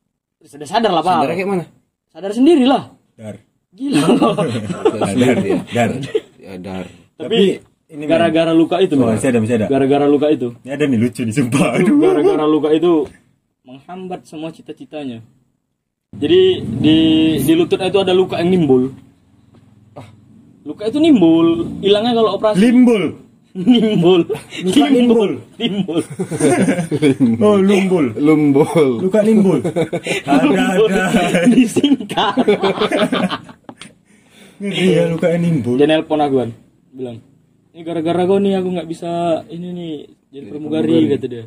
Sudah 0.46 0.64
sadar 0.64 0.92
lah 0.92 1.02
pak 1.02 1.16
Saudara 1.20 1.34
kayak 1.34 1.50
mana? 1.50 1.66
sadar 2.08 2.32
sendiri 2.32 2.64
lah 2.64 2.84
Dar. 3.16 3.36
gila 3.72 4.02
loh 4.10 4.34
Sadar 5.04 5.36
dia. 5.40 5.58
Dar. 5.70 5.90
Ya, 6.38 6.54
dar. 6.58 6.86
tapi 7.16 7.60
ini 7.86 8.04
gara-gara 8.06 8.52
luka 8.52 8.78
itu 8.78 8.94
Oh, 8.96 9.08
masih 9.08 9.30
ada, 9.30 9.40
masih 9.40 9.56
ada. 9.58 9.68
gara-gara 9.68 10.06
luka 10.06 10.28
itu 10.28 10.54
Ini 10.62 10.72
ada 10.72 10.84
nih 10.84 11.00
lucu 11.00 11.22
nih 11.22 11.34
sumpah. 11.34 11.76
Aduh. 11.76 11.98
gara-gara 11.98 12.46
luka 12.46 12.70
itu 12.70 13.06
menghambat 13.62 14.24
semua 14.24 14.50
cita-citanya 14.50 15.26
jadi 16.14 16.42
di 16.62 16.98
di 17.40 17.54
lututnya 17.54 17.90
itu 17.90 18.00
ada 18.00 18.14
luka 18.14 18.38
yang 18.38 18.48
nimbul 18.50 18.94
luka 20.62 20.86
itu 20.86 20.98
nimbul 20.98 21.48
hilangnya 21.80 22.14
kalau 22.16 22.32
operasi 22.34 22.58
Limbul. 22.60 23.04
Nimbul. 23.56 24.28
Timbul. 24.68 25.32
Timbul. 25.56 26.00
oh 27.46 27.56
lumbul 27.56 28.12
lumbul 28.18 29.00
luka 29.00 29.24
nimbul 29.24 29.64
ada 30.28 30.76
ada 30.76 31.48
Disingkat. 31.48 32.36
ngeri 34.58 34.88
ya 34.92 35.04
luka 35.08 35.28
nimbul 35.36 35.76
Dia 35.76 35.88
nelpon 35.88 36.20
aku 36.20 36.36
kan. 36.38 36.50
Bilang, 36.92 37.18
ini 37.72 37.82
gara-gara 37.84 38.24
kau 38.24 38.40
nih 38.40 38.56
aku 38.56 38.70
nggak 38.72 38.88
bisa 38.88 39.12
ini 39.48 39.68
nih 39.72 39.94
jadi 40.32 40.46
pramugari 40.48 40.96
kata 41.10 41.28
dia. 41.28 41.46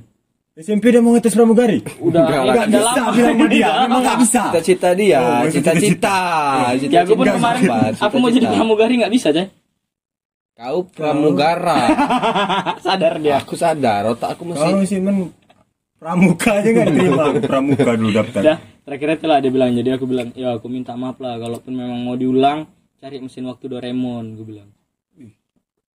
SMP 0.59 0.90
dia 0.90 0.99
mau 0.99 1.12
ngetes 1.12 1.33
pramugari 1.33 1.79
Udah 2.03 2.25
Enggak 2.25 2.42
udah 2.42 2.51
nggak 2.51 2.68
bisa 2.68 2.83
lama. 2.99 3.12
bilang 3.14 3.37
sama 3.37 3.47
dia 3.47 3.68
memang 3.87 4.01
nggak 4.03 4.18
bisa 4.18 4.40
cita-cita 4.51 4.88
dia 4.90 5.18
Oh, 5.21 5.47
cita-cita 5.47 6.18
Ya 6.83 6.99
aku 7.07 7.12
pun 7.14 7.27
kemarin 7.29 7.62
aku 7.94 8.16
mau 8.16 8.27
jadi 8.27 8.47
pramugari 8.49 8.94
nggak 8.99 9.12
bisa, 9.12 9.29
Cai. 9.31 9.47
Kau 10.59 10.83
pramugara 10.90 11.87
Sadar 12.85 13.23
dia. 13.23 13.38
aku 13.38 13.55
sadar 13.55 14.11
otak 14.11 14.35
aku 14.35 14.42
masih 14.51 14.59
kalau 14.59 14.83
sih 14.83 14.99
men 14.99 15.31
pramuka 15.94 16.59
aja 16.59 16.68
nggak 16.68 16.88
terima 16.90 17.25
pramuka 17.47 17.90
dulu 17.94 18.11
daftar 18.11 18.40
Udah, 18.42 18.59
terakhir 18.83 19.09
itu 19.14 19.27
lah 19.27 19.38
dia 19.38 19.51
bilang. 19.51 19.71
Jadi 19.71 19.88
aku 19.92 20.05
bilang, 20.05 20.29
ya 20.33 20.55
aku 20.55 20.66
minta 20.66 20.94
maaf 20.94 21.18
lah 21.18 21.37
kalaupun 21.37 21.75
memang 21.75 22.01
mau 22.01 22.14
diulang, 22.14 22.66
cari 22.97 23.18
mesin 23.18 23.47
waktu 23.47 23.66
Doraemon, 23.66 24.35
gue 24.35 24.47
bilang. 24.47 24.71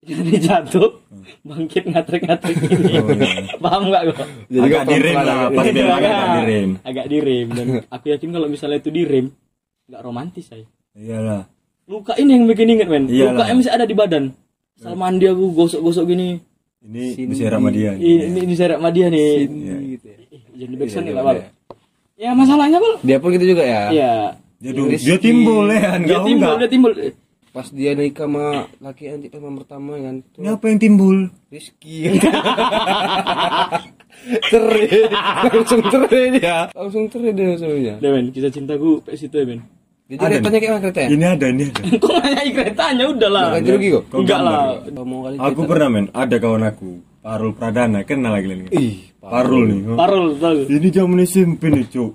Jadi 0.02 0.34
jatuh, 0.42 0.98
bangkit 1.40 1.86
ngatrek-ngatrek 1.86 2.58
gini. 2.58 2.90
Oh, 2.98 3.14
iya. 3.14 3.54
Paham 3.56 3.82
nggak 3.86 4.02
kok? 4.10 4.26
jadi 4.50 4.62
agak 4.66 4.82
direm 4.84 5.14
lah 5.14 5.22
agak 5.22 5.50
pas 5.54 5.62
direm. 5.62 5.72
dia 5.72 5.82
bilang 5.86 5.98
agak 6.02 6.18
direm 6.36 6.70
agak 6.82 7.06
direm 7.06 7.46
dan 7.54 7.66
aku 7.86 8.04
yakin 8.10 8.30
kalau 8.30 8.46
misalnya 8.46 8.78
itu 8.78 8.90
direm 8.90 9.26
nggak 9.86 10.02
romantis 10.02 10.44
saya 10.44 10.66
iyalah 10.92 11.46
luka 11.86 12.18
ini 12.18 12.30
yang 12.34 12.44
bikin 12.44 12.66
inget 12.68 12.88
men 12.90 13.06
Iyalah. 13.06 13.46
luka 13.46 13.54
masih 13.54 13.70
ada 13.70 13.86
di 13.86 13.94
badan 13.94 14.24
asal 14.78 14.94
mandi 14.94 15.26
aku 15.26 15.52
gosok-gosok 15.52 16.04
gini. 16.06 16.28
Ini 16.82 17.14
bisa 17.30 17.46
sama 17.46 17.70
dia 17.70 17.94
ini. 17.94 18.26
Ini, 18.26 18.40
ini 18.42 18.54
serak 18.58 18.82
sama 18.82 18.90
dia 18.90 19.06
nih. 19.06 19.46
Iya, 19.46 19.74
gitu 19.94 20.06
ya. 20.10 20.16
Ih, 20.34 20.42
jadi 20.58 20.72
backsound 20.74 21.06
Iya, 21.06 21.14
lah 21.14 21.22
iya, 21.22 21.26
Bal. 21.26 21.36
iya. 21.38 21.48
ya 22.22 22.30
masalahnya 22.34 22.78
bal 22.78 22.94
dia 23.02 23.16
pun 23.18 23.28
gitu 23.30 23.46
juga 23.50 23.62
ya? 23.66 23.82
Ya 23.90 24.12
dia, 24.58 24.70
dulu, 24.74 24.90
Rizky. 24.90 25.06
dia 25.10 25.18
timbul 25.18 25.66
ya. 25.70 25.90
Dia 25.98 26.18
timbul 26.22 26.46
enggak 26.50 26.58
dia 26.58 26.70
timbul. 26.70 26.92
Pas 27.52 27.68
dia 27.68 27.92
nikah 27.92 28.24
sama 28.26 28.44
laki 28.80 29.04
anti 29.12 29.28
pertama 29.28 29.60
pertama 29.60 29.92
kan. 30.00 30.14
Tuh 30.32 30.40
ini 30.40 30.48
apa 30.48 30.64
yang 30.66 30.78
timbul? 30.80 31.16
Rizky 31.50 31.96
cerai 34.48 34.86
langsung 35.50 35.80
cerai 35.82 36.24
dia 36.38 36.56
langsung 36.72 37.04
cerai 37.10 37.30
dia 37.30 37.54
sebenarnya. 37.58 37.94
Udah 37.98 38.10
men, 38.10 38.26
kisah 38.30 38.50
cintaku 38.50 39.02
kayak 39.02 39.18
situ 39.18 39.34
ya 39.34 39.46
men 39.46 39.60
jadi 40.12 40.20
Ada 40.20 40.34
keretanya 40.36 40.58
kayak 40.60 40.72
mana 40.72 40.82
keretanya 40.84 41.08
ini 41.08 41.24
ada 41.24 41.46
ini 41.48 41.64
ada. 41.64 41.82
Kok 42.04 42.16
nanyai 42.20 42.50
keretanya? 42.52 43.04
Udah 43.08 43.30
lah. 43.32 43.42
Nggak 43.48 43.56
ganti 43.56 43.70
rugi 43.72 43.88
kok? 43.96 44.04
Enggak 44.12 44.40
lah. 44.44 44.60
kali 44.84 45.36
aku 45.40 45.60
pernah 45.64 45.88
men. 45.88 46.06
Ada 46.12 46.36
kawan 46.36 46.64
aku. 46.68 46.90
Parul 47.22 47.52
Pradana 47.56 48.00
kenal 48.04 48.32
lagi 48.36 48.46
lagi. 48.52 48.64
Ih 48.76 48.96
Parul. 49.24 49.64
Nih 49.72 49.80
oh. 49.88 49.96
Parol 49.96 50.36
tau 50.36 50.52
ini 50.68 50.88
zaman 50.92 51.24
SMP 51.24 51.72
nih 51.72 51.86
cuk. 51.88 52.12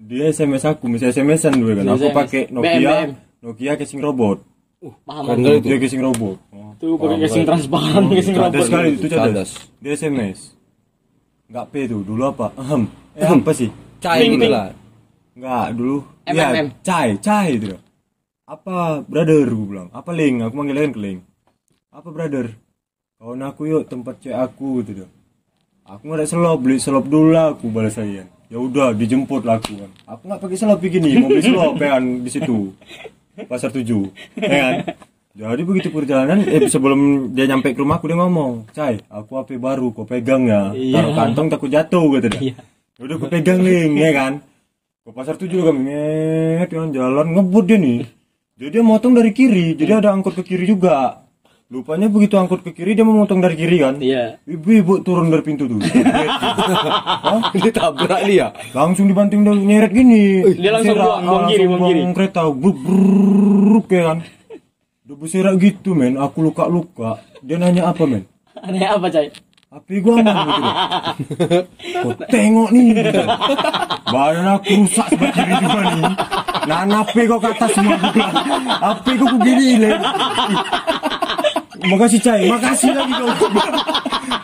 Dia 0.00 0.32
SMS 0.32 0.64
aku 0.64 0.88
masih 0.88 1.12
SMS-an 1.12 1.52
dulu 1.60 1.72
kan. 1.76 1.84
Aku 1.92 2.08
pakai. 2.16 2.42
Nokia. 2.48 3.12
Nokia 3.44 3.72
casing 3.76 4.00
robot. 4.00 4.38
Paham 5.04 5.24
Keren 5.28 5.36
aku. 5.36 5.44
kali 5.44 5.56
itu. 5.60 5.68
Dia 5.68 5.78
casing 5.84 6.00
robot. 6.00 6.36
Oh. 6.48 6.72
Tuh 6.80 6.96
pakai 6.96 7.16
casing 7.28 7.44
transparan, 7.44 8.02
casing 8.08 8.34
Cadas 8.34 8.48
robot. 8.48 8.66
sekali 8.66 8.88
itu 8.96 9.06
cadas. 9.12 9.50
Dia 9.84 9.92
SMS. 9.94 10.38
Enggak 11.52 11.66
P 11.68 11.74
tuh, 11.84 12.00
dulu 12.00 12.22
apa? 12.24 12.56
Ahem. 12.56 12.88
Eh 13.12 13.28
apa 13.28 13.52
sih? 13.52 13.68
cai 14.02 14.24
gitu 14.26 14.48
lah. 14.48 14.72
Enggak, 15.36 15.66
dulu. 15.76 16.11
M, 16.22 16.34
Iya, 16.34 16.44
M, 16.50 16.54
M. 16.54 16.68
cai, 16.82 17.08
cai 17.18 17.58
itu. 17.58 17.66
dah. 17.74 17.80
Apa 18.46 19.00
brother 19.02 19.48
gue 19.48 19.66
bilang? 19.66 19.88
Apa 19.90 20.10
link? 20.12 20.42
Aku 20.44 20.54
manggil 20.54 20.76
kan 20.78 20.92
ke 20.92 21.00
link. 21.00 21.20
Apa 21.90 22.08
brother? 22.10 22.46
Kawan 23.16 23.42
aku 23.42 23.62
yuk 23.66 23.82
tempat 23.86 24.18
cek 24.18 24.34
aku 24.34 24.82
gitu 24.82 25.04
dah. 25.04 25.10
Aku 25.88 26.06
nggak 26.06 26.22
ada 26.22 26.26
selop, 26.26 26.58
beli 26.62 26.78
selop 26.78 27.06
dulu 27.06 27.34
lah 27.34 27.54
aku 27.54 27.70
balas 27.70 27.94
saya. 27.94 28.26
Ya 28.46 28.58
udah 28.58 28.92
dijemput 28.92 29.42
lah 29.42 29.58
aku 29.58 29.78
kan. 29.78 29.90
Aku 30.06 30.22
nggak 30.26 30.40
pakai 30.40 30.58
selop 30.58 30.78
begini, 30.78 31.18
mau 31.18 31.26
beli 31.26 31.42
selop 31.42 31.74
ya 31.76 31.98
kan 31.98 32.04
di 32.22 32.30
situ. 32.30 32.70
Pasar 33.48 33.72
tujuh, 33.72 34.12
ya 34.36 34.58
kan? 34.60 34.74
Jadi 35.32 35.62
begitu 35.64 35.88
perjalanan, 35.88 36.44
eh 36.44 36.68
sebelum 36.68 37.32
dia 37.32 37.48
nyampe 37.48 37.72
ke 37.72 37.80
rumahku 37.80 38.04
dia 38.04 38.20
ngomong, 38.20 38.68
Cai, 38.76 39.00
aku 39.08 39.40
HP 39.40 39.56
baru, 39.56 39.88
kau 39.88 40.04
pegang 40.04 40.44
ya. 40.44 40.76
Iya. 40.76 41.00
Taruh 41.00 41.12
kantong 41.16 41.48
takut 41.48 41.72
jatuh 41.72 42.04
gitu 42.12 42.28
dah. 42.28 42.40
Iya. 42.44 42.54
Ya 42.60 43.00
Udah 43.00 43.14
aku 43.16 43.26
pegang 43.32 43.64
ling, 43.64 43.96
ya 43.96 44.12
kan? 44.12 44.32
Ke 45.02 45.10
pasar 45.10 45.34
tujuh 45.34 45.66
kami 45.66 45.90
nget, 45.90 46.70
kan 46.70 46.94
jalan 46.94 47.34
ngebut 47.34 47.66
dia 47.66 47.74
nih. 47.74 48.06
Jadi 48.54 48.78
dia 48.78 48.82
motong 48.86 49.18
dari 49.18 49.34
kiri, 49.34 49.74
jadi 49.74 49.98
ada 49.98 50.14
angkot 50.14 50.38
ke 50.38 50.46
kiri 50.46 50.62
juga. 50.62 51.26
Lupanya 51.74 52.06
begitu 52.06 52.38
angkot 52.38 52.62
ke 52.62 52.70
kiri 52.70 52.94
dia 52.94 53.02
mau 53.02 53.18
motong 53.18 53.42
dari 53.42 53.58
kiri 53.58 53.82
kan? 53.82 53.98
Iya 53.98 54.38
Ibu-ibu 54.46 55.02
turun 55.02 55.26
dari 55.26 55.42
pintu 55.42 55.66
tuh. 55.66 55.82
Hah? 57.26 57.50
ditabrak 57.50 58.22
dia 58.30 58.54
Langsung 58.70 59.10
dibanting 59.10 59.42
dan 59.42 59.58
nyeret 59.66 59.90
gini. 59.90 60.54
Dia 60.54 60.70
langsung 60.70 60.94
Berserak, 60.94 61.08
buang- 61.10 61.26
buang 61.26 61.44
kiri, 61.50 61.64
buang 61.66 61.82
kiri. 61.82 62.00
kereta, 62.14 62.42
bruk 62.46 62.78
bruk 62.78 63.84
kayak 63.90 64.04
kan. 64.06 64.18
Udah 65.02 65.16
berserak 65.18 65.54
gitu 65.58 65.98
men, 65.98 66.14
aku 66.14 66.46
luka-luka. 66.46 67.18
Dia 67.42 67.58
nanya 67.58 67.90
apa 67.90 68.06
men? 68.06 68.22
Aneh 68.54 68.86
apa 68.86 69.10
Cai? 69.10 69.34
Api 69.72 70.04
gua 70.04 70.20
aman 70.20 70.36
gitu. 70.36 70.62
Kau 71.96 72.12
tengok 72.32 72.68
nih. 72.76 72.92
Gitu. 72.92 73.22
Badan 74.12 74.46
aku 74.52 74.72
rusak 74.84 75.06
sebelah 75.08 75.32
kiri 75.32 75.54
juga 75.64 75.80
nih. 75.80 76.04
Nah, 76.68 76.84
api 77.00 77.20
kau 77.24 77.40
ke 77.40 77.48
atas 77.56 77.70
semua 77.72 77.96
juga. 77.96 78.26
Api 78.84 79.10
kau 79.16 79.28
begini 79.40 79.68
le. 79.80 79.90
Makasih 81.82 82.20
Cai, 82.20 82.52
makasih 82.52 82.92
lagi 82.92 83.12
kau. 83.16 83.28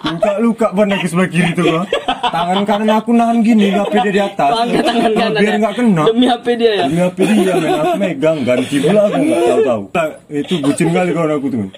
Luka-luka 0.08 0.66
ban 0.72 0.96
aku 0.96 1.06
sebelah 1.12 1.28
kiri 1.28 1.50
tuh 1.52 1.64
gua. 1.76 1.84
Tangan 2.28 2.64
kanan 2.64 2.90
aku 2.96 3.10
nahan 3.12 3.44
gini, 3.44 3.68
HP 3.68 3.92
dia 4.08 4.12
di 4.16 4.22
atas. 4.24 4.50
Angkat 4.64 4.80
tangan 4.80 5.12
kanan 5.12 5.36
Biar 5.36 5.52
ya. 5.52 5.60
nggak 5.60 5.74
kena. 5.76 6.02
Demi 6.08 6.24
HP 6.24 6.46
dia 6.56 6.72
ya 6.72 6.84
Demi 6.88 7.00
HP 7.04 7.18
dia 7.20 7.52
men, 7.52 7.72
aku 7.76 7.90
megang 8.00 8.38
ganti 8.48 8.76
pula 8.80 9.00
aku 9.12 9.20
nggak 9.20 9.40
tahu-tahu. 9.44 9.82
Itu 10.40 10.54
bucin 10.64 10.88
kali 10.88 11.10
kawan 11.12 11.36
aku 11.36 11.46
tuh. 11.52 11.68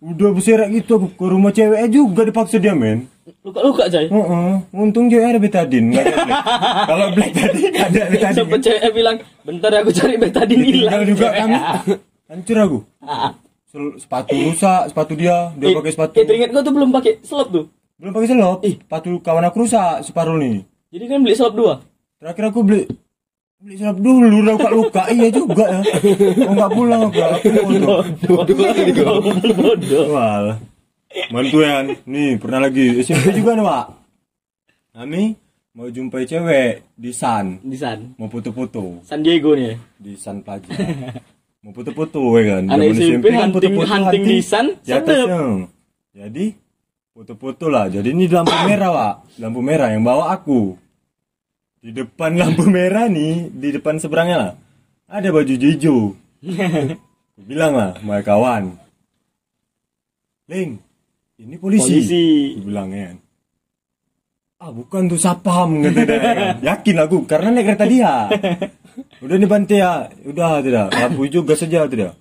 Udah 0.00 0.32
berserak 0.32 0.72
gitu 0.72 0.96
aku 0.96 1.08
ke 1.12 1.26
rumah 1.28 1.52
cewek 1.52 1.92
juga 1.92 2.24
dipaksa 2.24 2.56
dia 2.56 2.72
men. 2.72 3.04
Luka-luka 3.44 3.84
Cai 3.86 4.08
Heeh, 4.08 4.52
untung 4.72 5.12
dia 5.12 5.28
ada 5.28 5.36
betadin. 5.36 5.92
Kalau 6.90 7.12
black 7.12 7.32
tadi 7.36 7.68
ada 7.68 8.08
betadin. 8.08 8.36
Sempet 8.40 8.60
cewek 8.64 8.90
bilang 8.96 9.16
Bentar 9.44 9.70
aku 9.76 9.92
cari 9.92 10.16
Tinggal 10.16 10.48
hilang 10.48 11.02
juga 11.04 11.28
kan. 11.36 11.48
Hancur 12.32 12.56
aku. 12.58 12.78
Sepatu 14.00 14.34
rusak, 14.34 14.90
sepatu 14.90 15.12
dia, 15.14 15.52
dia 15.54 15.68
Eh, 15.70 15.76
pakai 15.76 15.92
sepatu. 15.92 16.14
Eh 16.16 16.24
teringat 16.26 16.48
kau 16.50 16.64
tuh 16.64 16.74
belum 16.74 16.90
pakai 16.90 17.12
selop 17.22 17.48
tuh 17.52 17.64
Belum 18.00 18.12
pakai 18.16 18.28
selop. 18.32 18.58
Sepatu 18.64 19.10
kawan 19.20 19.44
aku 19.46 19.56
rusak 19.68 20.00
separuh 20.02 20.40
nih. 20.40 20.64
Jadi 20.90 21.04
kan 21.06 21.18
beli 21.20 21.36
selop 21.36 21.54
dua 21.54 21.74
Terakhir 22.18 22.50
aku 22.50 22.60
beli 22.64 22.88
beli 23.60 23.76
selop 23.76 23.98
dulu 23.98 24.40
luka-luka. 24.42 25.02
iya 25.08 25.28
juga 25.28 25.64
ya. 25.68 25.80
Enggak 26.42 26.70
pulang 26.70 27.02
aku. 27.06 27.20
Aku 27.20 27.48
bodoh. 27.60 28.00
Mantuan. 31.28 31.84
Nih, 32.04 32.38
pernah 32.38 32.60
lagi 32.62 33.00
SMP 33.00 33.34
juga 33.34 33.52
nih, 33.52 33.64
Pak. 33.64 33.86
Kami 34.90 35.22
mau 35.70 35.86
jumpai 35.86 36.24
cewek 36.24 36.82
di 36.92 37.10
San, 37.10 37.62
Di 37.62 37.78
San 37.78 38.18
mau 38.18 38.26
foto-foto 38.26 39.06
San 39.06 39.22
Diego 39.22 39.54
nih 39.54 39.70
ya 39.70 39.74
di 39.96 40.12
San 40.14 40.42
Plaza. 40.42 40.66
mau 41.62 41.70
foto-foto 41.70 42.18
ya 42.36 42.58
kan. 42.58 42.62
Anak 42.68 42.90
Zaman 42.90 42.98
SMP 42.98 43.24
kan 43.28 43.48
hunting- 43.48 43.78
hunting 43.78 44.22
di 44.24 44.38
San, 44.42 44.66
Di 44.76 44.90
atas 44.90 45.14
sedep. 45.14 45.28
yang. 45.30 45.50
Jadi 46.10 46.44
foto-foto 47.10 47.64
lah. 47.68 47.86
Jadi 47.86 48.08
ini 48.08 48.26
lampu 48.26 48.50
merah, 48.66 48.90
Pak. 48.90 49.14
Lampu 49.38 49.60
merah 49.60 49.88
yang 49.90 50.02
bawa 50.02 50.32
aku. 50.32 50.74
Di 51.80 51.96
depan 51.96 52.36
lampu 52.36 52.68
merah 52.68 53.08
nih, 53.08 53.48
di 53.48 53.68
depan 53.72 53.96
seberangnya 53.96 54.36
lah. 54.36 54.52
Ada 55.08 55.32
baju 55.32 55.54
hijau. 55.56 56.12
Bilang 57.48 57.72
lah, 57.72 57.96
sama 57.96 58.20
kawan. 58.20 58.76
Ling, 60.52 60.76
ini 61.40 61.56
polisi. 61.56 62.04
Polisi. 62.04 62.26
Bilang 62.60 62.92
ya. 62.92 63.16
Ah 64.60 64.68
bukan 64.76 65.08
tuh 65.08 65.16
sapam 65.16 65.80
dia. 65.80 66.04
kan. 66.04 66.60
Yakin 66.60 66.96
aku 67.00 67.24
karena 67.24 67.48
naik 67.48 67.72
kereta 67.72 67.86
dia. 67.88 68.28
Udah 69.24 69.36
nih 69.40 69.48
bantai 69.48 69.80
ya. 69.80 70.12
Udah 70.28 70.60
tidak. 70.60 70.92
Lampu 70.92 71.24
hijau 71.24 71.48
gas 71.48 71.64
saja 71.64 71.88
tidak. 71.88 72.12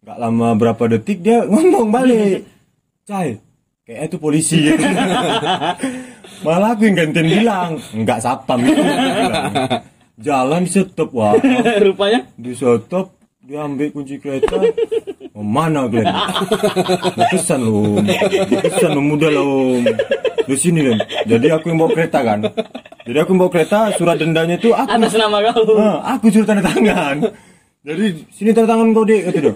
Gak 0.00 0.16
lama 0.16 0.56
berapa 0.56 0.80
detik 0.96 1.20
dia 1.20 1.44
ngomong 1.44 1.92
balik. 1.92 2.48
Cai, 3.04 3.36
kayak 3.84 4.08
itu 4.08 4.16
polisi. 4.16 4.64
Malah 6.42 6.74
aku 6.74 6.82
yang 6.86 6.96
gantian 6.96 7.26
bilang, 7.26 7.70
enggak 7.94 8.22
sapam 8.22 8.62
itu. 8.62 8.82
Jalan 10.18 10.66
di 10.66 10.70
stop 10.70 11.10
wah. 11.14 11.34
Rupanya 11.86 12.26
Di 12.34 12.52
stop 12.54 13.14
dia 13.48 13.64
ambil 13.64 13.88
kunci 13.94 14.20
kereta. 14.20 14.60
Oh, 15.32 15.46
mana 15.46 15.86
Glenn? 15.88 16.04
Mau 16.04 17.26
pesan. 17.32 17.60
Mau 17.64 18.02
pesan 18.60 18.90
lu 18.92 19.00
muda 19.00 19.30
lu. 19.32 19.80
Di 20.44 20.56
sini 20.58 20.84
Glenn. 20.84 21.00
Jadi 21.24 21.46
aku 21.48 21.70
yang 21.70 21.78
bawa 21.80 21.90
kereta 21.94 22.18
kan. 22.26 22.44
Jadi 23.08 23.16
aku 23.22 23.30
yang 23.32 23.40
bawa 23.46 23.52
kereta, 23.54 23.78
surat 23.96 24.20
dendanya 24.20 24.58
itu 24.60 24.74
aku. 24.74 24.90
atas 24.90 25.14
nama 25.16 25.40
kau 25.54 25.78
Ah, 25.78 26.18
aku 26.18 26.28
suruh 26.28 26.44
tanda 26.44 26.66
tangan. 26.66 27.24
Jadi 27.86 28.26
sini 28.34 28.50
tanda 28.52 28.74
tangan 28.74 28.92
kau 28.92 29.06
dek 29.06 29.32
kata 29.32 29.38
dia. 29.40 29.52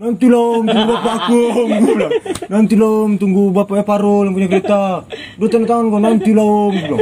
Nanti 0.00 0.26
lah 0.32 0.44
om 0.56 0.64
tunggu 0.64 0.88
bapak 0.96 1.12
aku 1.12 1.40
bilang 1.84 2.12
nanti 2.48 2.74
lah 2.80 2.90
om 3.04 3.12
tunggu 3.20 3.42
bapaknya 3.52 3.84
Parul 3.84 4.24
yang 4.24 4.32
punya 4.32 4.48
kereta 4.48 5.04
udah 5.36 5.48
tanda 5.52 5.66
tangan 5.68 5.92
kok 5.92 6.00
nanti 6.00 6.30
lah 6.32 6.48
om 6.48 6.72
Gua 6.72 6.80
bilang 6.80 7.00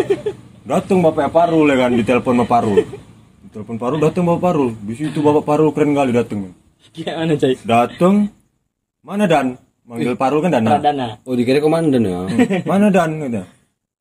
datang 0.67 0.99
bapaknya 1.07 1.31
Parul 1.31 1.67
ya 1.71 1.77
kan 1.79 1.91
ditelepon 1.95 2.35
sama 2.35 2.47
Parul 2.51 2.79
telepon 3.55 3.77
Parul 3.79 3.99
datang 4.03 4.25
bapak 4.27 4.43
Parul 4.43 4.71
di 4.83 4.95
situ 4.99 5.19
bapak 5.23 5.45
Parul 5.47 5.71
keren 5.71 5.95
kali 5.95 6.11
datang. 6.11 6.51
Gimana 6.91 7.39
coy? 7.39 7.55
datang 7.63 8.15
mana 9.07 9.25
Dan 9.31 9.55
manggil 9.87 10.19
Parul 10.19 10.43
kan 10.43 10.51
Dana 10.51 10.77
Pradana. 10.77 11.09
Oh 11.23 11.39
dikira 11.39 11.63
komandan 11.63 12.03
ya. 12.03 12.27
mana 12.71 12.91
Dan 12.91 13.23
kata 13.23 13.43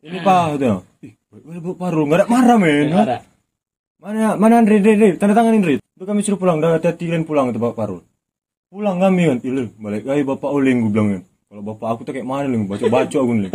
ini 0.02 0.18
pak 0.26 0.58
kata 0.58 0.82
ih 1.06 1.14
bapak 1.62 1.78
Parul 1.78 2.10
nggak 2.10 2.26
ada 2.26 2.26
marah 2.34 2.58
men. 2.58 2.90
Mana 3.98 4.38
mana 4.38 4.62
Andre 4.62 4.82
Andre, 4.82 4.94
Andre. 4.94 5.10
tanda 5.22 5.34
tangan 5.38 5.54
Andre. 5.54 5.82
Itu 5.82 6.06
kami 6.06 6.22
suruh 6.22 6.38
pulang, 6.38 6.62
dah 6.62 6.78
hati-hati 6.78 7.10
kalian 7.10 7.26
pulang 7.26 7.50
itu 7.50 7.58
Bapak 7.58 7.74
Parul. 7.74 8.06
Pulang 8.68 9.00
kami 9.00 9.32
kan, 9.32 9.40
ilu 9.48 9.72
balik 9.80 10.04
lagi 10.04 10.28
Bapak 10.28 10.52
Oleng 10.52 10.84
gue 10.84 10.92
bilang 10.92 11.08
kan. 11.16 11.24
Kalau 11.48 11.64
Bapak 11.64 11.88
aku 11.88 12.04
tuh 12.04 12.12
kayak 12.12 12.28
mana 12.28 12.52
Leng, 12.52 12.68
baca 12.68 12.84
baca 12.92 13.16
aku 13.16 13.32
nih. 13.32 13.52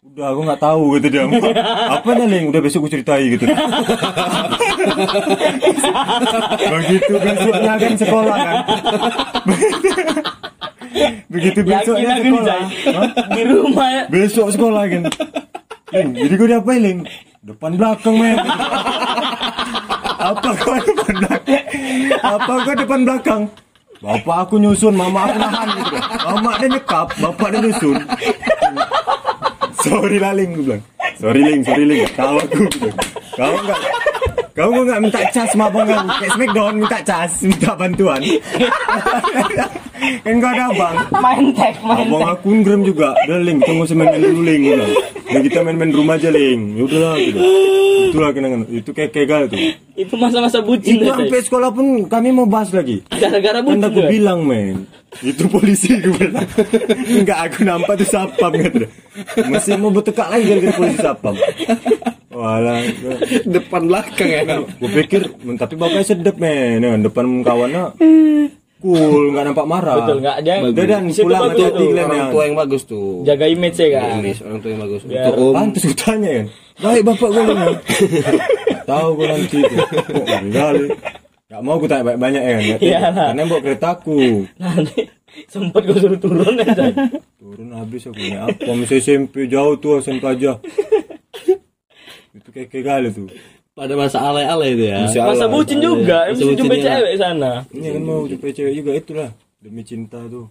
Udah 0.00 0.26
aku 0.32 0.40
nggak 0.40 0.62
tahu 0.64 0.96
gitu 0.96 1.06
dia. 1.12 1.28
Apa 1.92 2.08
nih 2.16 2.26
Leng? 2.32 2.44
Udah 2.48 2.60
besok 2.64 2.88
gue 2.88 2.96
ceritai 2.96 3.28
gitu. 3.28 3.44
Begitu 6.64 7.12
besoknya 7.12 7.74
kan 7.76 7.92
sekolah 8.00 8.36
kan. 8.40 8.56
Begitu 11.28 11.60
besoknya 11.60 12.10
sekolah. 12.16 12.60
Di 13.28 13.42
rumah 13.44 13.88
ya. 13.92 14.02
Besok 14.08 14.48
sekolah 14.56 14.82
kan. 14.88 15.02
Leng, 15.92 16.08
jadi 16.16 16.32
gue 16.40 16.48
diapain 16.56 16.80
Leng? 16.80 17.04
Depan 17.44 17.76
belakang 17.76 18.16
men. 18.16 18.40
Apa 20.16 20.48
kau 20.56 20.72
depan 20.72 21.12
belakang? 21.20 21.64
Apa 22.24 22.52
kau 22.64 22.72
depan 22.80 23.00
belakang? 23.04 23.42
Bapak 23.98 24.46
aku 24.46 24.62
nyusun, 24.62 24.94
mama 24.94 25.26
aku 25.26 25.36
nahan 25.42 25.68
gitu. 25.82 25.96
Mama 25.98 26.50
dia 26.62 26.68
nyekap, 26.70 27.06
bapak 27.18 27.48
dia 27.50 27.60
nyusun. 27.66 27.96
sorry 29.82 30.18
lah 30.22 30.32
Ling, 30.38 30.54
gue 30.54 30.64
bilang. 30.70 30.82
Sorry 31.16 31.40
Ling, 31.42 31.60
sorry 31.62 31.84
Ling. 31.84 32.06
Kau 32.12 32.36
aku. 32.36 32.62
Kau 33.34 33.52
enggak 33.54 33.80
Kau 34.54 34.70
enggak 34.74 34.98
minta 34.98 35.20
cas 35.30 35.50
kan? 35.50 36.04
Kayak 36.18 36.30
Smackdown 36.34 36.74
minta 36.78 36.98
cas, 37.00 37.32
minta 37.40 37.70
bantuan. 37.74 38.20
kan 40.22 40.34
kau 40.38 40.50
ada 40.50 40.64
abang. 40.70 40.96
Main 41.12 41.46
tag, 41.54 41.74
main 41.80 42.06
Abang 42.06 42.22
tag. 42.22 42.32
aku 42.36 42.48
ngram 42.56 42.80
juga. 42.82 43.14
Udah 43.26 43.38
Ling, 43.38 43.58
tunggu 43.62 43.84
semen-men 43.84 44.20
dulu 44.20 44.40
Ling. 44.42 44.62
Udah. 44.68 44.88
Udah 45.28 45.40
kita 45.44 45.58
main-main 45.60 45.90
rumah 45.92 46.16
aja 46.16 46.30
Ling. 46.30 46.74
Ya 46.74 46.82
udahlah 46.82 47.14
gitu. 47.20 47.38
Itulah 48.08 48.30
kenangan. 48.32 48.60
Itu 48.66 48.90
kayak 48.90 49.10
kegal 49.12 49.42
tuh. 49.46 49.58
Itu 49.92 50.14
masa-masa 50.16 50.62
bucin 50.62 50.96
Itu 50.96 51.10
sampai 51.10 51.42
sekolah 51.42 51.68
pun 51.68 51.86
kami 52.06 52.30
mau 52.30 52.46
bahas 52.46 52.70
lagi. 52.70 53.02
Gara-gara 53.10 53.58
Kan 53.58 53.66
bucin 53.68 53.84
aku 53.84 54.00
juga. 54.00 54.08
bilang 54.08 54.40
men. 54.42 54.86
Itu 55.20 55.44
polisi 55.48 55.98
gue 55.98 56.08
bilang. 56.10 56.46
Enggak 57.04 57.38
aku 57.46 57.58
nampak 57.62 58.00
tuh 58.00 58.08
sapam 58.08 58.52
gitu. 58.54 58.86
Masih 59.44 59.76
mau 59.76 59.90
bertekak 59.90 60.30
lagi 60.30 60.44
gara-gara 60.46 60.72
polisi 60.72 60.87
sapam. 60.94 61.34
Walah. 62.28 62.80
Depan 63.56 63.82
belakang 63.84 64.28
ya. 64.28 64.40
Gue 64.78 64.90
pikir, 64.94 65.26
"Men, 65.42 65.56
tapi 65.56 65.74
bapaknya 65.74 66.06
sedep 66.06 66.36
men. 66.36 66.78
Ya, 66.78 66.94
Depan 66.96 67.42
kawannya 67.42 67.92
cool, 68.78 69.34
nggak 69.34 69.44
nampak 69.44 69.66
marah. 69.66 69.96
Betul 69.98 70.22
enggak 70.22 70.38
dia. 70.40 70.62
Udah 70.62 70.84
dan 70.86 71.04
pulang 71.10 71.50
tuh. 71.50 71.66
kalian 71.68 72.06
Orang 72.06 72.14
ya. 72.16 72.30
tua 72.30 72.42
yang 72.46 72.56
bagus 72.56 72.82
tuh. 72.86 73.26
Jaga 73.26 73.44
image 73.44 73.74
ya 73.76 73.88
kan. 73.92 74.22
Image 74.22 74.40
orang 74.40 74.58
tua 74.62 74.70
yang 74.70 74.82
bagus. 74.86 75.00
Biar- 75.02 75.26
Untuk 75.26 75.34
om. 75.42 75.54
Pantes 75.58 75.82
gue 75.82 75.96
tanya 75.98 76.30
kan. 76.30 76.46
Baik 76.78 77.02
bapak 77.02 77.28
gue 77.28 77.42
bilang. 77.42 77.76
Tahu 78.86 79.08
gue 79.12 79.26
nanti. 79.26 79.58
Kok 80.14 80.26
kali. 80.48 80.84
Gak 81.48 81.60
mau 81.64 81.74
gue 81.74 81.88
tanya 81.88 82.04
banyak-banyak 82.06 82.38
ya 82.40 82.52
kan. 82.52 82.62
Nggak 82.62 82.80
Iya. 82.80 82.98
Karena 83.10 83.42
bawa 83.50 83.60
keretaku. 83.64 84.20
Nanti 84.54 85.00
sempet 85.52 85.82
gue 85.84 85.98
suruh 85.98 86.20
turun 86.20 86.56
ya. 86.58 86.72
Turun 87.40 87.68
habis 87.72 88.04
aku 88.04 88.18
naik 88.18 88.38
apa 88.44 88.70
masih 88.74 88.98
SMP 89.00 89.48
jauh 89.48 89.76
tuh 89.76 90.00
SMP 90.00 90.24
aja. 90.24 90.58
Itu 92.34 92.48
kayak 92.52 92.68
kayak 92.68 92.84
kali 92.84 93.08
tuh. 93.12 93.28
Pada 93.72 93.94
masa 93.94 94.18
alay-alay 94.20 94.74
itu 94.74 94.84
ya. 94.90 95.06
Masa 95.06 95.46
ala. 95.46 95.54
bucin 95.54 95.78
juga, 95.78 96.26
Masa 96.28 96.34
mesti 96.34 96.54
jumpa 96.58 96.74
cewek 96.76 97.14
sana. 97.14 97.52
Ini 97.70 97.86
kan 97.94 98.02
mau 98.02 98.26
jumpa 98.26 98.46
cewek 98.50 98.74
juga 98.74 98.90
itulah 98.92 99.30
demi 99.62 99.82
cinta 99.86 100.18
tuh. 100.26 100.50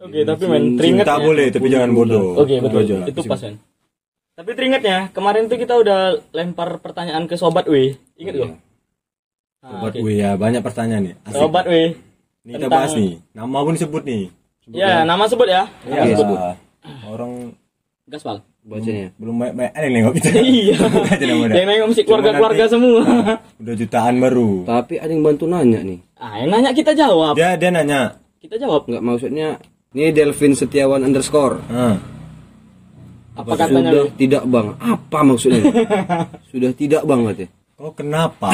Oke, 0.00 0.24
tapi 0.24 0.44
men, 0.48 0.80
teringat 0.80 1.04
Cinta 1.04 1.16
ya. 1.16 1.24
boleh 1.24 1.46
tapi 1.52 1.66
jangan 1.68 1.90
bodoh. 1.92 2.40
Oke, 2.40 2.56
Itu 2.56 2.64
betul. 2.64 2.80
aja. 2.84 2.96
Itu 3.04 3.20
pas 3.24 3.40
kan. 3.40 3.54
Tapi 4.32 4.50
teringat 4.56 4.82
ya, 4.84 4.98
kemarin 5.12 5.44
tuh 5.52 5.60
kita 5.60 5.76
udah 5.76 6.16
lempar 6.32 6.80
pertanyaan 6.80 7.28
ke 7.28 7.36
sobat 7.36 7.68
W. 7.68 7.92
Ingat 8.16 8.34
gak? 8.40 8.48
Nah, 8.48 8.56
Sobat 9.60 9.92
oke. 9.92 10.00
Wih 10.00 10.16
ya 10.16 10.40
banyak 10.40 10.64
pertanyaan 10.64 11.02
nih. 11.04 11.14
Asik. 11.28 11.36
Sobat 11.36 11.64
W. 11.68 11.74
Ini 12.50 12.58
kita 12.58 12.66
bahas 12.66 12.90
nih. 12.92 13.22
Nama 13.30 13.58
pun 13.62 13.72
disebut 13.72 14.02
nih. 14.02 14.22
Ya, 14.70 15.02
nama 15.02 15.24
sebut 15.24 15.46
ya. 15.46 15.70
Ya, 15.86 16.02
Iya, 16.02 16.14
sebut. 16.18 16.38
Orang 17.06 17.54
Gaspal. 18.04 18.42
Bacanya. 18.60 19.08
belum 19.16 19.40
banyak 19.40 19.54
banyak 19.56 19.72
ada 19.72 19.84
yang 19.86 19.94
nengok 19.96 20.14
kita. 20.18 20.28
Iya. 20.36 20.76
Yang 21.48 21.64
nengok 21.64 21.86
mesti 21.88 22.02
keluarga-keluarga 22.02 22.64
nanti- 22.66 22.74
semua. 22.74 23.02
Udah 23.62 23.74
jutaan 23.74 24.14
baru. 24.18 24.50
Tapi 24.66 24.94
ada 24.98 25.08
yang 25.08 25.22
bantu 25.22 25.44
nanya 25.46 25.80
nih. 25.80 25.98
Ah, 26.14 26.34
yang 26.36 26.50
nanya 26.50 26.70
kita 26.74 26.92
jawab. 26.92 27.38
Dia 27.38 27.54
dia 27.54 27.70
nanya. 27.70 28.18
Kita 28.36 28.58
jawab. 28.58 28.84
Enggak 28.84 29.00
maksudnya 29.00 29.48
ini 29.90 30.10
Delvin 30.10 30.52
Setiawan 30.52 31.00
underscore. 31.00 31.62
Ah, 31.70 31.96
Apa 33.32 33.56
katanya 33.56 33.90
Sudah 33.90 34.06
tidak 34.18 34.42
bang. 34.44 34.66
Apa 34.76 35.18
maksudnya? 35.22 35.62
Sudah 36.52 36.70
tidak 36.74 37.02
bang 37.06 37.20
katanya. 37.24 37.50
Kau 37.80 37.92
kenapa? 37.96 38.48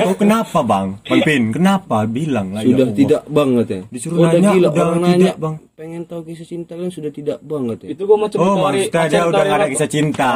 Kau 0.00 0.16
kenapa 0.24 0.58
bang? 0.64 0.88
Bang 1.04 1.20
Pin, 1.20 1.42
kenapa? 1.52 2.08
Bilang 2.08 2.56
lah. 2.56 2.64
ya 2.64 2.72
Sudah 2.72 2.86
Allah. 2.88 2.96
tidak 2.96 3.22
bang 3.28 3.48
katanya. 3.60 3.84
Disuruh 3.92 4.16
Udah 4.16 4.30
nanya, 4.32 4.50
gila 4.56 4.68
udah 4.72 4.84
orang 4.88 5.00
tidak, 5.04 5.12
nanya. 5.12 5.32
Bang. 5.36 5.54
Pengen 5.78 6.02
tahu 6.10 6.26
kisah 6.26 6.42
cinta 6.42 6.74
kalian 6.74 6.90
sudah 6.90 7.06
tidak 7.06 7.38
bang 7.38 7.70
katanya. 7.70 7.94
Itu 7.94 8.02
gua 8.02 8.18
mau 8.18 8.26
coba 8.26 8.42
Oh, 8.42 8.54
maksudnya 8.66 8.82
dia 8.82 8.98
pacar 8.98 9.22
udah 9.30 9.42
gak 9.46 9.54
ada 9.54 9.62
apa? 9.62 9.70
kisah 9.70 9.86
cinta. 9.86 10.30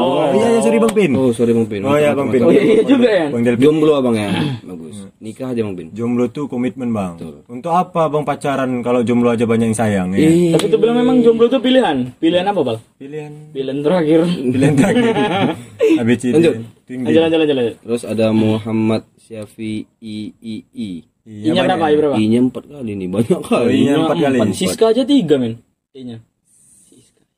Oh. 0.00 0.24
iya, 0.32 0.46
iya, 0.56 0.60
sorry 0.64 0.78
Bang 0.80 0.94
Pin. 0.96 1.10
Oh 1.12 1.28
sorry 1.36 1.52
bang 1.52 1.68
Pin. 1.68 1.82
Oh 1.84 1.96
ya 2.00 2.10
Bang 2.16 2.32
Pin. 2.32 2.40
Oh 2.40 2.48
iya, 2.48 2.62
iya 2.64 2.80
juga 2.80 3.08
ya. 3.12 3.26
Bang 3.28 3.44
Delvin. 3.44 3.60
Jomblo 3.60 3.92
abang 4.00 4.16
ya. 4.16 4.32
Bagus. 4.72 4.96
Nikah 5.20 5.52
aja 5.52 5.60
bang 5.60 5.76
Pin. 5.76 5.88
Jomblo 5.92 6.24
tuh 6.32 6.48
komitmen 6.48 6.88
bang. 6.96 7.12
Untuk 7.44 7.76
apa 7.76 8.08
bang 8.08 8.24
pacaran 8.24 8.70
kalau 8.80 9.04
jomblo 9.04 9.36
aja 9.36 9.44
banyak 9.44 9.68
yang 9.68 9.76
sayang 9.76 10.08
ya? 10.16 10.24
Eh, 10.24 10.56
Tapi 10.56 10.64
itu 10.64 10.76
bilang 10.80 10.96
memang 10.96 11.20
jomblo 11.20 11.52
itu 11.52 11.60
pilihan. 11.60 12.16
Pilihan 12.16 12.48
apa, 12.48 12.60
Bal? 12.64 12.76
Pilihan 12.96 13.52
Pilihan 13.52 13.78
terakhir. 13.84 14.20
pilihan 14.56 14.74
terakhir. 14.80 15.04
Lanjut. 16.32 16.54
Tinggi. 16.88 17.04
Lanjut, 17.04 17.20
lanjut, 17.20 17.38
lanjut, 17.44 17.56
lanjut. 17.60 17.76
Terus 17.84 18.02
ada 18.08 18.32
Muhammad 18.32 19.04
Syafi'i 19.20 20.32
I 20.40 20.56
I. 20.72 20.88
Iya, 20.96 21.15
I-nya 21.26 21.62
berapa? 21.66 21.84
I 21.84 21.94
berapa? 21.98 22.14
I-nya 22.16 22.38
empat 22.40 22.64
kali 22.70 22.92
nih, 22.94 23.08
banyak 23.10 23.34
Oh, 23.34 23.42
kali. 23.42 23.82
I-nya 23.82 23.94
empat 23.98 24.16
kali. 24.16 24.38
Siska 24.54 24.84
aja 24.94 25.02
tiga, 25.02 25.34
men. 25.36 25.58
I-nya. 25.90 26.22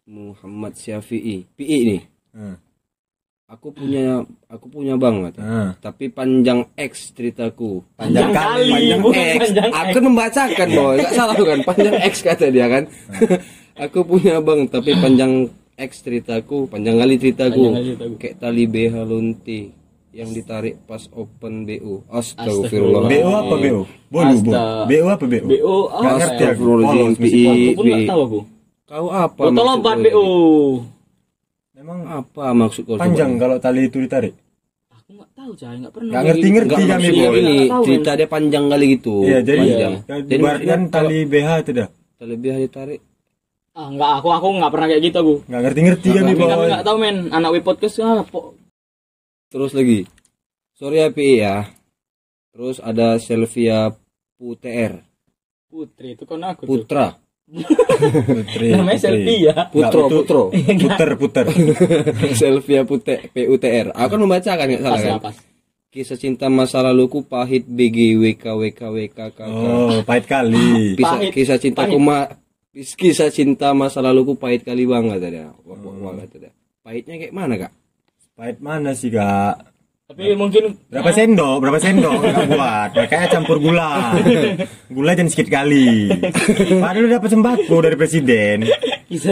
Muhammad 0.05 0.73
Syafi'i. 0.73 1.45
PI 1.53 1.79
nih. 1.85 2.03
Ah, 2.33 2.57
Aku 3.49 3.73
punya 3.73 4.29
aku 4.45 4.69
punya 4.69 5.01
bang 5.01 5.25
ah. 5.41 5.73
Tapi 5.81 6.13
panjang 6.13 6.69
X 6.77 7.17
ceritaku. 7.17 7.81
Panjang 7.97 8.29
kali. 8.29 8.69
Panjang 8.69 9.01
X. 9.09 9.39
panjang 9.41 9.69
Aku 9.73 9.89
X. 9.89 9.95
kan 9.97 10.05
membacakan 10.05 10.69
boy, 10.69 10.95
enggak 11.01 11.13
salah 11.17 11.37
kan? 11.37 11.59
Panjang 11.65 11.97
X 12.05 12.15
kata 12.21 12.47
dia 12.53 12.67
kan. 12.69 12.85
aku 13.89 14.05
punya 14.05 14.45
bang, 14.45 14.69
tapi 14.69 14.93
panjang 15.01 15.49
X 15.81 16.05
ceritaku, 16.05 16.69
panjang 16.69 17.01
kali 17.01 17.17
ceritaku. 17.17 17.57
Panjang 17.57 17.73
kali 17.73 17.87
ceritaku. 17.89 18.15
Kayak 18.21 18.37
tali 18.37 18.65
BH 18.69 18.95
lonte 19.09 19.61
yang 20.11 20.31
ditarik 20.31 20.81
pas 20.83 21.05
open 21.11 21.63
BO. 21.63 22.03
Astagfirullah. 22.09 23.07
BO 23.07 23.31
apa 23.31 23.55
BO? 23.57 23.81
Bolu, 24.09 24.35
bu. 24.41 24.51
BO 24.85 25.07
apa 25.07 25.25
BO? 25.25 25.45
BO 25.45 25.77
Gak 25.87 25.99
apa 26.01 26.17
ngerti 26.19 26.43
ya? 26.43 26.51
aku. 26.51 26.63
Mesti 27.09 27.21
PI. 27.21 27.45
Aku 27.45 27.71
pun 27.75 27.85
nggak 27.85 28.05
tahu 28.07 28.21
aku. 28.23 28.41
Kau 28.85 29.07
apa? 29.11 29.41
Botol 29.43 29.53
maksud 29.55 29.79
obat 29.79 29.97
kau 29.97 30.05
BO. 30.05 30.27
Memang 31.75 31.99
Apa 32.05 32.45
maksud 32.53 32.83
kau? 32.85 32.97
panjang 32.97 33.37
kalau 33.37 33.57
tali 33.57 33.87
itu 33.87 33.99
ditarik. 33.99 34.35
Aku 34.91 35.11
nggak 35.15 35.31
tahu, 35.31 35.51
Cah. 35.55 35.71
Nggak 35.71 35.93
pernah. 35.93 36.11
Gak 36.11 36.23
ngerti-ngerti 36.27 36.73
Enggak 36.75 36.91
kami 36.91 37.09
Nggak 37.09 37.69
tahu, 37.69 37.83
cerita 37.85 38.11
dia 38.15 38.29
panjang 38.29 38.65
kali 38.67 38.85
gitu. 38.91 39.15
Iya, 39.23 39.39
jadi 39.41 39.61
panjang. 39.61 39.93
ya, 39.95 40.17
Jadi 40.19 40.43
kalau 40.67 40.87
tali 40.91 41.19
BH 41.25 41.49
itu 41.59 41.71
dah. 41.73 41.89
tali 42.17 42.35
BH 42.35 42.57
ditarik 42.65 43.01
Ah, 43.73 43.87
nggak. 43.89 44.11
Aku 44.19 44.29
aku 44.29 44.47
nggak 44.59 44.73
pernah 44.75 44.87
kayak 44.91 45.03
gitu 45.05 45.17
aku. 45.17 45.35
Gak 45.47 45.63
ngerti-ngerti 45.63 46.09
kami 46.11 46.19
Kami 46.19 46.33
kami 46.35 46.51
boy. 46.51 46.67
nggak 46.67 46.83
tahu, 46.83 46.97
men. 46.99 47.17
Anak 47.31 47.51
we 47.53 47.61
podcast 47.61 47.95
ah, 48.01 48.27
Terus 49.49 49.73
lagi. 49.73 50.05
Sorry 50.77 51.01
ya 51.01 51.09
PI 51.09 51.35
ya. 51.41 51.57
Terus 52.53 52.79
ada 52.79 53.17
Selvia 53.17 53.93
Puter. 54.37 55.03
Putri 55.69 56.17
itu 56.17 56.25
kan 56.25 56.41
aku 56.45 56.65
tuh. 56.65 56.69
Putra. 56.69 57.07
Putri. 58.29 58.69
Namanya 58.77 59.09
ya. 59.25 59.57
Putro, 59.73 60.01
Nggak, 60.05 60.13
Putro. 60.13 60.43
Puter, 60.53 61.11
puter. 61.17 61.47
Selvia 62.41 62.83
Pute, 62.85 63.33
PUTR. 63.33 63.97
Aku 63.97 64.09
kan 64.17 64.21
membacakan 64.21 64.65
nggak 64.69 64.83
salah 64.85 64.99
Pas 65.01 65.05
kan? 65.05 65.21
pas. 65.33 65.37
Kisah 65.89 66.21
cinta 66.21 66.53
masa 66.53 66.85
laluku 66.85 67.25
pahit 67.25 67.65
BG 67.65 68.21
WK 68.21 68.45
WK 68.45 68.81
WK 68.93 69.19
KK. 69.33 69.41
Oh, 69.49 70.05
pahit 70.05 70.29
kali. 70.29 70.93
Kisah, 71.01 71.17
Pahit. 71.17 71.33
kisah 71.33 71.57
cintaku 71.57 71.97
ma 71.97 72.29
kisah 72.77 73.33
cinta 73.33 73.73
masa 73.73 74.05
laluku 74.05 74.37
pahit 74.37 74.69
kali 74.69 74.85
banget 74.85 75.25
dia. 75.33 75.49
Wah, 75.65 75.81
wah, 75.81 76.13
wah, 76.13 76.15
kata 76.21 76.37
dia. 76.45 76.53
Pahitnya 76.85 77.17
kayak 77.17 77.33
mana 77.33 77.55
kak? 77.57 77.73
Pahit 78.39 78.63
mana 78.63 78.95
sih, 78.95 79.11
Kak? 79.11 79.67
Tapi 80.07 80.31
mungkin 80.39 80.79
Berapa 80.87 81.11
sendok? 81.11 81.59
Berapa 81.59 81.79
sendok 81.83 82.23
nggak 82.23 82.47
buat? 82.55 82.91
Makanya 82.95 83.27
campur 83.35 83.59
gula. 83.59 84.15
Gula 84.95 85.11
jangan 85.19 85.27
sedikit 85.27 85.59
kali. 85.59 86.07
Padahal 86.79 87.11
udah 87.11 87.19
dapat 87.19 87.31
sembako 87.35 87.77
dari 87.83 87.97
presiden. 87.99 88.71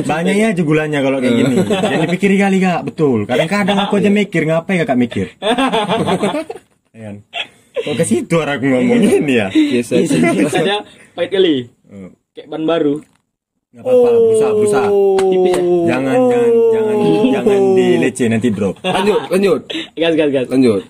Banyaknya 0.03 0.51
aja 0.51 0.63
gulanya 0.67 1.07
kalau 1.07 1.23
kayak 1.23 1.39
gini. 1.39 1.55
Jangan 1.87 2.05
dipikiri 2.11 2.37
kali 2.37 2.59
kak, 2.59 2.83
betul. 2.83 3.31
Kadang-kadang 3.31 3.79
aku 3.79 4.03
aja 4.03 4.11
mikir 4.11 4.43
ngapain 4.43 4.83
kakak 4.83 4.99
mikir. 4.99 5.27
Ya 6.97 7.13
kan? 7.13 7.17
Kok 7.77 7.95
ke 8.01 8.05
situ 8.09 8.35
arah 8.41 8.57
aku 8.57 8.67
ngomong 8.73 9.05
ini 9.05 9.37
ya? 9.37 9.53
Biasa. 9.53 10.01
saja 10.49 10.81
pahit 11.13 11.29
kali. 11.31 11.69
Eh, 11.93 12.09
Kayak 12.33 12.49
ban 12.51 12.65
baru. 12.67 13.05
Nggak 13.77 13.93
apa-apa, 13.93 14.09
berusaha, 14.09 14.51
berusaha. 14.57 14.89
Tipis 15.21 15.53
ya. 15.53 15.61
Jangan, 15.85 16.19
jangan, 16.33 16.53
jangan, 16.73 16.97
jangan 17.29 17.61
dilece 17.77 18.25
nanti 18.33 18.49
drop. 18.49 18.75
Lanjut, 18.81 19.21
lanjut, 19.29 19.61
Gas 19.93 20.15
gas 20.17 20.31
gas. 20.33 20.47
lanjut. 20.49 20.83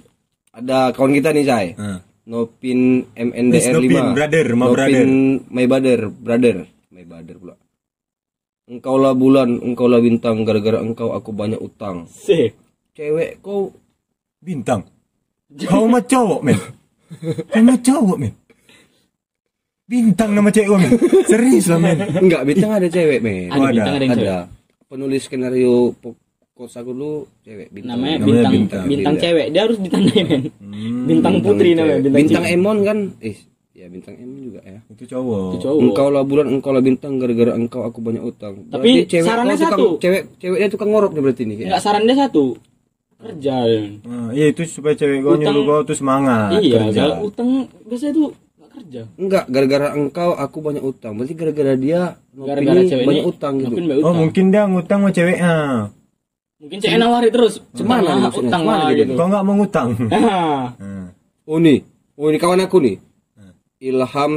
Ada 0.55 0.79
kawan 0.95 1.13
kita 1.19 1.35
nih, 1.35 1.43
Say. 1.43 1.67
Nah. 1.75 1.99
Nopin 2.31 3.11
MNDR 3.11 3.75
5. 3.75 3.83
Nopin, 3.83 4.07
brother, 4.15 4.47
my 4.55 4.67
brother. 4.71 5.05
my 5.51 5.65
brother, 5.67 5.99
brother. 6.15 6.57
My 6.95 7.03
brother 7.03 7.35
pula. 7.43 7.55
Engkau 8.71 8.97
lah 9.03 9.19
bulan, 9.19 9.59
engkau 9.67 9.91
lah 9.91 9.99
bintang, 9.99 10.47
gara-gara 10.47 10.79
engkau 10.79 11.11
aku 11.11 11.35
banyak 11.35 11.59
utang. 11.59 12.07
Sih. 12.07 12.55
Cewek 12.95 13.43
kau 13.43 13.75
Bintang. 14.47 14.87
Kau 15.67 15.91
mah 15.91 16.07
cowok, 16.07 16.41
men. 16.47 16.59
Kau 17.51 17.63
mah 17.67 17.79
cowok, 17.83 18.17
men. 18.19 18.35
Bintang 19.87 20.35
nama 20.35 20.51
cewek 20.51 20.67
gua, 20.67 20.79
men. 20.79 20.91
Serius 21.25 21.67
lah, 21.69 21.79
men. 21.79 21.97
enggak 22.19 22.43
bintang 22.43 22.71
ada 22.73 22.87
cewek, 22.87 23.19
men. 23.21 23.47
Ada 23.47 23.55
ada. 23.57 23.71
bintang 23.71 23.95
ada 23.95 24.03
yang 24.03 24.13
cewek. 24.13 24.27
Ada. 24.29 24.39
Penulis 24.87 25.23
skenario 25.23 25.75
aku 26.75 26.91
dulu 26.91 27.13
cewek 27.41 27.69
bintang. 27.71 27.95
Namanya 27.95 28.17
Namanya 28.17 28.27
bintang 28.27 28.53
bintang. 28.53 28.85
bintang, 28.85 29.15
Beda. 29.15 29.23
cewek. 29.23 29.47
Dia 29.49 29.61
harus 29.63 29.79
ditandai 29.79 30.21
men. 30.23 30.43
Hmm, 30.59 31.03
bintang 31.07 31.35
putri 31.39 31.69
cewek. 31.69 31.77
namanya. 31.77 31.99
Bintang, 32.01 32.19
Bintang 32.19 32.45
cewek. 32.45 32.57
Emon 32.57 32.77
kan? 32.83 32.99
Eh, 33.21 33.37
ya 33.73 33.87
bintang 33.87 34.15
Emon 34.17 34.39
juga 34.43 34.61
ya. 34.61 34.79
Itu 34.89 35.05
cowok. 35.07 35.47
Itu 35.47 35.59
cowok. 35.63 35.79
Engkau 35.81 36.09
lah 36.09 36.23
bulan, 36.23 36.47
engkau 36.49 36.71
lah 36.71 36.83
bintang, 36.83 37.13
gara-gara 37.17 37.53
engkau 37.55 37.81
aku 37.83 37.99
banyak 38.01 38.23
utang. 38.23 38.55
Tapi 38.67 38.91
Berarti 39.05 39.17
sarannya 39.23 39.55
kau 39.55 39.61
tukang, 39.61 39.71
satu. 39.71 39.87
Cewek, 40.01 40.23
ceweknya 40.37 40.69
tukang 40.69 40.91
ngorok 40.91 41.11
nih 41.13 41.23
berarti 41.23 41.43
nih. 41.45 41.57
Enggak 41.63 41.79
saran 41.81 42.03
dia 42.03 42.17
satu. 42.17 42.45
Kerja. 43.17 43.55
men. 43.63 43.85
Nah, 44.03 44.29
iya 44.31 44.47
itu 44.49 44.63
supaya 44.67 44.93
cewek 44.93 45.19
kau 45.21 45.37
Utang- 45.37 45.55
nyuruh 45.55 45.63
kau 45.65 45.81
tuh 45.85 45.95
semangat 45.95 46.59
iya, 46.59 46.85
kerja. 46.85 47.17
utang 47.19 47.49
biasanya 47.85 48.13
tuh 48.13 48.29
enggak 48.29 48.46
kerja. 48.77 49.03
Enggak, 49.17 49.45
gara-gara 49.49 49.97
engkau 49.97 50.37
aku 50.37 50.59
banyak 50.61 50.85
utang. 50.85 51.17
Berarti 51.17 51.33
gara-gara 51.33 51.73
dia 51.75 52.21
Nopi 52.37 52.49
Gara-gara 52.53 52.81
ini 52.85 52.91
cewek 52.93 53.07
banyak 53.09 53.25
ini 53.25 53.31
utang 53.33 53.55
gitu. 53.57 53.73
Oh 53.73 53.81
utang. 53.81 54.15
mungkin 54.21 54.45
dia 54.53 54.63
ngutang 54.69 55.01
sama 55.01 55.11
ceweknya. 55.17 55.55
Mungkin 56.61 56.79
cewek 56.85 56.99
nawari 57.01 57.29
terus. 57.33 57.55
Cemana 57.73 58.05
Cuma 58.05 58.21
maksudnya? 58.29 58.49
utang 58.53 58.63
lah 58.69 58.79
gitu? 58.93 59.01
gitu. 59.01 59.13
Kau 59.17 59.27
nggak 59.33 59.45
mau 59.49 59.55
ngutang? 59.57 59.89
Oh 61.47 61.59
nih, 61.63 61.79
oh 62.19 62.27
ini 62.29 62.39
kawan 62.43 62.65
aku 62.67 62.77
nih. 62.83 62.97
Ilham 63.81 64.33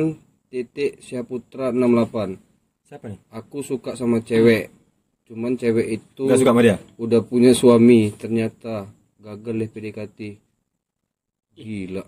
titik 0.48 1.00
Syaputra 1.04 1.72
68. 1.76 2.38
Siapa 2.86 3.06
nih? 3.10 3.20
Aku 3.34 3.62
suka 3.66 3.94
sama 3.98 4.22
cewek. 4.24 4.72
Cuman 5.30 5.56
cewek 5.56 6.02
itu 6.02 6.26
Gak 6.26 6.42
suka 6.42 6.52
sama 6.58 6.66
dia? 6.66 6.82
udah 6.98 7.22
punya 7.22 7.54
suami, 7.54 8.10
ternyata 8.18 8.90
gagal 9.22 9.62
deh 9.62 9.70
PDKT. 9.70 10.20
Gila. 11.54 12.04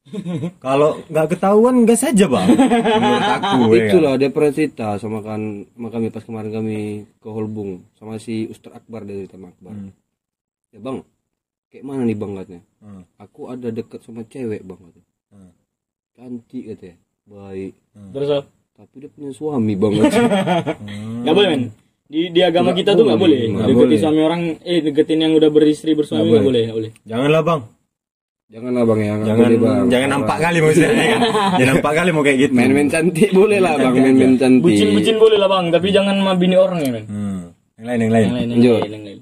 Kalau 0.64 0.96
nggak 1.06 1.26
ketahuan 1.36 1.84
gas 1.84 2.02
saja 2.02 2.24
bang. 2.26 2.46
Menurut 2.50 3.20
aku 3.22 3.46
ya. 3.46 3.68
kan? 3.68 3.76
Itulah 3.76 4.12
dia 4.16 4.30
pernah 4.32 4.52
cerita 4.52 4.86
sama 4.96 5.20
kan 5.20 5.40
sama 5.70 5.88
kami 5.88 6.06
pas 6.08 6.24
kemarin 6.24 6.50
kami 6.50 6.76
ke 7.20 7.28
Holbung 7.28 7.84
sama 7.94 8.16
si 8.16 8.48
Ustaz 8.48 8.72
Akbar 8.74 9.04
dari 9.04 9.28
Taman 9.28 9.52
Akbar. 9.52 9.74
Hmm. 9.76 9.92
Ya 10.70 10.78
bang, 10.78 10.98
kayak 11.68 11.84
mana 11.84 12.02
nih 12.02 12.16
bang 12.16 12.32
katanya? 12.32 12.62
Hmm. 12.80 13.02
Aku 13.18 13.40
ada 13.46 13.68
deket 13.68 14.00
sama 14.00 14.24
cewek 14.24 14.62
bang 14.62 14.80
katanya. 14.80 15.08
Hmm. 15.30 15.52
Cantik 16.16 16.64
katanya, 16.66 16.96
baik. 17.26 17.72
terus 18.10 18.30
oh. 18.32 18.44
Tapi 18.72 18.94
dia 18.96 19.10
punya 19.12 19.30
suami 19.30 19.72
bang 19.76 19.92
katanya. 20.00 20.28
Enggak 21.20 21.34
boleh 21.36 21.48
men. 21.52 21.64
Di, 22.10 22.26
di 22.26 22.40
agama 22.42 22.72
Nggak 22.72 22.78
kita 22.82 22.90
tuh 22.98 23.04
enggak 23.06 23.20
boleh. 23.22 23.38
boleh, 23.38 23.50
nggak 23.54 23.66
Deketin 23.70 23.86
boleh. 23.86 24.00
suami 24.02 24.20
orang, 24.26 24.42
eh 24.66 24.78
deketin 24.82 25.20
yang 25.22 25.32
udah 25.38 25.50
beristri 25.52 25.94
bersuami 25.94 26.26
Nggak 26.26 26.32
enggak 26.32 26.48
boleh, 26.48 26.60
enggak 26.66 26.78
boleh. 26.80 26.90
Janganlah 27.06 27.42
bang. 27.46 27.60
Janganlah 28.50 28.82
bang 28.82 28.98
ya, 28.98 29.12
nggak 29.12 29.26
Jangan 29.28 29.46
boleh, 29.46 29.58
bang. 29.62 29.84
jangan 29.86 30.08
nampak 30.10 30.38
kali 30.40 30.58
maksudnya. 30.58 30.90
ya 30.90 31.06
kan? 31.06 31.20
Jangan 31.54 31.68
nampak 31.70 31.92
kali 31.94 32.08
mau 32.10 32.22
kayak 32.22 32.38
gitu. 32.40 32.52
Main-main 32.52 32.88
cantik 32.88 33.30
boleh 33.30 33.58
lah 33.58 33.72
bang, 33.76 33.94
main-main 33.94 34.34
cantik. 34.36 34.62
Bucin-bucin 34.64 35.16
boleh 35.16 35.38
lah 35.38 35.48
bang, 35.48 35.64
tapi 35.70 35.86
jangan 35.88 36.14
sama 36.16 36.32
bini 36.34 36.56
orang 36.56 36.78
ya 36.80 36.90
men. 36.90 37.04
Hmm. 37.06 37.40
Yang 37.78 37.86
lain 37.86 37.98
yang 38.00 38.10
lain. 38.10 38.26
Yang 38.26 38.34
lain, 38.34 38.42
yang 38.42 38.50
Lanjut. 38.52 38.80
lain, 38.80 38.92
yang 38.92 39.04
lain. 39.06 39.20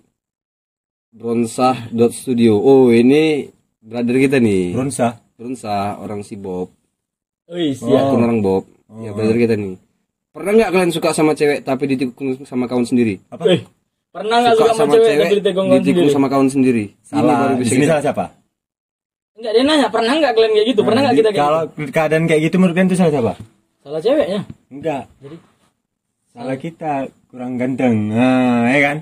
Bronsah 1.10 1.76
dot 1.90 2.12
studio. 2.12 2.56
Oh 2.56 2.88
ini 2.88 3.48
brother 3.78 4.16
kita 4.16 4.36
nih. 4.38 4.72
Bronsa. 4.72 5.08
Bronsah 5.34 5.98
orang 5.98 6.20
si 6.22 6.34
Bob. 6.34 6.72
Wih, 7.48 7.76
Oh. 7.76 7.88
siap. 7.88 8.08
Akun 8.08 8.22
orang 8.22 8.40
Bob. 8.40 8.64
Ya 8.98 9.10
brother 9.10 9.36
kita 9.36 9.54
nih. 9.54 9.76
Pernah 10.30 10.52
nggak 10.54 10.70
kalian 10.70 10.92
suka 10.92 11.10
sama 11.10 11.32
cewek 11.32 11.60
tapi 11.62 11.84
ditikung 11.86 12.32
sama 12.44 12.64
kawan 12.64 12.84
sendiri? 12.84 13.20
Apa? 13.28 13.44
Eh, 13.50 13.60
pernah 14.08 14.36
enggak 14.38 14.54
suka 14.56 14.72
sama 14.74 14.94
cewek 14.94 15.16
tapi 15.34 15.50
kawan 15.50 15.68
ditikung 15.76 16.08
sama 16.08 16.26
kawan 16.28 16.48
sendiri. 16.48 16.84
Ini 16.88 17.04
Salah. 17.04 17.36
kita- 17.56 17.88
salah 17.88 18.04
siapa? 18.04 18.24
Enggak, 19.38 19.52
dia 19.54 19.62
nanya, 19.62 19.86
pernah 19.86 20.12
enggak 20.12 20.32
kalian 20.34 20.52
kayak 20.52 20.66
gitu? 20.66 20.80
Pernah 20.82 20.94
Nah, 20.94 21.02
enggak 21.04 21.16
kita 21.16 21.30
kayak 21.30 21.40
Kalau 21.40 21.60
gitu? 21.62 21.90
keadaan 21.92 22.24
kayak 22.26 22.42
gitu 22.42 22.56
menurut 22.58 22.74
kalian 22.74 22.88
itu 22.88 22.96
salah 22.98 23.12
siapa? 23.12 23.32
Salah 23.78 24.00
ceweknya. 24.00 24.40
Enggak. 24.68 25.02
Jadi 25.18 25.36
Salah 26.28 26.56
kita 26.56 26.92
kurang 27.26 27.52
ganteng. 27.54 27.94
Nah, 28.10 28.66
ya 28.68 28.80
kan? 28.84 28.96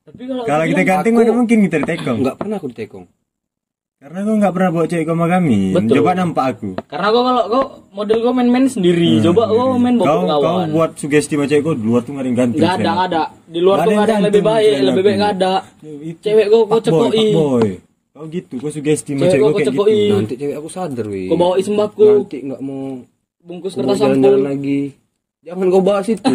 tapi 0.00 0.22
kalau 0.24 0.42
Kalau 0.42 0.64
kita 0.64 0.82
ganteng 0.82 1.12
aku- 1.12 1.20
mana 1.20 1.32
mungkin 1.34 1.58
kita 1.60 1.76
ditekong. 1.78 2.18
Nggak 2.22 2.36
pernah 2.36 2.56
aku 2.56 2.68
ditekong. 2.70 3.06
Karena 3.98 4.18
gue 4.22 4.34
nggak 4.38 4.54
pernah 4.54 4.70
bawa 4.70 4.86
cewek 4.86 5.04
sama 5.04 5.26
kami. 5.28 5.58
Betul. 5.74 5.94
Coba 5.98 6.10
nampak 6.14 6.44
aku. 6.48 6.70
karena 6.86 7.06
gua 7.10 7.22
kalau 7.24 7.42
gua 7.44 7.62
model 7.92 8.18
gua 8.22 8.32
main-main 8.32 8.66
sendiri. 8.66 9.18
Coba 9.20 9.42
gua 9.44 9.74
main 9.74 9.98
bawa 9.98 10.06
kau, 10.06 10.22
kau 10.22 10.40
kawan. 10.40 10.68
buat 10.70 10.90
sugesti 10.94 11.34
sama 11.34 11.44
cewek 11.44 11.62
kau 11.62 11.74
di 11.74 11.82
luar 11.82 12.00
tuh 12.00 12.14
nggak 12.14 12.26
ganteng. 12.32 12.62
Enggak 12.62 12.74
ada, 12.78 12.86
enggak 12.88 13.08
ada. 13.10 13.22
Di 13.44 13.58
luar 13.58 13.76
Nggak 13.76 13.82
tuh 13.82 13.90
ada 13.90 13.98
enggak 13.98 14.06
ada 14.06 14.14
yang 14.14 14.24
lebih 14.24 14.42
baik, 14.46 14.74
lebih 14.80 15.02
baik 15.02 15.16
enggak 15.18 15.32
ada. 15.34 15.54
Cewek 16.16 16.46
gua 16.46 16.60
gua 16.60 16.78
fuckboy, 16.78 17.10
cekoki. 17.10 17.87
Kau 18.18 18.26
gitu, 18.26 18.58
kau 18.58 18.66
sugesti 18.66 19.14
sama 19.14 19.30
Cewek 19.30 19.62
kayak 19.62 19.78
gitu. 19.78 20.10
Nanti 20.10 20.34
cewek 20.34 20.58
aku 20.58 20.66
sadar 20.66 21.06
wih. 21.06 21.30
Kau 21.30 21.38
bawa 21.38 21.54
sembako, 21.62 22.26
Nanti 22.26 22.42
nggak 22.42 22.60
mau 22.66 22.98
bungkus 23.38 23.78
mau 23.78 23.94
kertas 23.94 24.02
sampul. 24.02 24.42
lagi. 24.42 24.90
Jangan 25.46 25.66
kau 25.70 25.82
bahas 25.86 26.10
itu. 26.10 26.34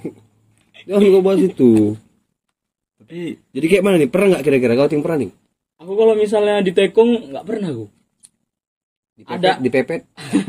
Jangan 0.88 1.04
kau 1.12 1.20
bahas 1.20 1.42
itu. 1.44 1.72
Tapi 2.96 3.36
Jadi 3.52 3.66
kayak 3.68 3.84
mana 3.84 4.00
nih? 4.00 4.08
Pernah 4.08 4.26
nggak 4.32 4.44
kira-kira 4.48 4.72
kau 4.80 4.88
ting 4.88 5.04
pernah 5.04 5.28
nih? 5.28 5.30
Aku 5.84 5.92
kalau 5.92 6.16
misalnya 6.16 6.64
ditekong 6.64 7.10
enggak 7.28 7.44
pernah 7.44 7.68
aku. 7.68 7.86
Dipepet, 9.20 9.36
Ada. 9.36 9.52
dipepet. 9.60 10.00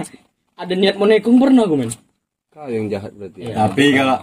Ada 0.64 0.74
niat 0.80 0.96
mau 0.96 1.04
nekong 1.04 1.36
pernah 1.36 1.68
aku 1.68 1.76
men. 1.76 1.92
Kau 2.56 2.72
yang 2.72 2.88
jahat 2.88 3.12
berarti. 3.12 3.44
Iya. 3.44 3.52
Ya. 3.52 3.56
tapi 3.68 3.92
kalau 3.92 4.18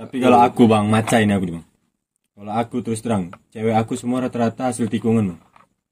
tapi 0.00 0.16
kalau 0.24 0.40
aku 0.40 0.64
bang 0.64 0.88
maca 0.88 1.20
ini 1.20 1.36
aku 1.36 1.60
bang. 1.60 1.66
Kalau 2.32 2.52
aku 2.56 2.76
terus 2.80 3.04
terang, 3.04 3.28
cewek 3.52 3.76
aku 3.76 3.92
semua 3.92 4.24
rata-rata 4.24 4.72
hasil 4.72 4.88
tikungan. 4.88 5.36
Bang. 5.36 5.45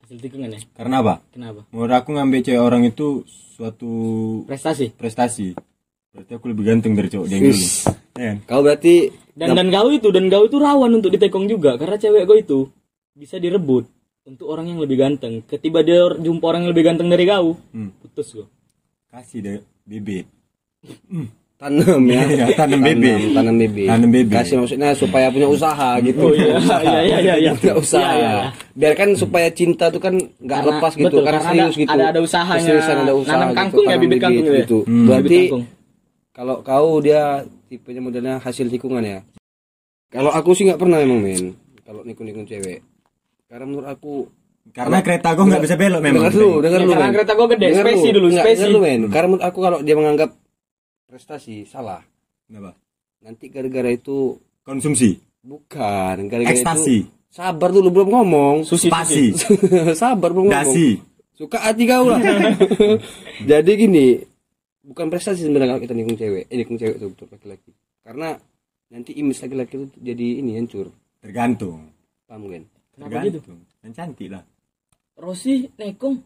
Hasil 0.04 0.20
tikungan 0.20 0.52
ya. 0.52 0.60
Karena 0.76 1.00
apa? 1.00 1.14
Kenapa? 1.32 1.64
Menurut 1.72 1.94
aku 1.94 2.08
ngambil 2.12 2.40
cewek 2.44 2.60
orang 2.60 2.82
itu 2.84 3.24
suatu 3.56 3.92
Prestasi. 4.44 4.92
prestasi. 4.92 5.56
Berarti 6.12 6.32
aku 6.36 6.46
lebih 6.46 6.64
ganteng 6.64 6.92
dari 6.92 7.08
cowok 7.08 7.26
dia 7.26 7.34
yang 7.34 7.48
dulu. 7.48 7.66
Ya 8.14 8.24
kan? 8.28 8.36
Kau 8.44 8.60
berarti 8.60 8.94
Dan 9.34 9.58
dan 9.58 9.66
kau 9.68 9.88
itu 9.90 10.08
dan 10.12 10.28
kau 10.28 10.44
itu 10.44 10.56
rawan 10.56 10.92
untuk 10.94 11.10
ditekong 11.10 11.48
juga 11.48 11.74
karena 11.74 11.96
cewek 11.96 12.22
kau 12.22 12.36
itu 12.36 12.58
bisa 13.12 13.40
direbut 13.40 13.88
untuk 14.22 14.46
orang 14.46 14.70
yang 14.70 14.78
lebih 14.78 14.94
ganteng. 14.96 15.42
Ketiba 15.42 15.80
dia 15.80 16.06
jumpa 16.12 16.44
orang 16.44 16.62
yang 16.62 16.70
lebih 16.70 16.86
ganteng 16.86 17.08
dari 17.08 17.24
kau, 17.24 17.58
Hmm. 17.72 17.90
putus 17.98 18.30
kau. 18.30 18.46
Kasih 19.08 19.40
deh 19.40 19.58
bibit. 19.82 20.28
Tanam 21.54 22.02
ya. 22.04 22.20
Iya, 22.26 22.46
tanam 22.52 22.80
bebek. 22.80 23.18
Tanam 23.32 23.54
bebek. 23.56 23.86
Tanam 23.86 24.08
bebek. 24.10 24.36
Kasih 24.36 24.56
maksudnya 24.58 24.90
supaya 24.92 25.26
punya 25.28 25.46
usaha 25.46 25.96
gitu. 25.98 26.20
Oh 26.20 26.32
iya, 26.32 26.58
iya 26.60 26.98
iya 27.00 27.18
iya 27.18 27.34
iya. 27.40 27.50
Punya 27.54 27.74
usaha. 27.74 28.02
Iya, 28.04 28.12
iya. 28.12 28.32
Biar 28.74 28.92
kan 28.94 29.08
supaya 29.14 29.48
cinta 29.48 29.88
tuh 29.88 29.98
kan 29.98 30.14
nggak 30.14 30.58
Karena- 30.60 30.70
lepas 30.76 30.92
gitu, 30.92 31.06
betul, 31.08 31.22
kan 31.22 31.26
karena 31.32 31.42
serius 31.46 31.64
ada- 31.64 31.78
gitu. 31.78 31.90
ada- 31.92 32.08
ada 32.10 32.20
usahanya. 32.20 32.60
Keseriusan 32.60 32.96
ada 33.00 33.14
usaha. 33.14 33.34
Nanam 33.34 33.48
gitu, 33.48 33.56
kangkung 33.56 33.84
ya, 33.84 33.88
tanam 33.88 34.02
bibit 34.02 34.18
kangkung 34.20 34.46
ya? 34.46 34.54
gitu. 34.60 34.78
Hmm. 34.84 35.06
Berarti 35.06 35.40
kalau 36.30 36.56
kau 36.60 36.88
dia 36.98 37.22
tipenya 37.64 38.00
modelnya 38.00 38.34
hasil 38.38 38.66
tikungan 38.68 39.02
ya. 39.02 39.18
Kalau 40.08 40.30
aku 40.30 40.50
sih 40.52 40.64
nggak 40.64 40.78
pernah 40.78 40.98
emang 40.98 41.18
men. 41.18 41.54
Kalau 41.80 42.00
nikung-nikung 42.02 42.44
cewek. 42.44 42.82
Karena 43.46 43.64
menurut 43.64 43.88
aku 43.88 44.26
Karena 44.64 44.98
kereta 44.98 45.32
gue 45.32 45.44
nggak 45.44 45.62
bisa 45.62 45.76
belok 45.76 46.00
memang. 46.00 46.24
Dengar 46.24 46.32
dulu, 46.32 46.50
dengar 46.58 46.78
Ya, 46.78 46.82
dulu. 46.82 46.92
karena 46.94 47.12
kereta 47.12 47.32
gua 47.32 47.46
gede, 47.46 47.66
spesi 47.74 48.08
dulu. 48.10 48.26
spesi. 48.28 48.42
dengar 48.56 48.66
dulu, 48.66 48.78
men. 48.80 49.00
Karena 49.06 49.26
menurut 49.28 49.44
aku 49.44 49.58
kalau 49.60 49.78
dia 49.80 49.94
menganggap 49.94 50.30
prestasi 51.06 51.64
salah. 51.64 52.02
Kenapa? 52.44 52.74
Nanti 53.20 53.48
gara-gara 53.48 53.88
itu 53.88 54.36
Konsumsi. 54.62 55.16
bukan, 55.40 56.28
gara-gara 56.28 56.52
Ekstasi. 56.52 56.96
itu 57.04 57.08
sabar 57.28 57.68
dulu 57.68 57.88
belum 57.90 58.08
ngomong. 58.10 58.56
Susi, 58.62 58.88
Spasi. 58.88 59.32
sabar 60.02 60.30
belum 60.30 60.48
ngomong. 60.48 60.64
Dasi. 60.64 60.96
Suka 61.34 61.58
hati 61.58 61.82
kau 61.84 62.06
lah. 62.06 62.22
Jadi 63.50 63.70
gini, 63.74 64.22
bukan 64.80 65.10
prestasi 65.10 65.42
sebenarnya 65.42 65.74
kalau 65.74 65.82
kita 65.82 65.94
nikung 65.94 66.14
cewek, 66.14 66.46
eh 66.46 66.56
nikung 66.56 66.78
cewek 66.78 66.94
itu 66.94 67.06
betul 67.10 67.26
laki-laki. 67.28 67.70
Karena 68.04 68.28
nanti 68.86 69.10
image 69.18 69.42
laki-laki 69.42 69.74
itu 69.74 69.86
jadi 69.98 70.26
ini 70.38 70.54
hancur. 70.54 70.86
Tergantung. 71.18 71.90
Paham 72.30 72.46
kan? 72.46 72.62
Kenapa 72.94 73.26
gitu? 73.26 73.42
Tergantung. 73.42 73.58
Dan 73.82 73.90
cantik 73.90 74.28
lah. 74.30 74.44
Rossi 75.18 75.66
nekong 75.74 76.16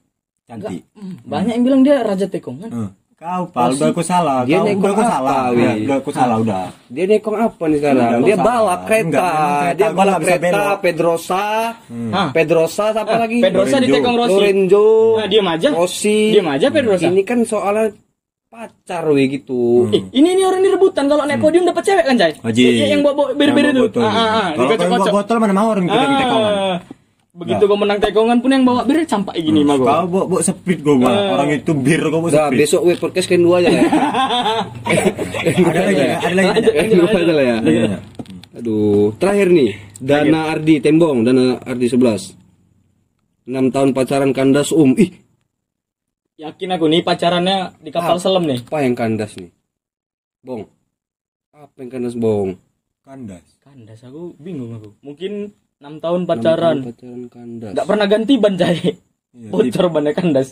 cantik 0.45 0.81
Hmm, 0.93 1.17
banyak 1.25 1.57
yang 1.57 1.65
bilang 1.65 1.81
dia 1.85 2.01
raja 2.01 2.25
tekong 2.25 2.57
kan 2.61 2.71
Eh, 2.73 2.91
kau 3.19 3.51
pal 3.51 3.75
udah 3.75 3.91
aku 3.91 3.99
salah 4.01 4.47
Dia 4.47 4.63
kau 4.63 4.79
udah 4.79 4.93
aku 4.93 5.03
salah 5.03 5.41
Wi? 5.51 5.59
udah, 5.59 5.73
udah 5.77 5.97
aku 5.99 6.11
salah 6.15 6.37
udah 6.39 6.65
Dia 6.87 7.05
nekong 7.05 7.35
apa 7.37 7.63
nih 7.67 7.77
sekarang? 7.77 7.99
Enggak, 7.99 8.23
dia 8.23 8.37
salah. 8.39 8.79
kereta. 8.81 9.03
Enggak, 9.03 9.71
dia 9.75 9.89
bisa 9.91 10.17
kereta. 10.21 10.63
Pedrosa. 10.79 11.45
Hah? 12.15 12.29
Pedrosa 12.31 12.85
apa 12.95 13.11
Ah, 13.11 13.19
lagi? 13.19 13.39
Pedrosa 13.39 13.77
di 13.77 13.89
tekong 13.91 14.17
Rossi 14.17 14.39
Lorenzo. 14.39 14.87
nah 15.19 15.27
diam 15.27 15.47
aja 15.47 15.69
Rossi. 15.69 16.19
diam 16.31 16.47
aja 16.47 16.67
Pedrosa 16.71 17.05
Ini 17.05 17.23
kan 17.23 17.39
soalnya 17.43 17.91
pacar 18.49 19.05
we 19.11 19.27
gitu. 19.29 19.91
Eh, 19.91 20.03
ini 20.15 20.29
ini 20.33 20.43
orang 20.43 20.63
di 20.63 20.71
rebutan 20.71 21.05
kalau 21.05 21.27
naik 21.27 21.37
podium 21.37 21.67
dapat 21.67 21.85
cewek 21.85 22.01
kan, 22.01 22.15
Cai? 22.17 22.33
Haji. 22.39 22.63
Ya, 22.73 22.87
yang 22.89 23.03
bawa 23.03 23.35
Yang 23.35 23.51
itu. 23.51 23.59
bawa 23.59 23.83
botol 23.83 24.01
Ah, 24.01 24.15
ah, 24.15 24.31
ah, 24.33 24.49
kalau 24.55 24.95
bawa 24.97 25.07
botol 25.13 25.37
mana 25.37 25.53
mau 25.53 25.69
orang 25.69 25.85
kita 25.85 25.97
kita 25.99 26.17
tekongan 26.23 26.55
Begitu 27.39 27.65
kau 27.65 27.79
menang 27.79 27.99
tekongan 27.99 28.39
pun 28.39 28.51
yang 28.51 28.67
bawa 28.67 28.83
bir 28.83 28.99
campak 29.05 29.39
gini 29.39 29.63
mah 29.63 29.79
kau 29.79 29.87
gua. 29.87 30.03
bawa 30.05 30.25
bawa 30.27 30.41
sprit 30.43 30.83
gua 30.83 30.97
mah 30.99 31.07
Eh. 31.09 31.31
orang 31.31 31.49
itu 31.55 31.71
bir 31.73 32.03
kau 32.03 32.19
bawa 32.19 32.29
Udah 32.29 32.45
sprit 32.45 32.59
besok 32.59 32.81
we 32.83 32.95
podcast 32.95 33.27
kan 33.27 33.39
dua 33.39 33.57
aja 33.59 33.69
lah. 33.71 33.83
ada 35.69 35.81
lagi 35.81 36.03
ada 36.03 36.35
lagi 36.35 36.93
dua 36.93 37.09
aja 37.09 37.33
lah 37.33 37.45
ya. 37.45 37.57
Aduh, 38.55 39.15
terakhir 39.17 39.49
nih. 39.49 39.71
Dana 39.97 40.51
Ardi 40.51 40.79
Tembong, 40.79 41.23
Dana 41.23 41.59
Ardi 41.61 41.87
11. 41.87 42.35
6 43.47 43.71
tahun 43.71 43.91
pacaran 43.93 44.31
kandas 44.31 44.71
um. 44.71 44.93
Ih, 44.95 45.15
Yakin 46.37 46.71
aku 46.71 46.87
nih 46.87 47.03
pacarannya 47.03 47.79
di 47.79 47.91
kapal 47.91 48.15
Ah. 48.15 48.21
selam 48.21 48.45
nih. 48.45 48.59
apa 48.61 48.83
yang 48.83 48.95
kandas 48.95 49.35
nih? 49.35 49.51
Bong. 50.41 50.67
Apa 51.51 51.77
yang 51.79 51.91
kandas, 51.91 52.15
Bong? 52.15 52.55
kandas 53.01 53.43
Kandas 53.59 54.01
aku 54.03 54.37
bingung 54.37 54.75
aku. 54.75 54.91
Mungkin 55.01 55.51
6 55.79 55.99
tahun 55.99 56.21
6 56.23 56.29
pacaran. 56.29 56.77
tahun 56.77 56.89
Pacaran 56.89 57.23
kandas. 57.29 57.71
Enggak 57.73 57.87
pernah 57.87 58.07
ganti 58.07 58.35
ban, 58.35 58.55
Cai. 58.55 58.79
Iya, 59.29 59.49
Bocor 59.49 59.87
bannya 59.89 60.13
kandas. 60.13 60.49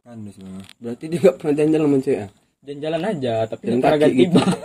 kandas 0.00 0.34
mah 0.38 0.64
Berarti 0.76 1.04
dia 1.06 1.18
enggak 1.20 1.36
pernah 1.36 1.54
jalan-jalan 1.54 1.86
sama 1.86 1.98
cewek. 2.00 2.20
ah? 2.20 2.30
Dan 2.58 2.76
jalan 2.76 3.02
aja, 3.04 3.34
tapi 3.44 3.62
Jalan 3.62 3.76
nggak 3.76 3.86
pernah 3.86 4.00
ganti 4.00 4.16
gitu. 4.18 4.34
ban. 4.34 4.48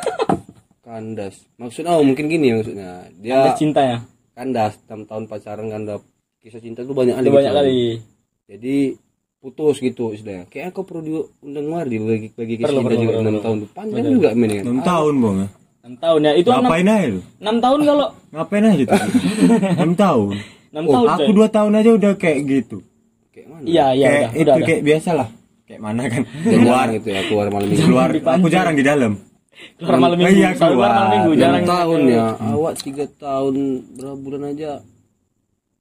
Kandas. 0.81 1.35
Maksudnya 1.55 1.91
oh 1.91 2.03
mungkin 2.03 2.25
gini 2.27 2.47
maksudnya. 2.51 2.89
Dia 3.15 3.31
Kandas 3.37 3.55
cinta 3.55 3.81
ya. 3.81 3.97
kandas 4.31 4.73
6 4.83 5.05
tahun 5.05 5.23
pacaran 5.25 5.67
kandas. 5.67 6.01
Kisah 6.37 6.57
cinta 6.57 6.81
tuh 6.81 6.91
banyak 6.91 7.13
kali. 7.13 7.23
Itu 7.23 7.31
banyak 7.31 7.47
gitu. 7.47 7.59
kali. 7.59 7.81
Jadi 8.47 8.75
putus 9.37 9.77
gitu 9.77 10.05
istilahnya. 10.09 10.49
Kayak 10.49 10.73
aku 10.73 10.81
perlu 10.83 11.01
diundang 11.03 11.67
Mardi 11.67 11.95
bagi 11.95 12.27
bagi 12.31 12.53
kisah 12.55 12.67
Perlu, 12.67 12.79
cinta 12.79 12.89
perlu, 12.89 12.99
juga 12.99 13.11
perlu, 13.11 13.21
6 13.21 13.29
perlu. 13.29 13.39
tahun. 13.39 13.57
Panjang 13.71 14.05
juga 14.09 14.29
men 14.33 14.49
kan. 14.51 14.63
enam 14.63 14.79
tahun 14.81 15.13
bang 15.15 15.37
6 15.82 15.97
tahun 15.97 16.19
ya. 16.21 16.32
Itu 16.36 16.49
6, 16.49 16.61
ngapain 16.61 16.86
aja 16.86 17.07
lu 17.09 17.21
6 17.38 17.57
tahun 17.59 17.79
kalau 17.84 18.07
ngapain 18.34 18.63
aja 18.63 18.84
tuh 18.86 19.01
enam 19.71 19.91
tahun 19.93 20.34
6 20.71 20.77
oh, 20.79 20.93
tahun. 20.93 21.07
aku 21.11 21.29
dua 21.34 21.47
tahun 21.49 21.71
aja 21.75 21.89
udah 21.91 22.13
kayak 22.15 22.39
gitu 22.45 22.77
Kayak 23.29 23.47
mana? 23.47 23.63
Iya, 23.63 23.86
iya 23.91 24.07
kayak 24.07 24.21
udah, 24.21 24.32
itu 24.32 24.41
udah, 24.41 24.55
udah. 24.55 24.67
kayak 24.67 24.82
biasa 24.84 25.09
lah 25.11 25.27
kayak 25.63 25.82
mana 25.82 26.01
kan 26.05 26.21
Keluar 26.23 26.53
keluar 26.53 26.86
gitu 26.91 27.07
ya, 27.09 27.21
keluar 27.25 27.45
malam 27.47 27.67
minggu. 27.67 27.84
keluar 27.84 28.07
aku 28.11 28.47
jarang 28.47 28.75
di 28.75 28.84
dalam 28.84 29.13
Keluar 29.77 29.97
malam 29.99 30.15
Oh, 30.15 30.21
minggu. 30.21 30.38
iya, 30.38 30.49
keluar 30.51 30.71
keluar. 30.71 30.89
malam 30.89 31.09
minggu. 31.11 31.32
Enam 31.32 31.41
Jarang 31.43 31.65
tahun 31.67 31.99
ya. 32.07 32.25
Awak 32.34 32.73
3 32.82 33.05
tahun 33.19 33.55
berapa 33.93 34.17
bulan 34.17 34.41
aja. 34.47 34.71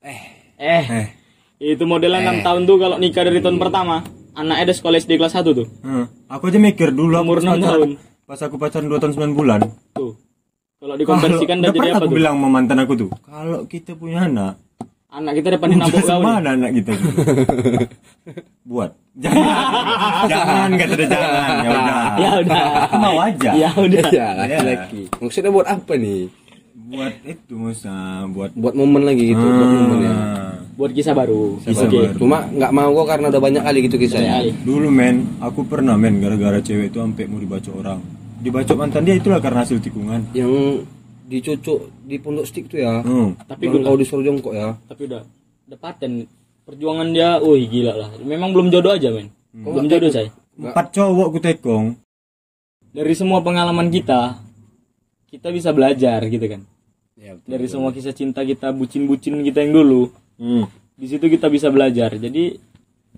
Eh, 0.01 0.21
Eh, 0.59 0.85
eh 0.85 1.07
itu 1.57 1.85
modelnya 1.85 2.21
6 2.21 2.41
tahun 2.43 2.61
tuh 2.65 2.77
kalau 2.77 2.97
nikah 2.97 3.25
dari 3.25 3.41
tahun 3.41 3.57
pertama. 3.57 4.05
Anaknya 4.31 4.63
ada 4.63 4.73
sekolah 4.73 4.97
SD 4.97 5.17
kelas 5.17 5.33
1 5.33 5.55
tuh. 5.55 5.65
Hmm. 5.81 6.13
Aku 6.29 6.49
aja 6.49 6.59
mikir 6.59 6.93
dulu 6.93 7.15
Umur 7.15 7.41
enam 7.41 7.57
tahun. 7.57 7.89
Pas 8.31 8.39
aku 8.47 8.63
pacaran 8.63 8.87
2 8.87 9.03
tahun 9.03 9.35
9 9.35 9.35
bulan. 9.35 9.59
Tuh. 9.91 10.15
Kalau 10.79 10.95
dikonversikan 10.95 11.67
udah 11.67 11.75
jadi 11.75 11.91
apa 11.91 11.99
aku 11.99 12.07
tuh? 12.07 12.15
bilang 12.15 12.35
sama 12.39 12.47
mantan 12.47 12.79
aku 12.79 12.95
tuh, 12.95 13.11
kalau 13.27 13.67
kita 13.67 13.99
punya 13.99 14.31
anak, 14.31 14.55
Anak 15.11 15.43
kita 15.43 15.59
depan 15.59 15.75
nabok 15.75 15.99
kau 16.07 16.23
nih. 16.23 16.23
mana 16.23 16.49
anak 16.55 16.71
kita? 16.79 16.95
gitu? 16.95 17.11
Buat. 18.71 18.95
Jangan. 19.19 19.51
jangan 20.31 20.71
kata 20.79 20.95
dia 20.95 21.09
jangan. 21.11 21.55
Ya 21.59 21.71
udah. 21.75 22.03
Ya 22.15 22.31
udah. 22.39 22.63
Aku 22.87 22.97
mau 23.03 23.17
aja. 23.19 23.51
Ya 23.51 23.71
udah. 23.75 24.07
ya 24.23 24.29
laki-laki. 24.39 25.03
Maksudnya 25.19 25.51
buat 25.51 25.67
apa 25.67 25.93
nih? 25.99 26.31
Buat 26.87 27.15
itu 27.27 27.53
Musa, 27.59 28.31
buat 28.31 28.55
Buat 28.55 28.75
momen 28.79 29.03
lagi 29.11 29.35
gitu, 29.35 29.43
buat 29.43 29.71
momen 29.75 29.99
ya. 30.07 30.15
Ah. 30.15 30.55
Buat 30.79 30.95
kisah 30.95 31.19
baru. 31.19 31.59
Kisah 31.67 31.91
Oke. 31.91 31.99
baru. 31.99 32.15
Cuma 32.15 32.47
nggak 32.47 32.71
mau 32.71 32.91
kok 32.95 33.07
karena 33.11 33.27
udah 33.35 33.43
banyak 33.43 33.63
kali 33.67 33.79
gitu 33.91 33.97
kisahnya. 33.99 34.47
Dulu 34.63 34.87
men, 34.87 35.27
aku 35.43 35.67
pernah 35.67 35.99
men 35.99 36.23
gara-gara 36.23 36.63
cewek 36.63 36.95
itu 36.95 37.03
sampai 37.03 37.27
mau 37.27 37.43
dibaca 37.43 37.71
orang. 37.75 38.20
Dibaca 38.41 38.73
mantan 38.73 39.05
dia 39.05 39.21
itulah 39.21 39.37
karena 39.37 39.63
hasil 39.63 39.79
tikungan. 39.85 40.33
Yang 40.33 40.85
dicucuk 41.29 41.93
di 42.09 42.17
pondok 42.17 42.49
stick 42.49 42.67
tuh 42.67 42.81
ya. 42.81 43.05
Hmm. 43.05 43.37
Tapi 43.45 43.69
udah, 43.69 43.87
kau 43.87 43.97
disuruh 44.01 44.25
jongkok 44.25 44.57
ya. 44.57 44.75
tapi 44.89 45.07
udah 45.07 45.23
udah 45.69 45.79
paten. 45.79 46.25
Perjuangan 46.65 47.09
dia, 47.13 47.39
wih 47.43 47.67
gila 47.67 47.93
lah. 47.95 48.11
Memang 48.23 48.55
belum 48.55 48.71
jodoh 48.71 48.95
aja, 48.95 49.11
men. 49.11 49.31
Belum 49.51 49.91
jodoh, 49.91 50.11
saya. 50.11 50.31
Empat 50.55 50.95
cowok 50.95 51.29
ku 51.35 51.39
tekong. 51.43 51.87
Dari 52.95 53.15
semua 53.15 53.43
pengalaman 53.43 53.91
kita, 53.91 54.39
kita 55.31 55.51
bisa 55.51 55.71
belajar 55.75 56.23
gitu 56.27 56.47
kan. 56.47 56.63
Ya, 57.19 57.35
Dari 57.43 57.67
semua 57.67 57.91
kisah 57.91 58.15
cinta 58.15 58.43
kita, 58.47 58.71
bucin-bucin 58.71 59.43
kita 59.45 59.61
yang 59.67 59.73
dulu, 59.77 60.11
Hmm. 60.41 60.65
di 60.97 61.07
situ 61.07 61.27
kita 61.27 61.51
bisa 61.53 61.69
belajar. 61.69 62.17
Jadi 62.17 62.57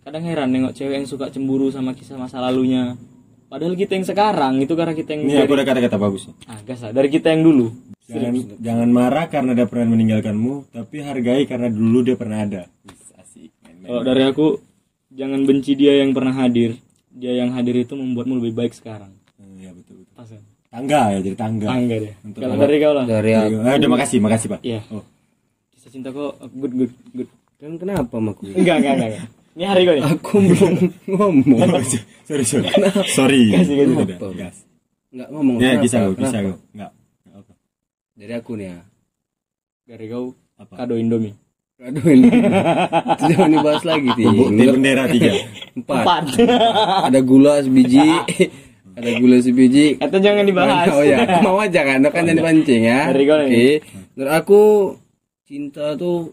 kadang 0.02 0.24
heran 0.26 0.50
nengok 0.50 0.74
cewek 0.74 1.02
yang 1.02 1.06
suka 1.08 1.30
cemburu 1.30 1.70
sama 1.70 1.94
kisah 1.94 2.18
masa 2.18 2.42
lalunya. 2.42 2.98
Padahal 3.52 3.76
kita 3.76 4.00
yang 4.00 4.06
sekarang 4.08 4.64
itu 4.64 4.72
karena 4.72 4.96
kita 4.96 5.12
yang 5.12 5.22
Ini 5.28 5.44
aku 5.44 5.52
ada 5.60 5.68
kata-kata 5.68 5.96
bagus. 6.00 6.24
ah 6.48 6.56
gas 6.64 6.80
lah, 6.88 6.96
dari 6.96 7.12
kita 7.12 7.28
yang 7.36 7.44
dulu. 7.44 7.68
Jangan, 8.08 8.32
jangan 8.64 8.88
marah 8.88 9.28
karena 9.28 9.52
dia 9.52 9.68
pernah 9.68 9.92
meninggalkanmu, 9.92 10.72
tapi 10.72 11.04
hargai 11.04 11.44
karena 11.44 11.68
dulu 11.68 12.00
dia 12.00 12.16
pernah 12.16 12.48
ada. 12.48 12.62
Asik. 13.20 13.52
Kalau 13.60 14.00
dari 14.00 14.24
aku 14.24 14.56
jangan 15.12 15.44
benci 15.44 15.76
dia 15.76 16.00
yang 16.00 16.16
pernah 16.16 16.32
hadir. 16.32 16.80
Dia 17.12 17.44
yang 17.44 17.52
hadir 17.52 17.76
itu 17.76 17.92
membuatmu 17.92 18.40
lebih 18.40 18.56
baik 18.56 18.72
sekarang. 18.72 19.12
Hmm, 19.36 19.60
ya 19.60 19.68
betul 19.76 20.00
betul. 20.00 20.16
Pas 20.16 20.28
kan? 20.32 20.42
Tangga 20.72 21.00
ya 21.12 21.18
jadi 21.20 21.36
tangga. 21.36 21.68
Tangga 21.68 21.96
deh. 22.00 22.14
Untuk 22.24 22.40
Kalau 22.40 22.56
dari 22.56 22.76
kau 22.80 22.92
lah. 22.96 23.04
Dari 23.04 23.30
aku. 23.36 23.56
Eh, 23.68 23.74
udah 23.76 23.90
makasih, 23.92 24.18
makasih 24.24 24.48
pak. 24.48 24.60
Iya. 24.64 24.80
Oh. 24.88 25.04
Kisah 25.76 25.90
cinta 25.92 26.08
kok 26.08 26.40
good 26.56 26.72
good 26.72 26.92
good. 27.12 27.28
Kan 27.60 27.76
kenapa 27.76 28.16
maku? 28.16 28.48
Enggak 28.48 28.80
enggak 28.80 28.92
enggak. 28.96 29.10
enggak. 29.12 29.41
Ini 29.52 29.64
hari 29.68 29.80
kau 29.84 29.94
nih. 29.94 30.04
Aku 30.16 30.34
belum 30.40 30.74
ngomong. 31.12 31.60
sorry 32.28 32.44
sorry. 32.48 32.68
sorry. 33.12 33.42
Kasih, 33.52 33.74
kasih. 33.84 33.96
Udah, 34.00 34.32
gas. 34.32 34.56
Nggak 35.12 35.28
ngomong. 35.28 35.56
Ya 35.60 35.76
Kenapa? 35.76 35.82
kisah 35.84 35.98
gue, 36.00 36.14
Kenapa? 36.16 36.22
kisah 36.24 36.40
gue. 36.40 36.56
Enggak. 36.72 36.90
Enggak 36.96 37.40
apa. 37.44 37.52
Dari 38.16 38.32
aku 38.32 38.52
nih 38.56 38.66
ya. 38.72 38.78
Dari 39.92 40.04
kau 40.08 40.24
Apa? 40.56 40.74
kado 40.80 40.94
Indomie. 40.96 41.34
Aduh 41.82 42.06
ini. 42.14 42.30
Jangan 43.20 43.50
dibahas 43.50 43.82
lagi 43.82 44.08
sih. 44.14 44.24
Bubuk 44.24 44.48
teh 44.54 44.66
bendera 44.70 45.04
tiga. 45.10 45.30
Empat. 45.74 46.04
Empat. 46.06 46.24
Ada 47.10 47.20
gula 47.20 47.54
sebiji. 47.60 48.08
Ada 48.96 49.10
gula 49.18 49.36
sebiji. 49.42 49.86
Kata 49.98 50.16
jangan 50.22 50.44
dibahas. 50.46 50.86
Oh 50.94 51.02
ya, 51.02 51.26
aku 51.26 51.38
mau 51.42 51.58
aja 51.58 51.80
kan, 51.82 51.98
kan 52.08 52.22
jangan 52.22 52.38
dipancing 52.38 52.82
ya. 52.86 53.10
Dari 53.10 53.24
kau 53.26 53.36
Oke. 53.36 53.48
nih. 53.50 53.72
Menurut 54.14 54.32
aku 54.32 54.62
cinta 55.44 55.98
tuh 55.98 56.32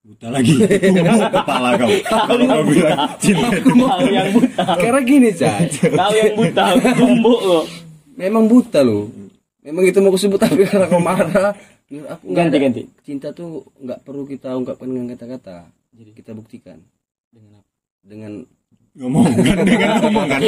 Buta 0.00 0.26
lagi. 0.32 0.56
Kepala 1.36 1.76
kau. 1.76 1.90
Kalau 2.08 2.44
kau 2.48 2.62
bilang 2.64 2.98
cinta 3.20 3.46
itu 3.52 3.70
Kau 3.76 4.00
yang 4.08 4.28
buta. 4.32 4.64
karena 4.82 5.00
gini, 5.04 5.28
Cak. 5.30 5.58
Kau 5.92 6.12
yang 6.16 6.34
buta. 6.34 6.64
Tumbuk 6.98 7.40
lo. 7.40 7.60
Memang 8.16 8.44
buta 8.48 8.80
loh. 8.80 9.12
Memang 9.60 9.84
itu 9.84 10.00
mau 10.00 10.08
kusebut 10.10 10.40
tapi 10.40 10.64
karena 10.64 10.88
kau 10.88 10.98
marah. 10.98 11.52
Aku 11.90 12.32
Ganti 12.32 12.56
ada- 12.56 12.62
ganti. 12.62 12.82
Cinta 13.02 13.28
tuh 13.30 13.66
nggak 13.76 14.00
perlu 14.00 14.24
kita 14.24 14.56
ungkapkan 14.56 14.88
dengan 14.88 15.12
kata-kata. 15.12 15.68
Jadi 15.90 16.10
kita 16.14 16.32
buktikan 16.32 16.80
Dengan 17.28 17.60
apa? 17.60 17.68
dengan 18.00 18.32
ngomong 18.98 19.22
kan 19.38 19.56
dengan 19.62 19.90
ngomong 20.02 20.26
kan. 20.26 20.40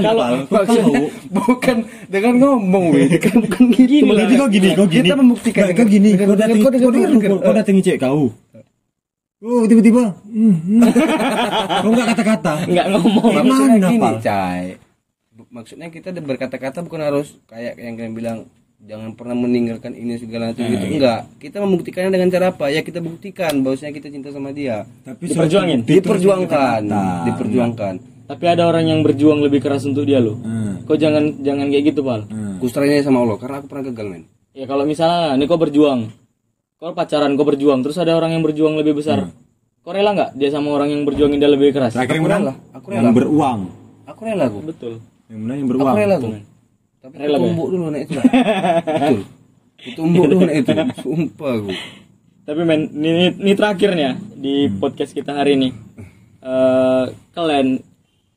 Kalau 0.00 0.28
maksudnya 0.48 1.02
bukan 1.28 1.76
dengan 2.08 2.34
ngomong 2.40 2.84
kan 3.20 3.36
bukan 3.44 3.62
gitu. 3.72 4.08
Jadi 4.08 4.34
kau 4.40 4.48
gini, 4.48 4.68
kau 4.72 4.86
gini. 4.88 5.04
kita 5.04 5.14
membuktikan 5.20 5.66
kau 5.76 5.86
gini. 5.86 6.10
Kau 6.16 6.36
datang, 6.36 6.58
kau 6.64 6.70
kau 6.72 6.90
dengan- 6.92 7.40
kau 7.44 7.52
datangi 7.52 7.82
cek 7.84 7.98
kau. 8.00 8.32
Oh 9.44 9.62
tiba-tiba. 9.68 10.08
hmm, 10.24 10.56
hmm. 10.56 10.80
Kau 11.84 11.90
nggak 11.92 12.08
kata-kata. 12.16 12.64
nggak 12.64 12.86
ngomong. 12.96 13.32
maksudnya 13.44 13.76
Mana, 13.76 13.88
gini 13.92 14.00
Pal? 14.00 14.16
cai 14.24 14.64
maksudnya 15.54 15.86
kita 15.86 16.10
berkata-kata 16.18 16.82
bukan 16.82 17.02
harus 17.02 17.38
kayak 17.46 17.78
yang 17.78 17.94
kalian 17.94 18.14
bilang 18.18 18.38
jangan 18.84 19.16
pernah 19.16 19.32
meninggalkan 19.34 19.92
ini 19.92 20.16
segala 20.16 20.52
macam 20.52 20.60
gitu 20.62 20.86
enggak 20.90 21.20
kita 21.38 21.56
membuktikannya 21.56 22.10
dengan 22.10 22.28
cara 22.28 22.52
apa 22.52 22.68
ya 22.68 22.80
kita 22.80 23.00
buktikan 23.00 23.64
bahwasanya 23.64 23.92
kita 23.92 24.08
cinta 24.08 24.28
sama 24.28 24.52
dia 24.52 24.84
Tapi 25.02 25.24
Diperjuangin. 25.26 25.78
itu 25.82 25.90
diperjuangkan 25.98 26.80
diperjuangkan 27.24 27.94
Tapi 28.24 28.44
ada 28.46 28.64
orang 28.64 28.84
yang 28.86 29.00
berjuang 29.00 29.40
lebih 29.40 29.60
keras 29.60 29.84
untuk 29.84 30.04
dia 30.04 30.16
loh. 30.16 30.40
Hmm. 30.40 30.80
Kau 30.84 30.96
jangan 30.96 31.44
jangan 31.44 31.68
kayak 31.68 31.92
gitu, 31.92 32.00
Pal. 32.00 32.24
Hmm. 32.24 32.56
kustranya 32.56 33.00
sama 33.00 33.20
Allah 33.20 33.36
karena 33.36 33.60
aku 33.60 33.68
pernah 33.68 33.84
gagal 33.84 34.06
men 34.06 34.22
Ya 34.52 34.64
kalau 34.64 34.84
misalnya 34.84 35.36
nih 35.36 35.44
kau 35.44 35.58
berjuang, 35.58 36.08
kau 36.78 36.92
pacaran 36.92 37.34
kau 37.34 37.44
berjuang, 37.44 37.82
terus 37.82 37.98
ada 37.98 38.14
orang 38.14 38.32
yang 38.32 38.40
berjuang 38.40 38.78
lebih 38.78 38.96
besar, 38.96 39.28
kau 39.82 39.92
rela 39.92 40.12
nggak 40.12 40.30
dia 40.34 40.48
sama 40.48 40.72
orang 40.72 40.88
yang 40.88 41.02
berjuangin 41.02 41.36
dia 41.36 41.50
lebih 41.50 41.74
keras? 41.74 41.92
Terakhir 41.92 42.16
yang 42.16 42.24
Aku 42.24 42.32
rela, 42.32 42.52
aku 42.70 42.86
Yang 42.88 43.02
rela. 43.02 43.12
beruang. 43.12 43.60
aku 44.04 44.20
rela 44.24 44.44
aku 44.46 44.58
Betul. 44.62 44.92
Yang 45.26 45.38
menang 45.38 45.56
yang 45.56 45.66
aku 45.66 45.72
beruang. 45.74 45.96
rela 45.98 46.14
aku 46.16 46.28
tapi 47.04 47.20
Rela, 47.20 47.36
tumbuk 47.36 47.68
dulu 47.68 47.92
naik 47.92 48.08
itu 48.08 48.20
betul 48.24 49.18
tumbuk 49.92 50.24
dulu 50.32 50.42
naik 50.48 50.64
itu 50.64 50.72
sumpah 51.04 51.52
aku 51.60 51.72
Tapi 52.44 52.60
men, 52.60 52.92
ini, 52.96 53.08
ini, 53.08 53.26
ini 53.40 53.52
terakhir 53.52 53.92
nih 53.92 54.04
ya 54.04 54.12
di 54.36 54.54
podcast 54.68 55.16
kita 55.16 55.32
hari 55.32 55.56
ini. 55.56 55.68
Eh 56.44 57.04
kalian 57.32 57.80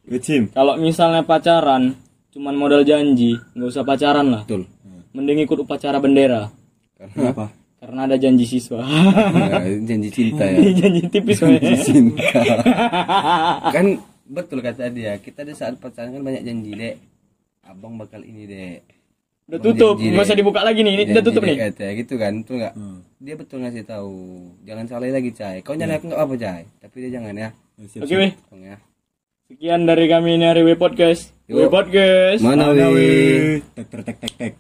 Kecim. 0.08 0.48
kalau 0.56 0.80
misalnya 0.80 1.28
pacaran 1.28 1.92
cuman 2.32 2.56
modal 2.56 2.88
janji, 2.88 3.36
nggak 3.36 3.68
usah 3.68 3.84
pacaran 3.84 4.32
lah. 4.32 4.48
betul 4.48 4.64
Mending 5.12 5.44
ikut 5.44 5.60
upacara 5.60 6.00
bendera 6.00 6.48
karena 6.96 7.36
Apa? 7.36 7.46
karena 7.84 8.00
ada 8.08 8.16
janji 8.16 8.48
siswa. 8.48 8.80
Nah, 8.80 9.60
janji 9.84 10.08
cinta 10.08 10.44
ya 10.48 10.60
janji 10.80 11.02
tipis 11.12 11.44
men. 11.44 11.60
cinta 11.76 12.40
kan 13.76 13.86
betul 14.24 14.64
kata 14.64 14.88
dia 14.88 15.20
kita 15.20 15.44
di 15.44 15.52
saat 15.52 15.76
pacaran 15.84 16.16
kan 16.16 16.24
banyak 16.24 16.48
janji 16.48 16.72
dek 16.80 16.96
abang 17.68 17.96
bakal 17.96 18.20
ini 18.20 18.44
dek 18.44 18.80
Udah 19.48 19.60
tutup, 19.62 19.96
Janji, 19.96 20.12
nggak 20.12 20.24
usah 20.24 20.36
Dek. 20.36 20.42
dibuka 20.44 20.60
lagi 20.60 20.80
nih. 20.84 20.94
Ini 20.94 21.04
udah 21.08 21.24
tutup 21.24 21.40
nih. 21.42 21.56
kata, 21.58 21.86
gitu 21.96 22.14
kan 22.16 22.34
betul 22.38 22.56
nggak 22.60 22.74
Hmm. 22.76 23.00
dia 23.18 23.36
betul 23.36 23.58
ngasih 23.60 23.84
tahu 23.84 24.16
jangan 24.62 24.86
salah 24.86 25.08
lagi 25.08 25.32
cai 25.32 25.58
kau 25.62 25.72
nyalain 25.72 25.96
aku 25.96 26.06
nggak 26.08 26.20
apa 26.20 26.34
cai 26.36 26.64
tapi 26.80 26.96
dia 27.00 27.12
jangan 27.16 27.32
ya 27.34 27.50
Siap, 27.80 28.04
Oke. 28.04 28.36
Tolong 28.44 28.64
ya 28.66 28.78
Sekian 29.48 29.88
dari 29.88 30.06
kami 30.06 30.36
ini 30.36 30.44
hari 30.44 30.68
W 30.68 30.76
Podcast. 30.76 31.32
Yuk. 31.48 31.56
W 31.56 31.72
Podcast. 31.72 32.44
mana 32.44 32.76
weh? 32.76 33.64
Tek 33.72 33.88
tek 33.88 34.18
tek 34.20 34.32
tek. 34.36 34.54